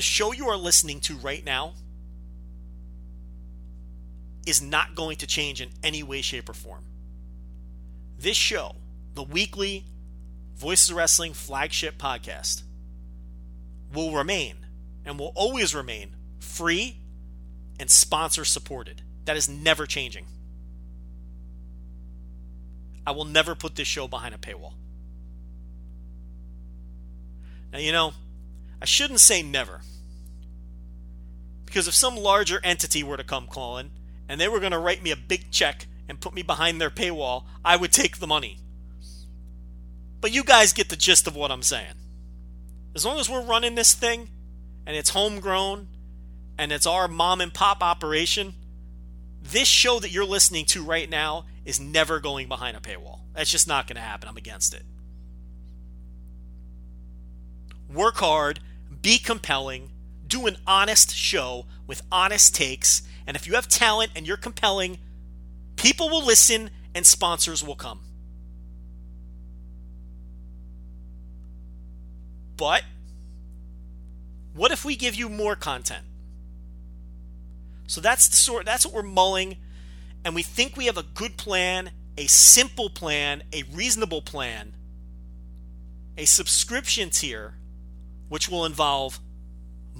[0.00, 1.74] The show you are listening to right now
[4.46, 6.86] is not going to change in any way, shape, or form.
[8.18, 8.76] This show,
[9.12, 9.84] the weekly
[10.56, 12.62] Voices of Wrestling flagship podcast,
[13.92, 14.64] will remain
[15.04, 16.96] and will always remain free
[17.78, 19.02] and sponsor supported.
[19.26, 20.24] That is never changing.
[23.06, 24.72] I will never put this show behind a paywall.
[27.70, 28.14] Now, you know,
[28.80, 29.82] I shouldn't say never.
[31.70, 33.92] Because if some larger entity were to come calling
[34.28, 36.90] and they were going to write me a big check and put me behind their
[36.90, 38.58] paywall, I would take the money.
[40.20, 41.94] But you guys get the gist of what I'm saying.
[42.96, 44.30] As long as we're running this thing
[44.84, 45.86] and it's homegrown
[46.58, 48.54] and it's our mom and pop operation,
[49.40, 53.20] this show that you're listening to right now is never going behind a paywall.
[53.32, 54.28] That's just not going to happen.
[54.28, 54.82] I'm against it.
[57.88, 58.58] Work hard,
[59.00, 59.92] be compelling,
[60.30, 64.98] do an honest show with honest takes, and if you have talent and you're compelling,
[65.76, 68.00] people will listen and sponsors will come.
[72.56, 72.84] But
[74.54, 76.04] what if we give you more content?
[77.86, 79.56] So that's the sort that's what we're mulling
[80.24, 84.74] and we think we have a good plan, a simple plan, a reasonable plan,
[86.16, 87.54] a subscription tier
[88.28, 89.18] which will involve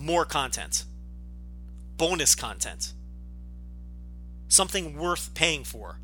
[0.00, 0.84] more content,
[1.96, 2.92] bonus content,
[4.48, 6.00] something worth paying for.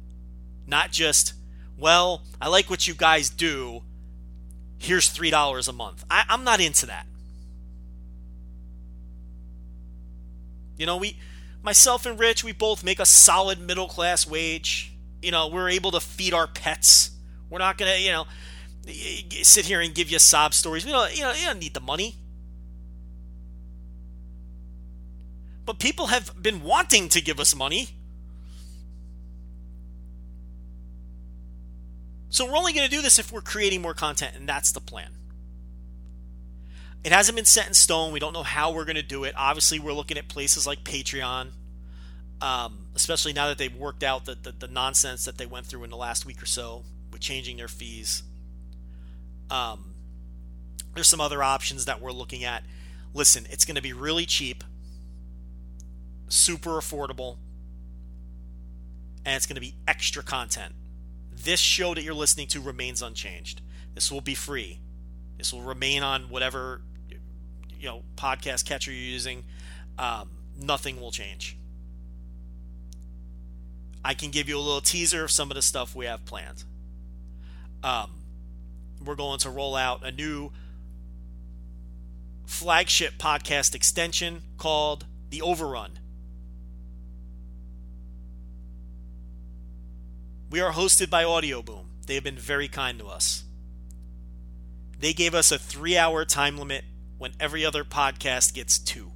[0.66, 1.34] Not just,
[1.78, 3.82] well, I like what you guys do.
[4.78, 6.04] Here's $3 a month.
[6.10, 7.06] I, I'm not into that.
[10.76, 11.18] You know, we,
[11.62, 14.92] myself and Rich, we both make a solid middle class wage.
[15.22, 17.12] You know, we're able to feed our pets.
[17.48, 18.26] We're not going to, you know,
[19.42, 20.84] sit here and give you sob stories.
[20.84, 22.16] We don't, you know, you don't need the money.
[25.66, 27.88] But people have been wanting to give us money.
[32.30, 34.80] So we're only going to do this if we're creating more content, and that's the
[34.80, 35.10] plan.
[37.02, 38.12] It hasn't been set in stone.
[38.12, 39.34] We don't know how we're going to do it.
[39.36, 41.50] Obviously, we're looking at places like Patreon,
[42.40, 45.84] um, especially now that they've worked out the, the, the, nonsense that they went through
[45.84, 48.22] in the last week or so with changing their fees.
[49.50, 49.94] Um,
[50.94, 52.64] there's some other options that we're looking at.
[53.14, 54.64] Listen, it's going to be really cheap,
[56.28, 57.36] super affordable,
[59.24, 60.74] and it's going to be extra content.
[61.32, 63.60] This show that you're listening to remains unchanged.
[63.94, 64.80] This will be free.
[65.38, 66.80] This will remain on whatever
[67.78, 69.44] you know podcast catcher you're using.
[69.98, 71.56] Um, nothing will change.
[74.04, 76.64] I can give you a little teaser of some of the stuff we have planned.
[77.82, 78.22] Um,
[79.04, 80.52] we're going to roll out a new
[82.46, 85.98] flagship podcast extension called The Overrun.
[90.50, 91.86] We are hosted by Audioboom.
[92.06, 93.44] They have been very kind to us.
[94.98, 96.84] They gave us a three hour time limit
[97.18, 99.12] when every other podcast gets two.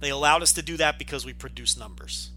[0.00, 2.30] They allowed us to do that because we produce numbers.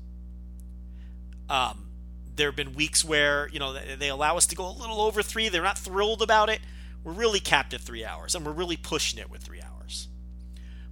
[1.49, 1.89] Um,
[2.35, 5.21] there have been weeks where you know they allow us to go a little over
[5.21, 5.49] three.
[5.49, 6.59] They're not thrilled about it.
[7.03, 10.07] We're really capped at three hours, and we're really pushing it with three hours.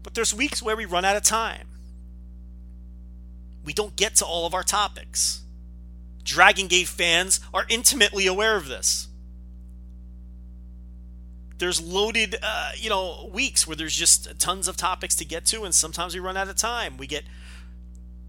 [0.04, 1.68] But there's weeks where we run out of time.
[3.64, 5.42] We don't get to all of our topics.
[6.28, 9.08] Dragon Gate fans are intimately aware of this.
[11.58, 15.64] There's loaded uh, you know weeks where there's just tons of topics to get to
[15.64, 16.98] and sometimes we run out of time.
[16.98, 17.24] We get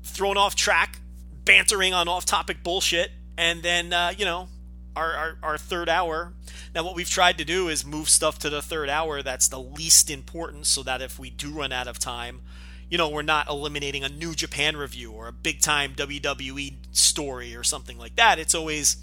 [0.04, 1.00] thrown off track
[1.44, 4.48] bantering on off topic bullshit and then uh, you know
[4.94, 6.32] our, our, our third hour.
[6.74, 9.60] Now what we've tried to do is move stuff to the third hour that's the
[9.60, 12.42] least important so that if we do run out of time
[12.90, 17.54] you know we're not eliminating a new japan review or a big time wwe story
[17.54, 18.96] or something like that it's always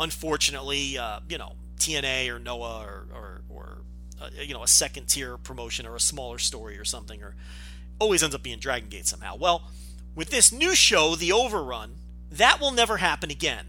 [0.00, 3.78] unfortunately uh, you know TNA or Noah or, or, or
[4.20, 7.34] uh, you know a second tier promotion or a smaller story or something or
[7.98, 9.36] always ends up being Dragon Gate somehow.
[9.36, 9.62] Well,
[10.14, 11.96] with this new show, The Overrun,
[12.30, 13.66] that will never happen again.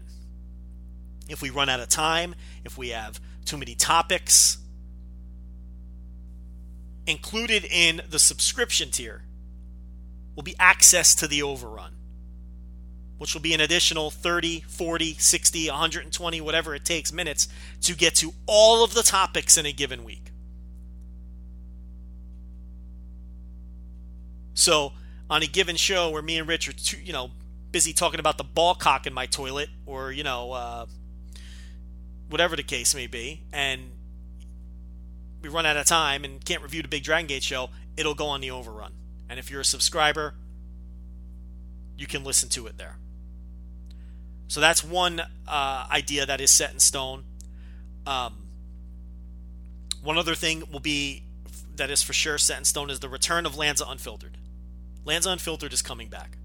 [1.28, 2.34] If we run out of time,
[2.64, 4.58] if we have too many topics,
[7.06, 9.22] included in the subscription tier
[10.40, 11.96] will be access to the overrun
[13.18, 17.48] which will be an additional 30, 40, 60, 120, whatever it takes minutes
[17.82, 20.32] to get to all of the topics in a given week.
[24.54, 24.94] So,
[25.28, 27.30] on a given show where me and Rich are, too, you know,
[27.70, 30.86] busy talking about the ball cock in my toilet or, you know, uh,
[32.30, 33.82] whatever the case may be, and
[35.42, 37.68] we run out of time and can't review the Big Dragon Gate show,
[37.98, 38.94] it'll go on the overrun.
[39.30, 40.34] And if you're a subscriber,
[41.96, 42.96] you can listen to it there.
[44.48, 47.22] So that's one uh, idea that is set in stone.
[48.06, 48.48] Um,
[50.02, 51.22] one other thing will be
[51.76, 54.36] that is for sure set in stone is the return of Lanza Unfiltered.
[55.04, 56.36] Lanza Unfiltered is coming back.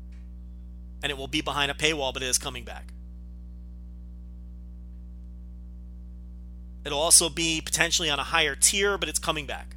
[1.01, 2.93] And it will be behind a paywall, but it is coming back.
[6.85, 9.74] It'll also be potentially on a higher tier, but it's coming back.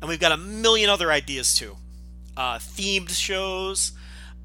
[0.00, 1.76] And we've got a million other ideas too.
[2.36, 3.92] Uh, themed shows,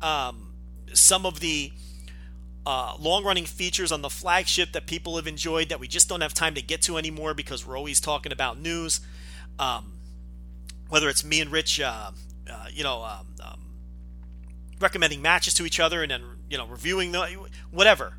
[0.01, 0.53] um,
[0.93, 1.71] some of the
[2.65, 6.21] uh, long running features on the flagship that people have enjoyed that we just don't
[6.21, 8.99] have time to get to anymore because we're always talking about news.
[9.59, 9.93] Um,
[10.89, 12.11] whether it's me and Rich, uh,
[12.51, 13.61] uh, you know, um, um
[14.79, 17.37] recommending matches to each other and then, you know, reviewing the
[17.71, 18.17] whatever.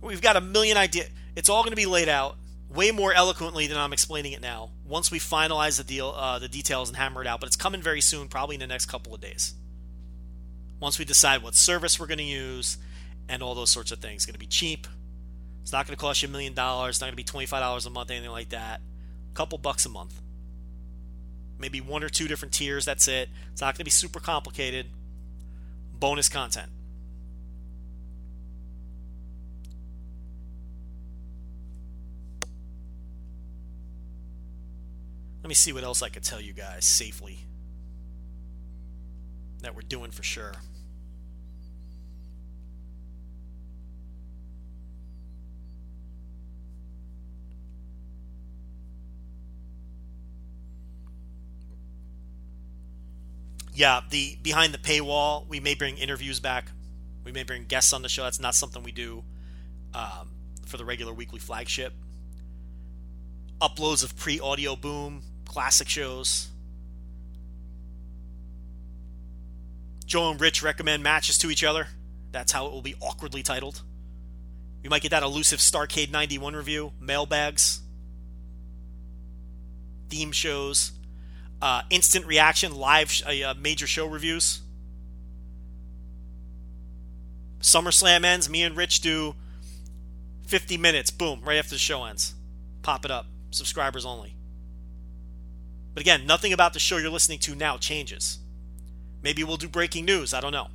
[0.00, 1.08] We've got a million ideas.
[1.36, 2.36] It's all going to be laid out
[2.72, 4.70] way more eloquently than I'm explaining it now.
[4.86, 7.82] Once we finalize the deal, uh, the details and hammer it out, but it's coming
[7.82, 9.54] very soon, probably in the next couple of days
[10.80, 12.78] once we decide what service we're going to use
[13.28, 14.16] and all those sorts of things.
[14.22, 14.88] It's going to be cheap.
[15.62, 16.96] It's not going to cost you a million dollars.
[16.96, 18.80] It's not going to be $25 a month, anything like that.
[19.30, 20.20] A couple bucks a month.
[21.58, 22.86] Maybe one or two different tiers.
[22.86, 23.28] That's it.
[23.52, 24.86] It's not going to be super complicated.
[25.92, 26.72] Bonus content.
[35.50, 37.46] Me see what else I could tell you guys safely.
[39.62, 40.54] that we're doing for sure.
[53.80, 56.70] yeah, the behind the paywall, we may bring interviews back.
[57.24, 58.24] We may bring guests on the show.
[58.24, 59.24] That's not something we do
[59.94, 60.32] um,
[60.66, 61.94] for the regular weekly flagship.
[63.60, 66.46] Uploads of pre audio boom, classic shows.
[70.06, 71.88] Joe and Rich recommend matches to each other.
[72.30, 73.82] That's how it will be awkwardly titled.
[74.84, 77.80] We might get that elusive Starcade 91 review, mailbags,
[80.08, 80.92] theme shows,
[81.60, 84.60] uh, instant reaction, live uh, major show reviews.
[87.58, 88.48] SummerSlam ends.
[88.48, 89.34] Me and Rich do
[90.46, 91.10] 50 minutes.
[91.10, 92.34] Boom, right after the show ends.
[92.82, 93.26] Pop it up.
[93.50, 94.36] Subscribers only.
[95.94, 98.38] But again, nothing about the show you're listening to now changes.
[99.22, 100.32] Maybe we'll do breaking news.
[100.32, 100.68] I don't know.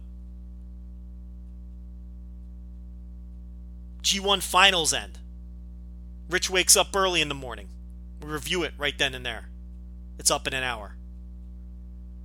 [4.01, 5.19] G1 finals end.
[6.29, 7.69] Rich wakes up early in the morning.
[8.21, 9.49] We review it right then and there.
[10.19, 10.95] It's up in an hour.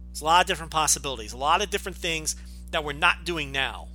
[0.09, 2.37] There's a lot of different possibilities, a lot of different things
[2.71, 3.89] that we're not doing now.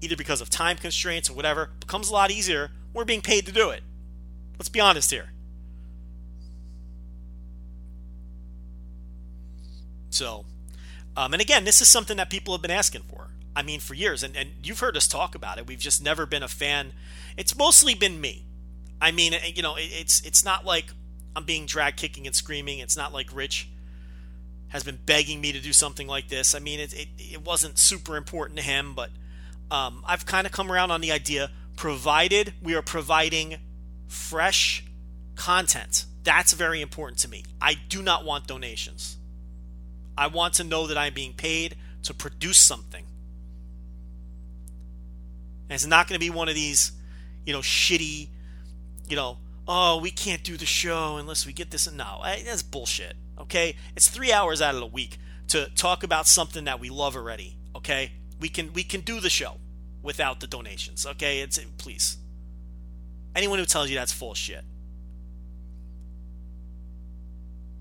[0.00, 2.70] Either because of time constraints or whatever, becomes a lot easier.
[2.92, 3.82] We're being paid to do it.
[4.58, 5.33] Let's be honest here.
[10.14, 10.44] So,
[11.16, 13.28] um, and again, this is something that people have been asking for.
[13.56, 15.66] I mean, for years, and, and you've heard us talk about it.
[15.66, 16.92] We've just never been a fan.
[17.36, 18.44] It's mostly been me.
[19.00, 20.86] I mean, you know, it, it's it's not like
[21.36, 22.78] I'm being dragged kicking and screaming.
[22.78, 23.68] It's not like Rich
[24.68, 26.54] has been begging me to do something like this.
[26.54, 29.10] I mean, it, it, it wasn't super important to him, but
[29.70, 33.58] um, I've kind of come around on the idea provided we are providing
[34.08, 34.84] fresh
[35.36, 36.06] content.
[36.22, 37.44] That's very important to me.
[37.60, 39.16] I do not want donations.
[40.16, 43.04] I want to know that I'm being paid to produce something.
[45.68, 46.92] And it's not going to be one of these,
[47.46, 48.28] you know, shitty,
[49.08, 51.90] you know, oh, we can't do the show unless we get this.
[51.90, 53.14] No, that's bullshit.
[53.38, 55.18] Okay, it's three hours out of the week
[55.48, 57.56] to talk about something that we love already.
[57.74, 59.56] Okay, we can we can do the show
[60.02, 61.06] without the donations.
[61.06, 62.18] Okay, it's please.
[63.34, 64.64] Anyone who tells you that's full shit.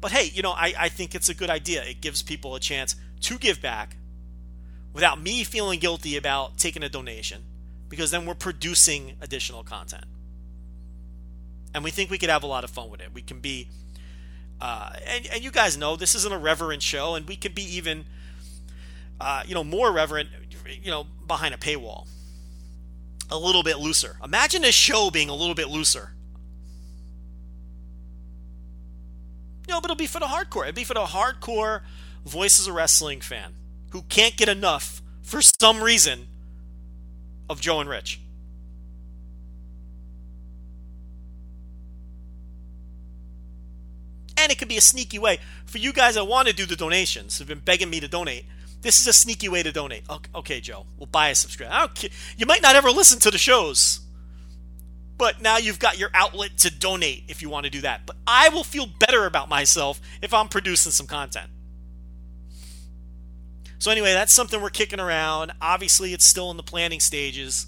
[0.04, 1.82] But hey, you know, I, I think it's a good idea.
[1.82, 3.96] It gives people a chance to give back
[4.92, 7.46] without me feeling guilty about taking a donation
[7.88, 10.04] because then we're producing additional content
[11.74, 13.14] and we think we could have a lot of fun with it.
[13.14, 13.70] We can be,
[14.60, 17.64] uh, and, and you guys know this isn't a irreverent show, and we can be
[17.78, 18.04] even,
[19.20, 20.28] uh, you know, more reverent,
[20.82, 22.08] you know, behind a paywall,
[23.32, 24.18] a little bit looser.
[24.22, 26.12] Imagine this show being a little bit looser.
[29.68, 30.64] Know, but it'll be for the hardcore.
[30.64, 31.82] It'll be for the hardcore
[32.26, 33.56] Voices of Wrestling fan
[33.92, 36.28] who can't get enough for some reason
[37.50, 38.20] of Joe and Rich.
[44.36, 46.76] And it could be a sneaky way for you guys that want to do the
[46.76, 48.46] donations, have been begging me to donate.
[48.82, 50.04] This is a sneaky way to donate.
[50.36, 52.12] Okay, Joe, we'll buy a subscription.
[52.36, 54.02] You might not ever listen to the shows,
[55.24, 58.06] but now you've got your outlet to donate if you want to do that.
[58.06, 61.50] But I will feel better about myself if I'm producing some content.
[63.80, 65.54] So, anyway, that's something we're kicking around.
[65.62, 67.68] Obviously, it's still in the planning stages.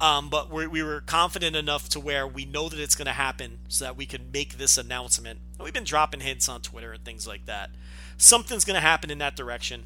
[0.00, 3.58] Um, but we were confident enough to where we know that it's going to happen
[3.68, 5.40] so that we can make this announcement.
[5.62, 7.68] We've been dropping hints on Twitter and things like that.
[8.16, 9.84] Something's going to happen in that direction.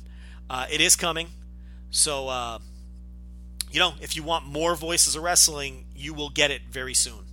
[0.48, 1.30] Uh, it is coming.
[1.90, 2.60] So, uh,
[3.70, 7.24] you know, if you want more voices of wrestling, you will get it very soon.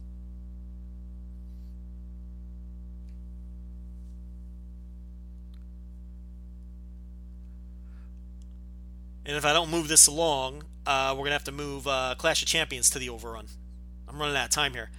[9.26, 12.14] And if I don't move this along, uh, we're going to have to move uh,
[12.18, 13.48] Clash of Champions to the overrun.
[14.08, 14.92] I'm running out of time here.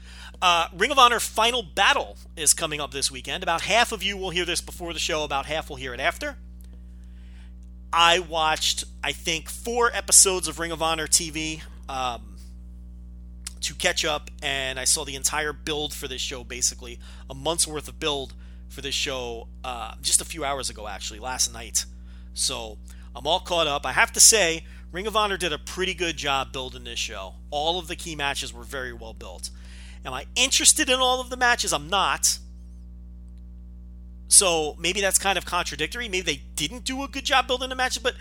[0.43, 3.43] Uh, Ring of Honor Final Battle is coming up this weekend.
[3.45, 6.01] About half of you will hear this before the show, about half will hear it
[6.01, 6.37] after.
[7.93, 12.37] I watched, I think, four episodes of Ring of Honor TV um,
[13.61, 16.99] to catch up, and I saw the entire build for this show basically,
[17.31, 18.35] a month's worth of build
[18.69, 21.85] for this show uh, just a few hours ago, actually, last night.
[22.35, 22.79] So
[23.15, 23.87] I'm all caught up.
[23.87, 27.35] I have to say, Ring of Honor did a pretty good job building this show.
[27.51, 29.51] All of the key matches were very well built.
[30.05, 31.73] Am I interested in all of the matches?
[31.73, 32.39] I'm not.
[34.28, 36.09] So maybe that's kind of contradictory.
[36.09, 38.03] Maybe they didn't do a good job building the matches.
[38.03, 38.15] But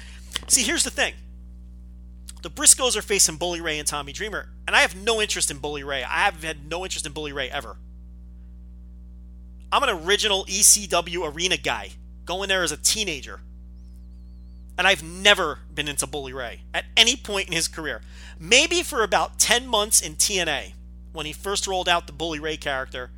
[0.48, 1.14] see, here's the thing
[2.41, 5.57] the Briscoes are facing Bully Ray and Tommy Dreamer, and I have no interest in
[5.57, 6.03] Bully Ray.
[6.03, 7.77] I have had no interest in Bully Ray ever.
[9.72, 11.90] I'm an original ECW arena guy,
[12.26, 13.41] going there as a teenager
[14.77, 18.02] And I've never been into Bully Ray at any point in his career.
[18.40, 20.73] Maybe for about 10 months in TNA
[21.14, 23.11] when he first rolled out the Bully Ray character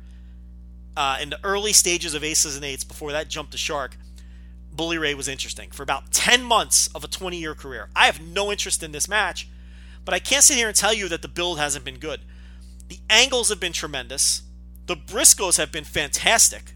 [0.98, 3.96] uh, in the early stages of Aces and Eights before that jumped to Shark.
[4.72, 7.88] Bully Ray was interesting for about 10 months of a 20 year career.
[7.94, 9.48] I have no interest in this match,
[10.04, 12.22] but I can't sit here and tell you that the build hasn't been good.
[12.88, 14.42] The angles have been tremendous.
[14.86, 16.72] The Briscoes have been fantastic.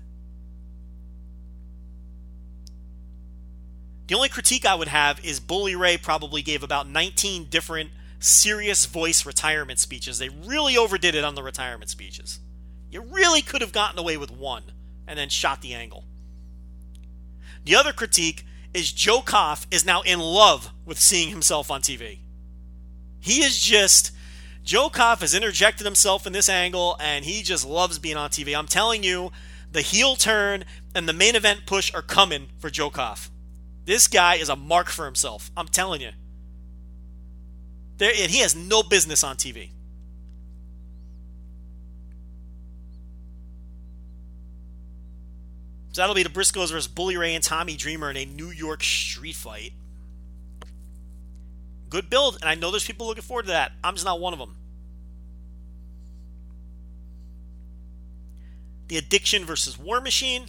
[4.07, 7.91] The only critique I would have is Bully Ray probably gave about 19 different
[8.21, 10.21] serious voice retirement speeches.
[10.21, 12.39] They really overdid it on the retirement speeches.
[12.93, 14.65] You really could have gotten away with one
[15.09, 16.05] and then shot the angle.
[17.65, 18.45] The other critique
[18.75, 22.19] is Joe Koff is now in love with seeing himself on TV.
[23.19, 24.13] He is just
[24.63, 28.57] Joe Koff has interjected himself in this angle and he just loves being on TV.
[28.57, 29.33] I'm telling you,
[29.71, 30.65] the heel turn
[30.95, 33.31] and the main event push are coming for Joe Koff.
[33.87, 35.51] This guy is a mark for himself.
[35.57, 36.11] I'm telling you.
[37.97, 39.71] There, and he has no business on TV.
[45.93, 48.83] So that'll be the Briscoes versus Bully Ray and Tommy Dreamer in a New York
[48.83, 49.73] street fight.
[51.91, 53.73] Good build, and I know there's people looking forward to that.
[53.85, 54.57] I'm just not one of them.
[58.89, 60.47] The Addiction versus War Machine.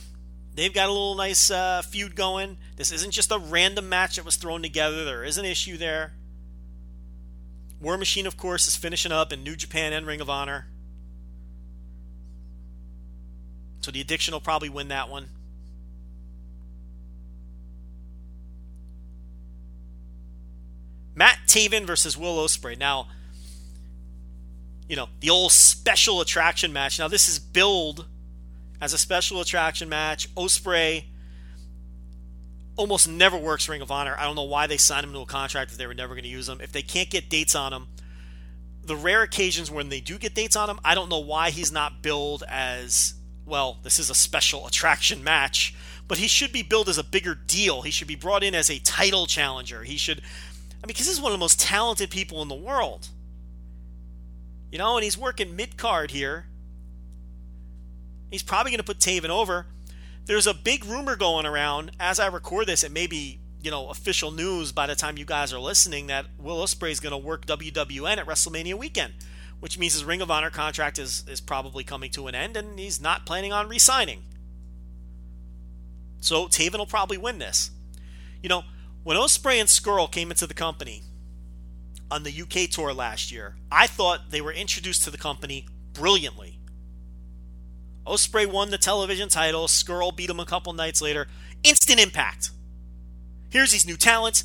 [0.55, 2.57] They've got a little nice uh, feud going.
[2.77, 5.03] This isn't just a random match that was thrown together.
[5.03, 6.13] There is an issue there.
[7.81, 10.67] War Machine, of course, is finishing up in New Japan and Ring of Honor.
[13.83, 15.29] So the Addiction will probably win that one.
[21.15, 22.77] Matt Taven versus Will Ospreay.
[22.77, 23.07] Now,
[24.87, 26.97] you know, the old special attraction match.
[26.97, 28.05] Now, this is billed
[28.81, 30.33] as a special attraction match.
[30.35, 31.03] Ospreay
[32.77, 34.15] almost never works Ring of Honor.
[34.17, 36.23] I don't know why they signed him to a contract if they were never going
[36.23, 36.61] to use him.
[36.61, 37.87] If they can't get dates on him,
[38.81, 41.71] the rare occasions when they do get dates on him, I don't know why he's
[41.71, 43.13] not billed as
[43.45, 43.79] well.
[43.83, 45.75] This is a special attraction match,
[46.07, 47.81] but he should be billed as a bigger deal.
[47.81, 49.83] He should be brought in as a title challenger.
[49.83, 52.55] He should, I mean, because this is one of the most talented people in the
[52.55, 53.09] world.
[54.71, 56.47] You know, and he's working mid card here.
[58.31, 59.67] He's probably going to put Taven over.
[60.25, 62.83] There's a big rumor going around as I record this.
[62.83, 66.25] It may be, you know, official news by the time you guys are listening that
[66.39, 69.13] Will Ospreay is going to work WWN at WrestleMania weekend,
[69.63, 72.77] which means his Ring of Honor contract is is probably coming to an end, and
[72.77, 74.23] he's not planning on re-signing.
[76.19, 77.71] So Taven will probably win this.
[78.41, 78.63] You know,
[79.05, 81.03] when Ospreay and Scurll came into the company
[82.11, 86.59] on the UK tour last year, I thought they were introduced to the company brilliantly.
[88.05, 89.67] Ospreay won the television title.
[89.67, 91.29] Scurll beat him a couple nights later.
[91.63, 92.51] Instant impact.
[93.49, 94.43] Here's these new talents.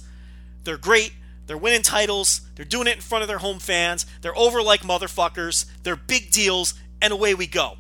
[0.63, 1.11] They're great.
[1.49, 2.43] They're winning titles.
[2.55, 4.07] They're doing it in front of their home fans.
[4.23, 5.67] They're over like motherfuckers.
[5.83, 6.75] They're big deals.
[7.03, 7.79] And away we go.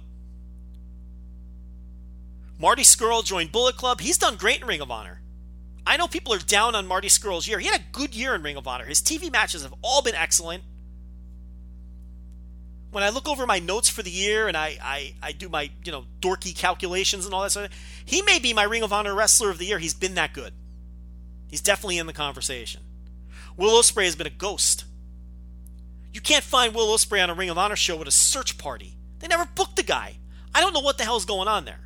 [2.58, 4.00] Marty Scurll joined Bullet Club.
[4.00, 5.20] He's done great in Ring of Honor.
[5.86, 7.60] I know people are down on Marty Scurll's year.
[7.60, 8.84] He had a good year in Ring of Honor.
[8.84, 10.64] His TV matches have all been excellent
[12.90, 15.70] when I look over my notes for the year and I, I, I do my
[15.84, 17.70] you know dorky calculations and all that stuff,
[18.04, 19.78] he may be my Ring of Honor wrestler of the year.
[19.78, 20.52] He's been that good.
[21.48, 22.82] He's definitely in the conversation.
[23.58, 24.84] Will Ospreay has been a ghost.
[26.14, 28.96] You can't find Will Ospreay on a Ring of Honor show with a search party.
[29.18, 30.16] They never booked the guy.
[30.54, 31.80] I don't know what the hell's going on there.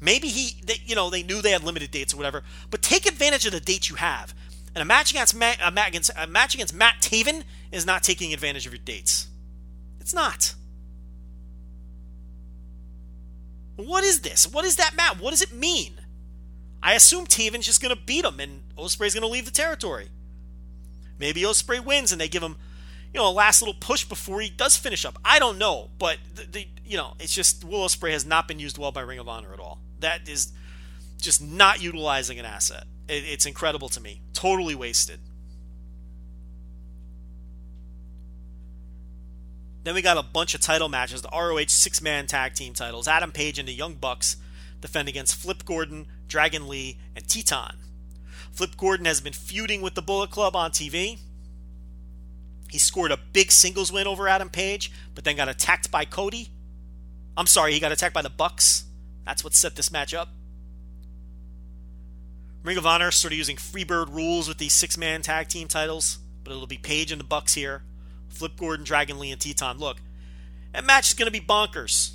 [0.00, 2.42] Maybe he, they, you know, they knew they had limited dates or whatever.
[2.70, 4.34] But take advantage of the dates you have.
[4.74, 8.02] And a match against Matt, a match against, a match against Matt Taven is not
[8.02, 9.28] taking advantage of your dates.
[10.00, 10.54] It's not.
[13.76, 14.46] What is this?
[14.46, 15.20] What is that map?
[15.20, 16.00] What does it mean?
[16.82, 20.08] I assume Taven's just going to beat him and Ospreay's going to leave the territory.
[21.18, 22.56] Maybe Ospreay wins and they give him,
[23.12, 25.18] you know, a last little push before he does finish up.
[25.24, 28.58] I don't know, but the, the you know, it's just Will Ospreay has not been
[28.58, 29.80] used well by Ring of Honor at all.
[30.00, 30.52] That is
[31.20, 32.84] just not utilizing an asset.
[33.08, 34.20] It, it's incredible to me.
[34.32, 35.20] Totally wasted.
[39.84, 41.22] Then we got a bunch of title matches.
[41.22, 43.06] The ROH six man tag team titles.
[43.06, 44.36] Adam Page and the Young Bucks
[44.80, 47.76] defend against Flip Gordon, Dragon Lee, and Teton.
[48.54, 51.18] Flip Gordon has been feuding with the Bullet Club on TV.
[52.70, 56.50] He scored a big singles win over Adam Page, but then got attacked by Cody.
[57.36, 58.84] I'm sorry, he got attacked by the Bucks.
[59.24, 60.28] That's what set this match up.
[62.62, 66.18] Ring of Honor sort of using Freebird rules with these six man tag team titles,
[66.42, 67.82] but it'll be Page and the Bucks here.
[68.28, 69.78] Flip Gordon, Dragon Lee, and Teton.
[69.78, 69.98] Look,
[70.72, 72.14] that match is going to be bonkers.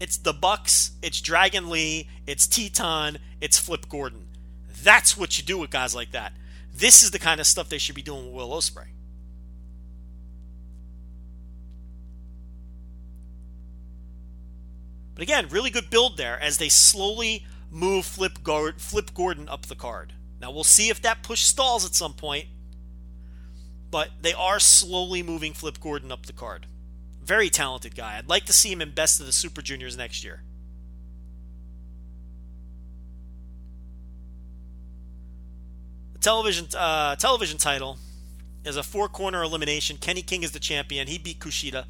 [0.00, 4.27] It's the Bucks, it's Dragon Lee, it's Teton, it's Flip Gordon.
[4.82, 6.32] That's what you do with guys like that.
[6.74, 8.88] This is the kind of stuff they should be doing with Will Ospreay.
[15.14, 19.66] But again, really good build there as they slowly move Flip, Gord- Flip Gordon up
[19.66, 20.12] the card.
[20.40, 22.46] Now we'll see if that push stalls at some point,
[23.90, 26.66] but they are slowly moving Flip Gordon up the card.
[27.20, 28.16] Very talented guy.
[28.16, 30.44] I'd like to see him in Best of the Super Juniors next year.
[36.20, 37.98] Television uh, television title
[38.64, 39.96] is a four corner elimination.
[39.96, 41.06] Kenny King is the champion.
[41.06, 41.84] He beat Kushida.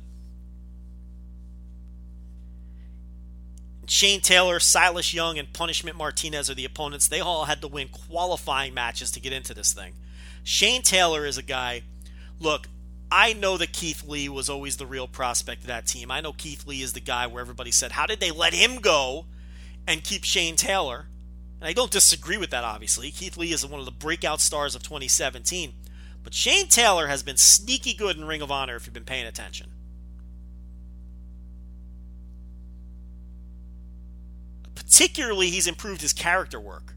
[3.86, 7.08] Shane Taylor, Silas Young, and Punishment Martinez are the opponents.
[7.08, 9.94] They all had to win qualifying matches to get into this thing.
[10.44, 11.82] Shane Taylor is a guy.
[12.38, 12.68] Look,
[13.10, 16.10] I know that Keith Lee was always the real prospect of that team.
[16.10, 18.76] I know Keith Lee is the guy where everybody said, How did they let him
[18.76, 19.24] go
[19.86, 21.06] and keep Shane Taylor?
[21.60, 23.10] And I don't disagree with that, obviously.
[23.10, 25.72] Keith Lee is one of the breakout stars of 2017.
[26.22, 29.26] But Shane Taylor has been sneaky good in Ring of Honor if you've been paying
[29.26, 29.70] attention.
[34.74, 36.94] Particularly, he's improved his character work.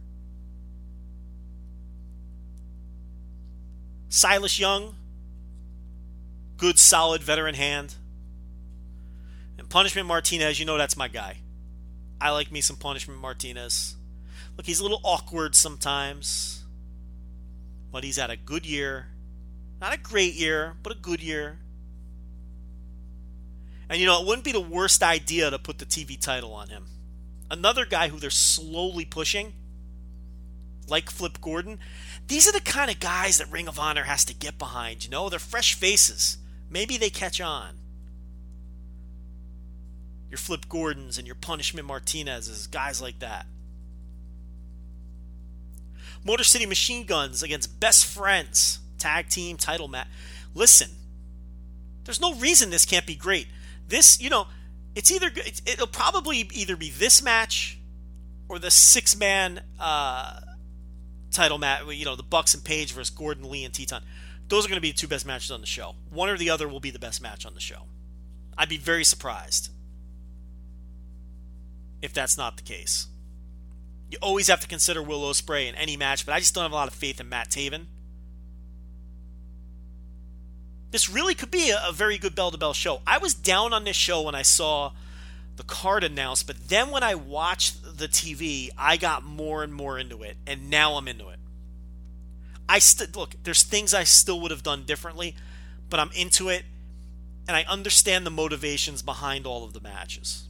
[4.10, 4.96] Silas Young,
[6.58, 7.96] good, solid veteran hand.
[9.58, 11.38] And Punishment Martinez, you know that's my guy.
[12.20, 13.96] I like me some Punishment Martinez.
[14.62, 16.66] Look, he's a little awkward sometimes,
[17.92, 19.08] but he's had a good year.
[19.82, 21.58] Not a great year, but a good year.
[23.90, 26.70] And you know, it wouldn't be the worst idea to put the TV title on
[26.70, 26.86] him.
[27.50, 29.54] Another guy who they're slowly pushing,
[30.88, 31.80] like Flip Gordon.
[32.28, 35.04] These are the kind of guys that Ring of Honor has to get behind.
[35.04, 36.38] You know, they're fresh faces.
[36.70, 37.80] Maybe they catch on.
[40.30, 43.48] Your Flip Gordons and your Punishment Martinezes, guys like that.
[46.24, 50.08] Motor City Machine Guns against Best Friends tag team title match.
[50.54, 50.90] Listen,
[52.04, 53.48] there's no reason this can't be great.
[53.88, 54.48] This, you know,
[54.96, 55.32] it's either
[55.66, 57.78] it'll probably either be this match
[58.48, 60.42] or the six man uh,
[61.32, 61.84] title match.
[61.88, 64.04] You know, the Bucks and Page versus Gordon Lee and Teton.
[64.48, 65.96] Those are going to be the two best matches on the show.
[66.10, 67.84] One or the other will be the best match on the show.
[68.58, 69.70] I'd be very surprised
[72.02, 73.08] if that's not the case.
[74.12, 76.74] You always have to consider Will Ospreay in any match, but I just don't have
[76.74, 77.86] a lot of faith in Matt Taven.
[80.92, 83.02] This really could be a, a very good bell to bell show.
[83.08, 84.92] I was down on this show when I saw
[85.56, 89.98] the card announced, but then when I watched the TV, I got more and more
[89.98, 91.40] into it, and now I'm into it.
[92.68, 95.36] I st- look, there's things I still would have done differently,
[95.90, 96.66] but I'm into it,
[97.48, 100.50] and I understand the motivations behind all of the matches.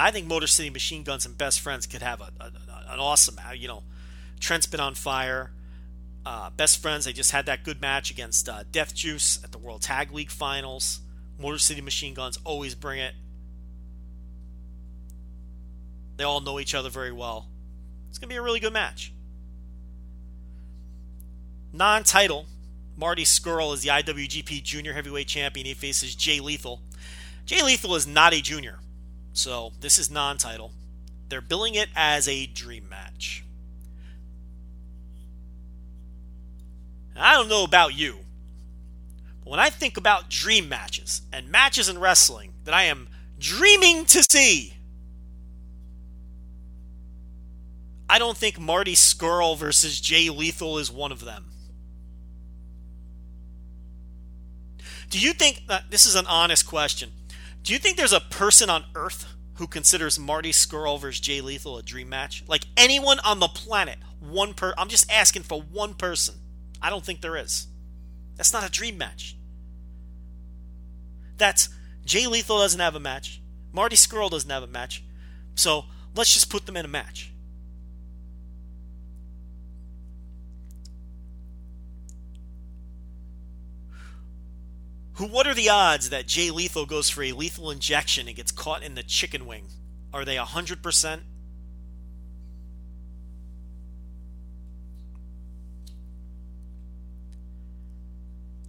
[0.00, 2.50] I think Motor City Machine Guns and Best Friends could have a, a,
[2.92, 3.82] an awesome, uh, you know,
[4.40, 5.50] Trent's been on fire.
[6.24, 9.58] Uh, best friends, they just had that good match against uh, Death Juice at the
[9.58, 11.00] World Tag League Finals.
[11.38, 13.14] Motor City Machine Guns always bring it.
[16.16, 17.46] They all know each other very well.
[18.08, 19.12] It's going to be a really good match.
[21.72, 22.46] Non title,
[22.96, 25.66] Marty Scurll is the IWGP Junior Heavyweight Champion.
[25.66, 26.80] He faces Jay Lethal.
[27.44, 28.78] Jay Lethal is not a junior,
[29.36, 30.72] so this is non title.
[31.28, 33.44] They're billing it as a dream match.
[37.14, 38.18] I don't know about you,
[39.44, 43.08] but when I think about dream matches and matches in wrestling that I am
[43.38, 44.74] dreaming to see,
[48.08, 51.46] I don't think Marty Scurll versus Jay Lethal is one of them.
[55.10, 57.12] Do you think uh, this is an honest question?
[57.66, 61.78] Do you think there's a person on Earth who considers Marty Scurll versus Jay Lethal
[61.78, 62.44] a dream match?
[62.46, 66.36] Like anyone on the planet, one per I'm just asking for one person.
[66.80, 67.66] I don't think there is.
[68.36, 69.36] That's not a dream match.
[71.38, 71.68] That's
[72.04, 73.42] Jay Lethal doesn't have a match.
[73.72, 75.02] Marty Scurll doesn't have a match.
[75.56, 77.32] So let's just put them in a match.
[85.16, 85.26] Who?
[85.26, 88.82] What are the odds that Jay Lethal goes for a lethal injection and gets caught
[88.82, 89.68] in the chicken wing?
[90.12, 91.22] Are they hundred percent?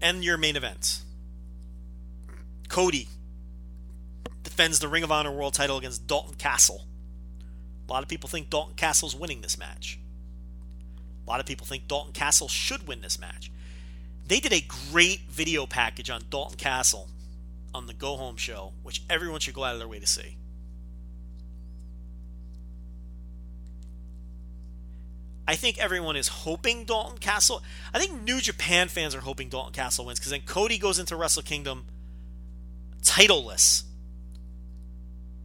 [0.01, 1.01] And your main event.
[2.69, 3.07] Cody
[4.43, 6.85] defends the Ring of Honor World title against Dalton Castle.
[7.87, 9.99] A lot of people think Dalton Castle's winning this match.
[11.25, 13.51] A lot of people think Dalton Castle should win this match.
[14.27, 17.09] They did a great video package on Dalton Castle
[17.73, 20.37] on the go home show, which everyone should go out of their way to see.
[25.47, 27.63] I think everyone is hoping Dalton Castle.
[27.93, 31.15] I think New Japan fans are hoping Dalton Castle wins because then Cody goes into
[31.15, 31.85] Wrestle Kingdom
[33.01, 33.83] titleless.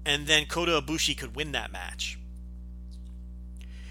[0.04, 2.18] And then Kota Ibushi could win that match.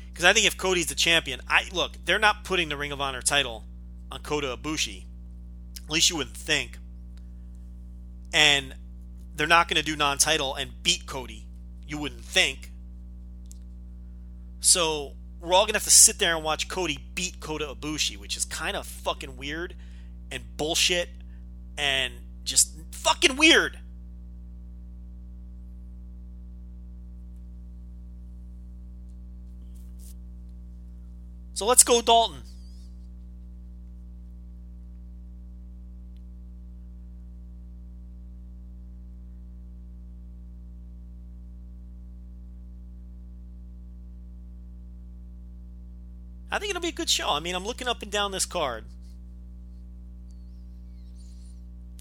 [0.09, 2.99] Because I think if Cody's the champion, I look, they're not putting the Ring of
[2.99, 3.63] Honor title
[4.11, 5.05] on Kota Ibushi.
[5.85, 6.77] At least you wouldn't think.
[8.33, 8.75] And
[9.35, 11.47] they're not going to do non-title and beat Cody.
[11.87, 12.71] You wouldn't think.
[14.59, 18.37] So we're all gonna have to sit there and watch Cody beat Kota Ibushi, which
[18.37, 19.75] is kind of fucking weird
[20.31, 21.09] and bullshit
[21.77, 22.13] and
[22.43, 23.79] just fucking weird.
[31.55, 32.41] So let's go, Dalton.
[46.51, 47.29] I think it'll be a good show.
[47.29, 48.83] I mean, I'm looking up and down this card.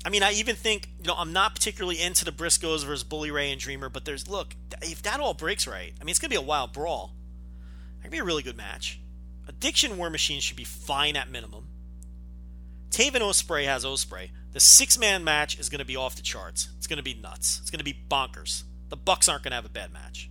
[0.04, 3.30] I mean, I even think, you know, I'm not particularly into the Briscoes versus Bully
[3.30, 6.30] Ray and Dreamer, but there's, look, if that all breaks right, I mean, it's going
[6.30, 7.12] to be a wild brawl.
[8.00, 8.98] It could be a really good match.
[9.46, 11.68] Addiction War Machine should be fine at minimum.
[12.90, 14.30] Taven Ospreay has Ospreay.
[14.52, 16.70] The six man match is going to be off the charts.
[16.78, 17.58] It's going to be nuts.
[17.60, 18.64] It's going to be bonkers.
[18.88, 20.29] The Bucks aren't going to have a bad match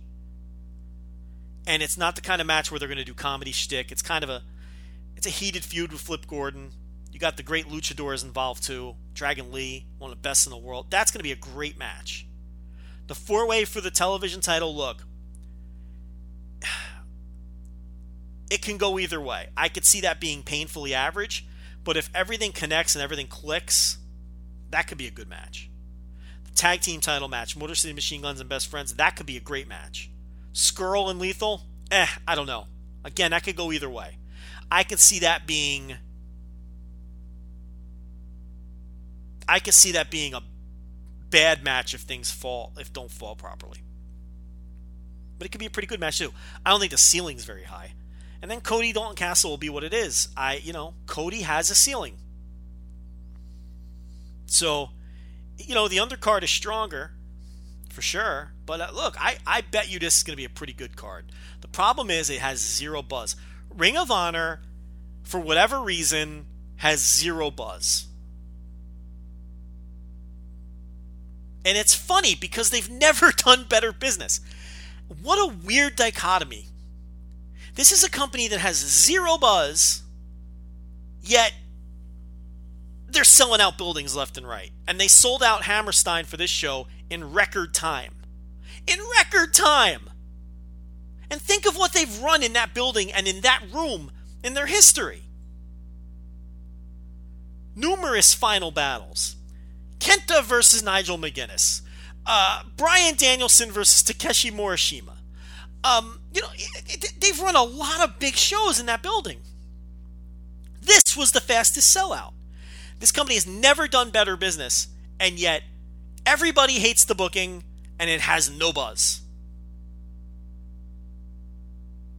[1.66, 3.92] and it's not the kind of match where they're going to do comedy shtick.
[3.92, 4.42] It's kind of a
[5.16, 6.72] it's a heated feud with Flip Gordon.
[7.12, 8.94] You got the great luchadors involved too.
[9.12, 10.86] Dragon Lee, one of the best in the world.
[10.90, 12.26] That's going to be a great match.
[13.06, 14.74] The four way for the television title.
[14.74, 15.04] Look,
[18.50, 19.48] it can go either way.
[19.56, 21.46] I could see that being painfully average,
[21.84, 23.98] but if everything connects and everything clicks,
[24.70, 25.68] that could be a good match.
[26.44, 29.36] The tag team title match, Motor City Machine Guns and Best Friends, that could be
[29.36, 30.10] a great match.
[30.52, 32.66] Scurll and Lethal, eh, I don't know.
[33.04, 34.18] Again, that could go either way.
[34.70, 35.96] I could see that being.
[39.48, 40.42] I could see that being a
[41.30, 43.82] bad match if things fall, if don't fall properly.
[45.38, 46.32] But it could be a pretty good match too.
[46.64, 47.94] I don't think the ceiling's very high.
[48.42, 50.28] And then Cody Dalton Castle will be what it is.
[50.36, 52.18] I, you know, Cody has a ceiling.
[54.46, 54.90] So,
[55.58, 57.12] you know, the undercard is stronger
[57.90, 58.52] for sure.
[58.70, 60.96] But uh, look, I, I bet you this is going to be a pretty good
[60.96, 61.24] card.
[61.60, 63.34] The problem is it has zero buzz.
[63.68, 64.60] Ring of Honor,
[65.24, 68.06] for whatever reason, has zero buzz.
[71.64, 74.40] And it's funny because they've never done better business.
[75.20, 76.66] What a weird dichotomy.
[77.74, 80.04] This is a company that has zero buzz,
[81.20, 81.54] yet
[83.08, 84.70] they're selling out buildings left and right.
[84.86, 88.14] And they sold out Hammerstein for this show in record time.
[88.86, 90.10] In record time!
[91.30, 94.10] And think of what they've run in that building and in that room
[94.42, 95.22] in their history.
[97.76, 99.36] Numerous final battles.
[99.98, 101.82] Kenta versus Nigel McGuinness.
[102.26, 105.16] Uh, Bryan Danielson versus Takeshi Morishima.
[105.84, 106.48] Um, you know,
[107.20, 109.40] they've run a lot of big shows in that building.
[110.82, 112.32] This was the fastest sellout.
[112.98, 114.88] This company has never done better business,
[115.18, 115.62] and yet
[116.26, 117.64] Everybody hates the booking,
[118.00, 119.20] and it has no buzz.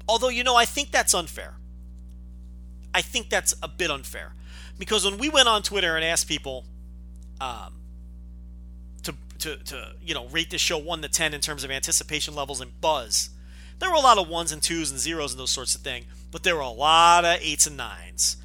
[0.07, 1.55] Although, you know, I think that's unfair.
[2.93, 4.33] I think that's a bit unfair.
[4.77, 6.65] Because when we went on Twitter and asked people
[7.39, 7.81] um,
[9.03, 12.35] to, to, to, you know, rate this show 1 to 10 in terms of anticipation
[12.35, 13.31] levels and buzz,
[13.79, 16.05] there were a lot of ones and twos and zeros and those sorts of things,
[16.29, 18.37] but there were a lot of eights and nines.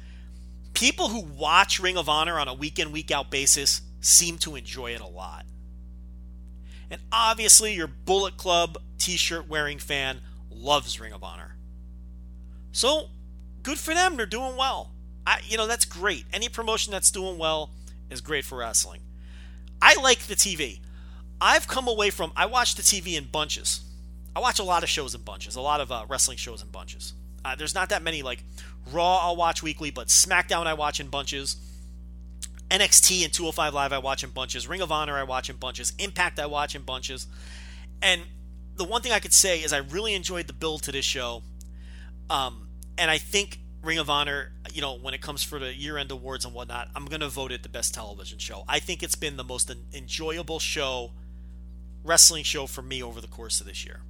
[0.73, 4.55] People who watch Ring of Honor on a week in, week out basis seem to
[4.55, 5.45] enjoy it a lot.
[6.89, 11.55] And obviously, your Bullet Club t shirt wearing fan loves Ring of Honor.
[12.71, 13.09] So,
[13.63, 14.17] good for them.
[14.17, 14.91] They're doing well.
[15.25, 16.25] I, you know, that's great.
[16.31, 17.71] Any promotion that's doing well
[18.09, 19.01] is great for wrestling.
[19.81, 20.79] I like the TV.
[21.39, 23.81] I've come away from, I watch the TV in bunches.
[24.35, 26.69] I watch a lot of shows in bunches, a lot of uh, wrestling shows in
[26.69, 27.13] bunches.
[27.43, 28.43] Uh, there's not that many, like
[28.91, 31.57] Raw, I'll watch weekly, but SmackDown, I watch in bunches.
[32.69, 34.67] NXT and 205 Live I watch in bunches.
[34.67, 35.93] Ring of Honor I watch in bunches.
[35.99, 37.27] Impact I watch in bunches.
[38.01, 38.21] And
[38.75, 41.43] the one thing I could say is I really enjoyed the build to this show.
[42.29, 42.67] Um,
[42.97, 46.11] and I think Ring of Honor, you know, when it comes for the year end
[46.11, 48.65] awards and whatnot, I'm going to vote it the best television show.
[48.67, 51.11] I think it's been the most enjoyable show,
[52.03, 54.01] wrestling show for me over the course of this year.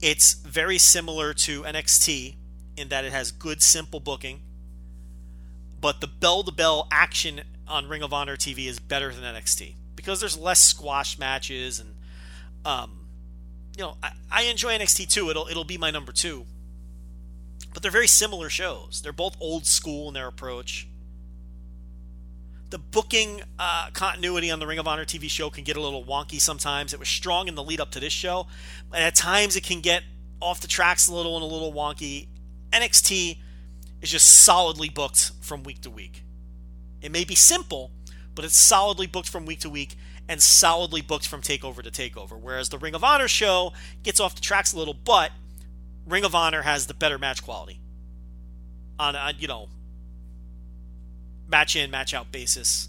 [0.00, 2.36] It's very similar to NXT
[2.76, 4.40] in that it has good, simple booking
[5.82, 9.74] but the bell to bell action on Ring of Honor TV is better than NXT
[9.96, 11.96] because there's less squash matches and
[12.64, 13.08] um,
[13.76, 15.28] you know I, I enjoy NXT too.
[15.28, 16.46] It'll it'll be my number two,
[17.74, 19.02] but they're very similar shows.
[19.02, 20.88] They're both old school in their approach.
[22.70, 26.04] The booking uh, continuity on the Ring of Honor TV show can get a little
[26.04, 26.94] wonky sometimes.
[26.94, 28.46] It was strong in the lead up to this show,
[28.88, 30.04] but at times it can get
[30.40, 32.28] off the tracks a little and a little wonky.
[32.70, 33.36] NXT
[34.02, 36.24] is just solidly booked from week to week.
[37.00, 37.92] It may be simple,
[38.34, 39.96] but it's solidly booked from week to week
[40.28, 42.38] and solidly booked from takeover to takeover.
[42.38, 43.72] Whereas the Ring of Honor show
[44.02, 45.30] gets off the tracks a little, but
[46.06, 47.80] Ring of Honor has the better match quality
[48.98, 49.68] on, on you know
[51.48, 52.88] match in match out basis.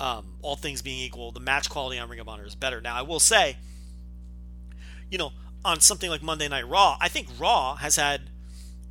[0.00, 2.80] Um, all things being equal, the match quality on Ring of Honor is better.
[2.80, 3.56] Now I will say,
[5.10, 5.32] you know,
[5.64, 8.30] on something like Monday Night Raw, I think Raw has had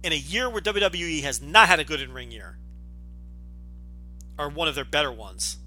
[0.03, 2.57] in a year where WWE has not had a good in ring year,
[4.37, 5.57] or one of their better ones.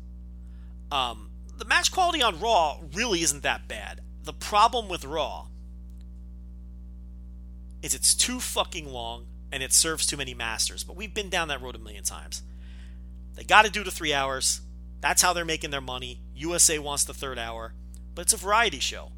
[0.90, 4.00] Um, the match quality on Raw really isn't that bad.
[4.22, 5.46] The problem with Raw
[7.82, 10.84] is it's too fucking long and it serves too many masters.
[10.84, 12.42] But we've been down that road a million times.
[13.34, 14.60] They got to do the three hours.
[15.00, 16.20] That's how they're making their money.
[16.34, 17.74] USA wants the third hour,
[18.14, 19.12] but it's a variety show.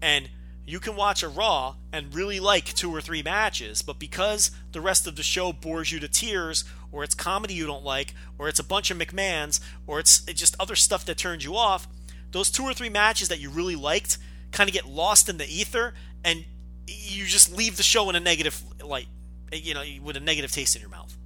[0.00, 0.30] And
[0.66, 4.80] you can watch a Raw and really like two or three matches, but because the
[4.80, 8.48] rest of the show bores you to tears, or it's comedy you don't like, or
[8.48, 11.88] it's a bunch of McMahons, or it's just other stuff that turns you off,
[12.30, 14.18] those two or three matches that you really liked
[14.52, 16.44] kind of get lost in the ether, and
[16.86, 19.08] you just leave the show in a negative light,
[19.52, 21.16] you know, with a negative taste in your mouth.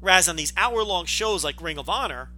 [0.00, 2.30] Whereas on these hour long shows like Ring of Honor,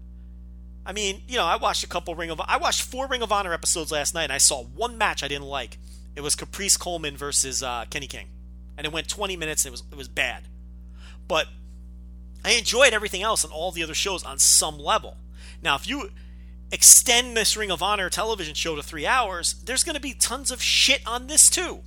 [0.86, 3.32] I mean, you know, I watched a couple Ring of I watched four Ring of
[3.32, 5.78] Honor episodes last night, and I saw one match I didn't like.
[6.15, 8.28] It was Caprice Coleman versus uh, Kenny King,
[8.77, 10.48] and it went 20 minutes, and it was it was bad.
[11.27, 11.47] But
[12.44, 15.16] I enjoyed everything else on all the other shows on some level.
[15.62, 16.11] Now, if you
[16.70, 20.51] extend this Ring of Honor television show to three hours, there's going to be tons
[20.51, 21.81] of shit on this too.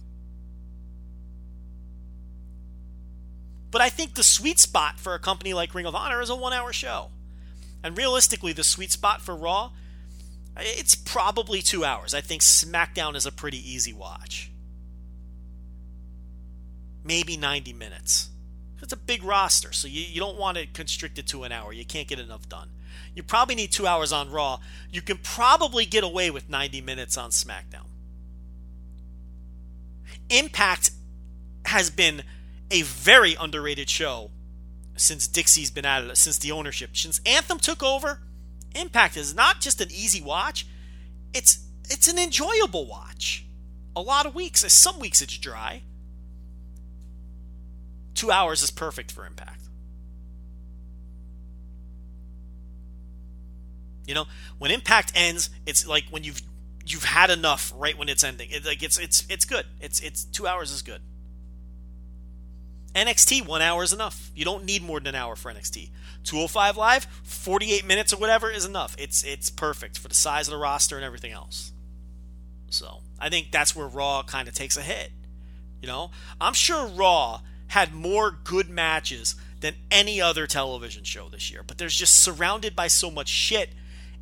[3.69, 6.35] But I think the sweet spot for a company like Ring of Honor is a
[6.35, 7.11] one hour show.
[7.83, 9.71] And realistically, the sweet spot for Raw,
[10.57, 12.13] it's probably two hours.
[12.13, 14.51] I think SmackDown is a pretty easy watch.
[17.03, 18.29] Maybe 90 minutes.
[18.81, 21.73] It's a big roster, so you, you don't want it constricted to an hour.
[21.73, 22.69] You can't get enough done.
[23.15, 24.59] You probably need two hours on Raw.
[24.91, 27.87] You can probably get away with 90 minutes on SmackDown.
[30.29, 30.91] Impact
[31.65, 32.23] has been
[32.71, 34.31] a very underrated show
[34.97, 36.97] since Dixie's been at it, since the ownership.
[36.97, 38.21] Since Anthem took over,
[38.75, 40.67] Impact is not just an easy watch,
[41.33, 41.59] it's
[41.89, 43.45] it's an enjoyable watch.
[43.95, 45.83] A lot of weeks, uh, some weeks it's dry.
[48.13, 49.61] Two hours is perfect for Impact.
[54.05, 54.25] You know,
[54.57, 56.41] when Impact ends, it's like when you've
[56.85, 58.49] you've had enough right when it's ending.
[58.51, 59.65] It, like it's it's it's good.
[59.79, 61.01] It's it's two hours is good.
[62.97, 64.31] NXT, one hour is enough.
[64.35, 65.91] You don't need more than an hour for NXT.
[66.23, 68.95] 205 Live, 48 minutes or whatever is enough.
[68.97, 71.71] It's it's perfect for the size of the roster and everything else.
[72.69, 75.11] So I think that's where Raw kind of takes a hit.
[75.79, 76.09] You know,
[76.41, 81.77] I'm sure Raw had more good matches than any other television show this year, but
[81.77, 83.69] there's just surrounded by so much shit,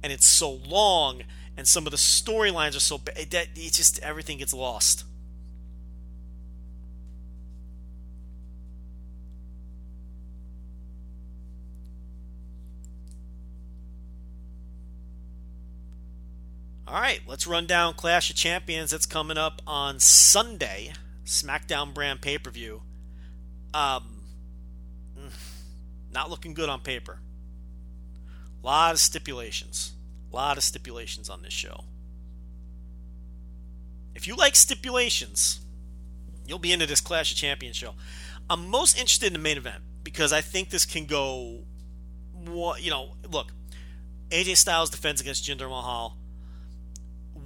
[0.04, 1.22] and it's so long,
[1.56, 5.06] and some of the storylines are so bad that it just everything gets lost.
[16.88, 20.94] All right, let's run down Clash of Champions that's coming up on Sunday,
[21.26, 22.84] SmackDown brand pay per view.
[23.74, 24.22] Um,
[26.12, 27.20] not looking good on paper.
[28.64, 29.94] A lot of stipulations.
[30.32, 31.86] A lot of stipulations on this show.
[34.14, 35.62] If you like stipulations,
[36.48, 37.96] you'll be into this Clash of Champions show.
[38.48, 41.64] I'm most interested in the main event because I think this can go.
[42.46, 43.52] You know, look,
[44.30, 46.16] AJ Styles defends against Jinder Mahal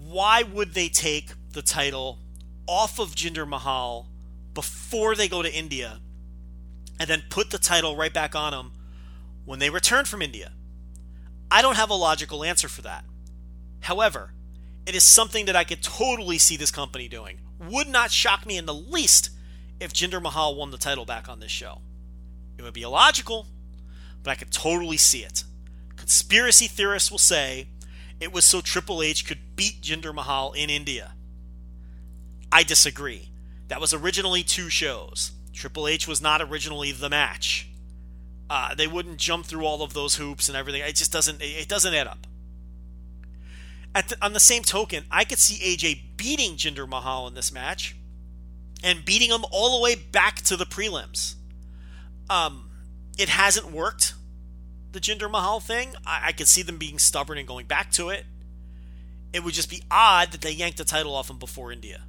[0.09, 2.17] why would they take the title
[2.65, 4.07] off of Jinder Mahal
[4.55, 5.99] before they go to India
[6.99, 8.71] and then put the title right back on him
[9.45, 10.53] when they return from India?
[11.51, 13.05] I don't have a logical answer for that.
[13.81, 14.33] However,
[14.87, 17.41] it is something that I could totally see this company doing.
[17.69, 19.29] Would not shock me in the least
[19.79, 21.81] if Jinder Mahal won the title back on this show.
[22.57, 23.45] It would be illogical,
[24.23, 25.43] but I could totally see it.
[25.95, 27.67] Conspiracy theorists will say
[28.19, 31.11] it was so Triple H could beat Jinder Mahal in India.
[32.51, 33.29] I disagree.
[33.67, 35.33] That was originally two shows.
[35.53, 37.67] Triple H was not originally the match.
[38.49, 40.81] Uh, they wouldn't jump through all of those hoops and everything.
[40.81, 41.41] It just doesn't.
[41.41, 42.25] It doesn't add up.
[43.93, 47.95] The, on the same token, I could see AJ beating Jinder Mahal in this match,
[48.81, 51.35] and beating him all the way back to the prelims.
[52.29, 52.71] Um,
[53.17, 54.13] it hasn't worked.
[54.93, 55.95] The Jinder Mahal thing.
[56.05, 58.25] I, I could see them being stubborn and going back to it.
[59.33, 62.03] It would just be odd that they yanked the title off him before India.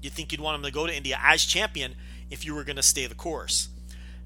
[0.00, 1.96] You'd think you'd want him to go to India as champion
[2.30, 3.68] if you were going to stay the course.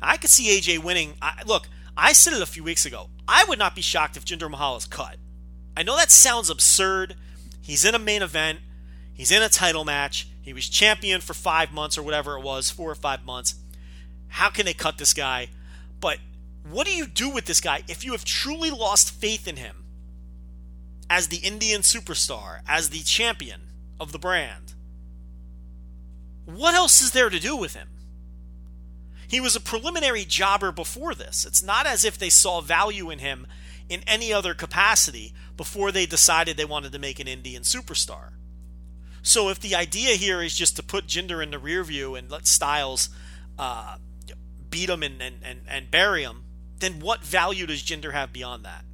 [0.02, 1.14] I could see AJ winning.
[1.22, 3.08] I, look, I said it a few weeks ago.
[3.26, 5.16] I would not be shocked if Jinder Mahal is cut.
[5.76, 7.16] I know that sounds absurd.
[7.60, 8.58] He's in a main event.
[9.14, 10.28] He's in a title match.
[10.42, 13.54] He was champion for five months or whatever it was, four or five months.
[14.28, 15.48] How can they cut this guy?
[16.00, 16.18] But
[16.68, 19.81] what do you do with this guy if you have truly lost faith in him
[21.12, 23.68] as the Indian superstar, as the champion
[24.00, 24.72] of the brand?
[26.46, 27.90] What else is there to do with him?
[29.28, 31.44] He was a preliminary jobber before this.
[31.44, 33.46] It's not as if they saw value in him
[33.90, 38.30] in any other capacity before they decided they wanted to make an Indian superstar.
[39.20, 42.30] So if the idea here is just to put Jinder in the rear view and
[42.30, 43.10] let Styles
[43.58, 43.96] uh,
[44.70, 46.44] beat him and, and, and, and bury him,
[46.78, 48.86] then what value does Jinder have beyond that?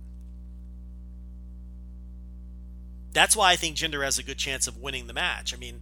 [3.12, 5.55] That's why I think Jinder has a good chance of winning the match.
[5.55, 5.80] I mean,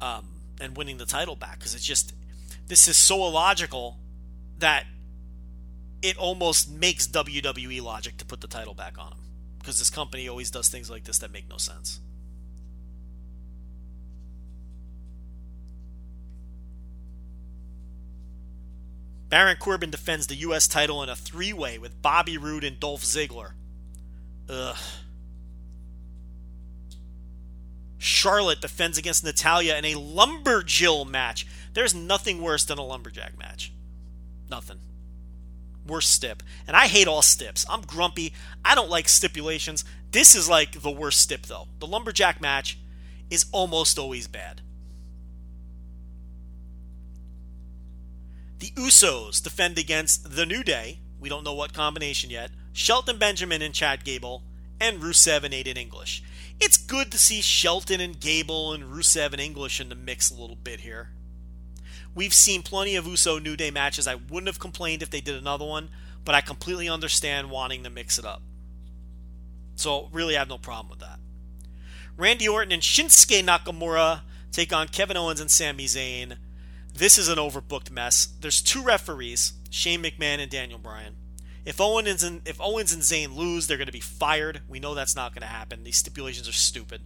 [0.00, 0.28] um,
[0.60, 2.14] and winning the title back because it's just
[2.66, 3.98] this is so illogical
[4.58, 4.86] that
[6.02, 9.18] it almost makes WWE logic to put the title back on him
[9.58, 12.00] because this company always does things like this that make no sense.
[19.30, 20.68] Baron Corbin defends the U.S.
[20.68, 23.52] title in a three way with Bobby Roode and Dolph Ziggler.
[24.48, 24.76] Ugh.
[28.04, 31.46] Charlotte defends against Natalya in a Lumberjill match.
[31.72, 33.72] There's nothing worse than a Lumberjack match.
[34.50, 34.80] Nothing.
[35.86, 36.42] Worst stip.
[36.66, 37.64] And I hate all stips.
[37.66, 38.34] I'm grumpy.
[38.62, 39.86] I don't like stipulations.
[40.10, 41.68] This is like the worst stip, though.
[41.78, 42.78] The Lumberjack match
[43.30, 44.60] is almost always bad.
[48.58, 51.00] The Usos defend against The New Day.
[51.18, 52.50] We don't know what combination yet.
[52.74, 54.42] Shelton Benjamin and Chad Gable.
[54.78, 56.22] And Rusev and Aiden English
[56.60, 60.34] it's good to see Shelton and Gable and Rusev and English in the mix a
[60.34, 61.10] little bit here.
[62.14, 64.06] We've seen plenty of Uso New Day matches.
[64.06, 65.90] I wouldn't have complained if they did another one,
[66.24, 68.42] but I completely understand wanting to mix it up.
[69.76, 71.18] So, really, I have no problem with that.
[72.16, 74.20] Randy Orton and Shinsuke Nakamura
[74.52, 76.36] take on Kevin Owens and Sami Zayn.
[76.92, 78.28] This is an overbooked mess.
[78.40, 81.16] There's two referees, Shane McMahon and Daniel Bryan.
[81.64, 84.60] If Owens and if Owens and Zayn lose, they're going to be fired.
[84.68, 85.84] We know that's not going to happen.
[85.84, 87.02] These stipulations are stupid.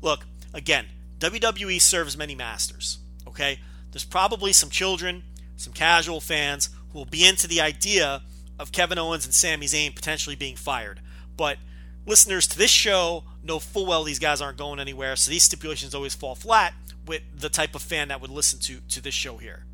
[0.00, 0.86] Look, again,
[1.18, 2.98] WWE serves many masters.
[3.26, 3.60] Okay,
[3.90, 5.22] there's probably some children,
[5.56, 8.22] some casual fans who will be into the idea
[8.58, 11.00] of Kevin Owens and Sami Zayn potentially being fired.
[11.36, 11.58] But
[12.06, 15.94] listeners to this show know full well these guys aren't going anywhere, so these stipulations
[15.94, 16.74] always fall flat
[17.06, 19.64] with the type of fan that would listen to to this show here.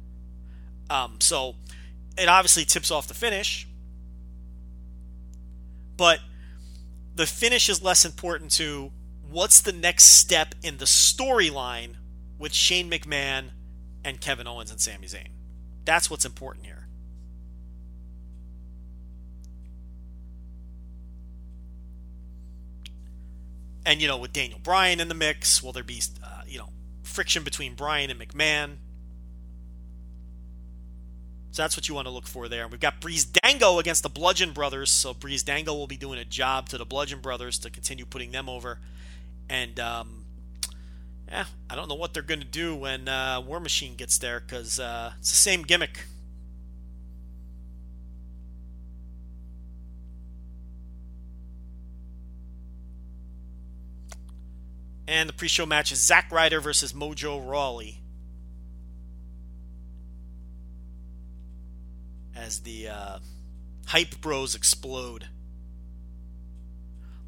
[0.90, 1.56] Um, so
[2.16, 3.67] it obviously tips off the finish,
[5.98, 6.20] but
[7.14, 8.92] the finish is less important to
[9.28, 11.96] what's the next step in the storyline
[12.38, 13.50] with Shane McMahon
[14.04, 15.28] and Kevin Owens and Sami Zayn.
[15.84, 16.86] That's what's important here.
[23.84, 26.68] And, you know, with Daniel Bryan in the mix, will there be, uh, you know,
[27.02, 28.76] friction between Bryan and McMahon?
[31.50, 32.68] So that's what you want to look for there.
[32.68, 34.90] We've got Breezango against the Bludgeon Brothers.
[34.90, 38.48] So Breezango will be doing a job to the Bludgeon Brothers to continue putting them
[38.48, 38.78] over.
[39.48, 40.24] And um,
[41.28, 44.40] yeah, I don't know what they're going to do when uh, War Machine gets there
[44.40, 46.04] because uh, it's the same gimmick.
[55.08, 57.97] And the pre-show match is Zack Ryder versus Mojo Rawley.
[62.38, 63.18] As the uh,
[63.86, 65.26] hype bros explode.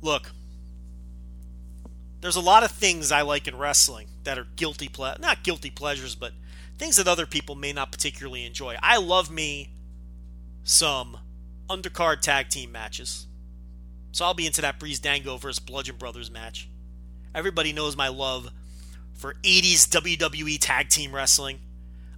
[0.00, 0.30] Look,
[2.20, 5.70] there's a lot of things I like in wrestling that are guilty ple- not guilty
[5.70, 6.32] pleasures, but
[6.78, 8.76] things that other people may not particularly enjoy.
[8.82, 9.70] I love me
[10.64, 11.18] some
[11.68, 13.26] undercard tag team matches.
[14.12, 16.68] So I'll be into that Breezango versus Bludgeon Brothers match.
[17.34, 18.50] Everybody knows my love
[19.14, 21.60] for 80s WWE tag team wrestling.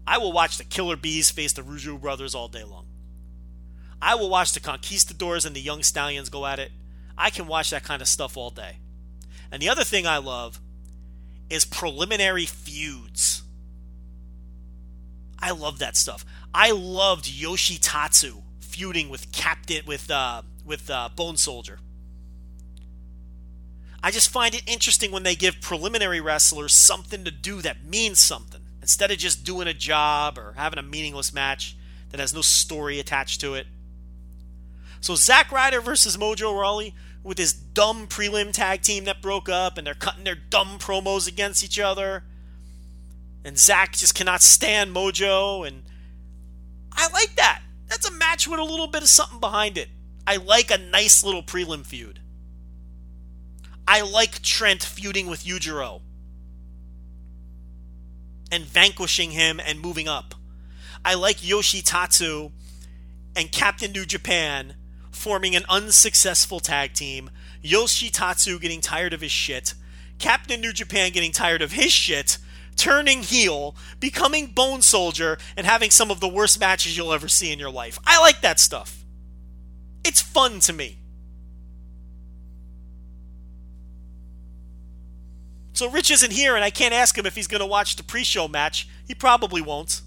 [0.06, 2.86] I will watch the Killer Bees face the Rougeau brothers all day long.
[4.00, 6.72] I will watch the Conquistadors and the Young Stallions go at it.
[7.16, 8.78] I can watch that kind of stuff all day.
[9.52, 10.60] And the other thing I love
[11.48, 13.42] is preliminary feuds.
[15.38, 16.24] I love that stuff.
[16.54, 21.78] I loved Yoshitatsu feuding with Captain with uh, with uh, Bone Soldier.
[24.02, 28.18] I just find it interesting when they give preliminary wrestlers something to do that means
[28.18, 31.76] something instead of just doing a job or having a meaningless match
[32.10, 33.66] that has no story attached to it.
[35.00, 39.78] So Zack Ryder versus Mojo Rawley with this dumb prelim tag team that broke up
[39.78, 42.24] and they're cutting their dumb promos against each other.
[43.44, 45.84] And Zack just cannot stand Mojo and
[46.92, 47.62] I like that.
[47.86, 49.88] That's a match with a little bit of something behind it.
[50.26, 52.20] I like a nice little prelim feud.
[53.86, 56.00] I like Trent feuding with Yujiro
[58.52, 60.34] and vanquishing him and moving up.
[61.04, 62.52] I like Yoshitatsu
[63.34, 64.76] and Captain New Japan
[65.10, 67.30] forming an unsuccessful tag team.
[67.64, 69.74] Yoshitatsu getting tired of his shit.
[70.18, 72.38] Captain New Japan getting tired of his shit.
[72.76, 77.52] Turning heel, becoming Bone Soldier, and having some of the worst matches you'll ever see
[77.52, 77.98] in your life.
[78.06, 79.04] I like that stuff.
[80.04, 81.01] It's fun to me.
[85.82, 88.04] So Rich isn't here, and I can't ask him if he's going to watch the
[88.04, 88.86] pre show match.
[89.04, 90.00] He probably won't.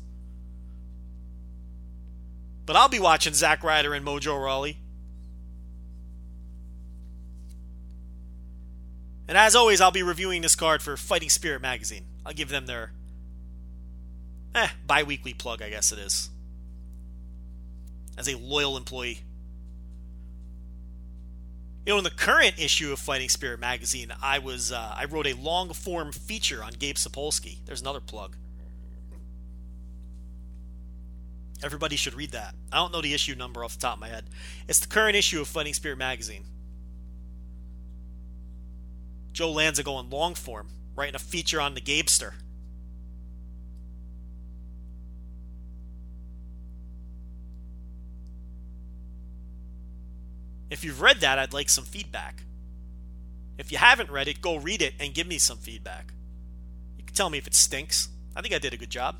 [2.65, 4.77] But I'll be watching Zack Ryder and Mojo Rawley.
[9.27, 12.05] And as always, I'll be reviewing this card for Fighting Spirit Magazine.
[12.25, 12.93] I'll give them their
[14.55, 16.29] eh, bi weekly plug, I guess it is.
[18.17, 19.23] As a loyal employee.
[21.85, 25.27] You know, in the current issue of Fighting Spirit magazine, I was uh, I wrote
[25.27, 27.63] a long form feature on Gabe Sapolsky.
[27.65, 28.35] There's another plug.
[31.63, 32.55] Everybody should read that.
[32.71, 34.25] I don't know the issue number off the top of my head.
[34.67, 36.45] It's the current issue of Fighting Spirit magazine.
[39.31, 42.33] Joe Lanza going long form, writing a feature on the Gabester.
[50.75, 52.43] If you've read that, I'd like some feedback.
[53.57, 56.11] If you haven't read it, go read it and give me some feedback.
[56.97, 58.09] You can tell me if it stinks.
[58.35, 59.15] I think I did a good job.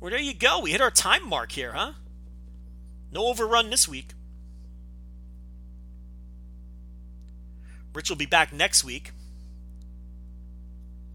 [0.00, 0.58] Well, there you go.
[0.58, 1.92] We hit our time mark here, huh?
[3.12, 4.08] No overrun this week.
[7.92, 9.12] Rich will be back next week.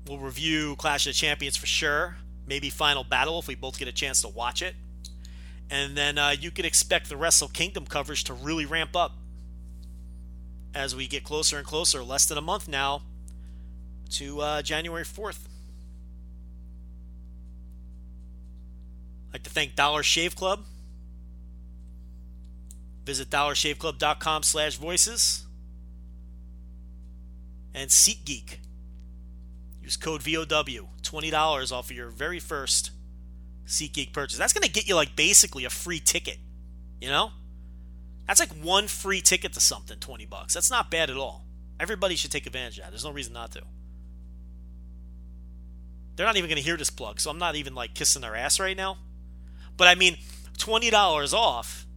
[0.09, 2.15] We'll review Clash of the Champions for sure.
[2.47, 4.73] Maybe Final Battle if we both get a chance to watch it.
[5.69, 9.11] And then uh, you can expect the Wrestle Kingdom coverage to really ramp up
[10.73, 13.03] as we get closer and closer, less than a month now,
[14.13, 15.41] to uh, January 4th.
[19.27, 20.63] I'd like to thank Dollar Shave Club.
[23.05, 25.45] Visit dollarshaveclub.com slash voices.
[27.75, 28.57] And SeatGeek.
[29.89, 32.91] Use code VOW, $20 off of your very first
[33.65, 34.37] SeatGeek purchase.
[34.37, 36.37] That's going to get you like basically a free ticket,
[37.01, 37.31] you know?
[38.27, 40.53] That's like one free ticket to something, 20 bucks.
[40.53, 41.43] That's not bad at all.
[41.79, 42.91] Everybody should take advantage of that.
[42.91, 43.63] There's no reason not to.
[46.15, 48.35] They're not even going to hear this plug, so I'm not even like kissing their
[48.35, 48.99] ass right now.
[49.75, 50.17] But I mean,
[50.59, 51.87] $20 off.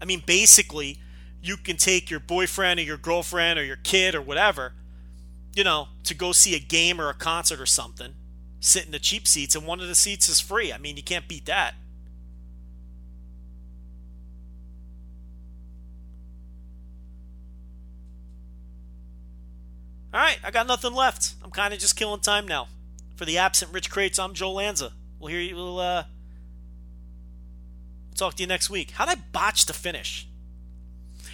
[0.00, 0.98] I mean, basically,
[1.40, 4.72] you can take your boyfriend or your girlfriend or your kid or whatever
[5.54, 8.14] you know, to go see a game or a concert or something,
[8.60, 10.72] sit in the cheap seats, and one of the seats is free.
[10.72, 11.74] I mean, you can't beat that.
[20.14, 21.34] All right, I got nothing left.
[21.42, 22.68] I'm kind of just killing time now.
[23.16, 24.92] For the absent Rich Kraetsch, I'm Joe Lanza.
[25.18, 25.56] We'll hear you.
[25.56, 26.04] We'll uh,
[28.14, 28.90] talk to you next week.
[28.90, 30.26] How'd I botch the finish?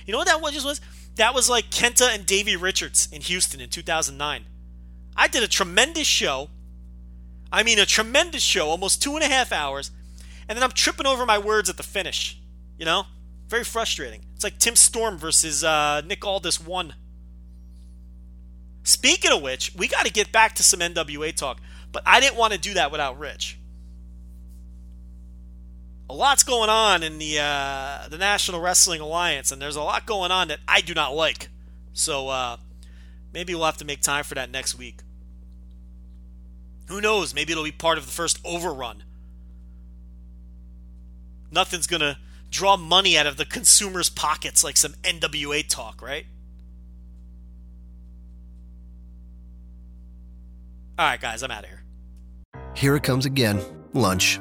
[0.07, 0.81] You know what that one just was?
[1.19, 4.45] That was like Kenta and Davey Richards in Houston in 2009.
[5.17, 6.49] I did a tremendous show.
[7.51, 9.91] I mean, a tremendous show, almost two and a half hours,
[10.49, 12.41] and then I'm tripping over my words at the finish.
[12.79, 13.07] You know?
[13.49, 14.27] Very frustrating.
[14.37, 16.95] It's like Tim Storm versus uh, Nick Aldis 1.
[18.85, 22.37] Speaking of which, we got to get back to some NWA talk, but I didn't
[22.37, 23.58] want to do that without Rich
[26.09, 30.07] a lot's going on in the uh, the National Wrestling Alliance, and there's a lot
[30.07, 31.49] going on that I do not like.
[31.93, 32.57] So uh,
[33.33, 35.01] maybe we'll have to make time for that next week.
[36.89, 37.35] Who knows?
[37.35, 39.05] Maybe it'll be part of the first overrun.
[41.51, 42.19] Nothing's gonna
[42.51, 46.25] draw money out of the consumers' pockets like some NWA talk, right?
[50.99, 51.83] All right, guys, I'm out of here.
[52.75, 53.63] Here it comes again
[53.93, 54.41] lunch.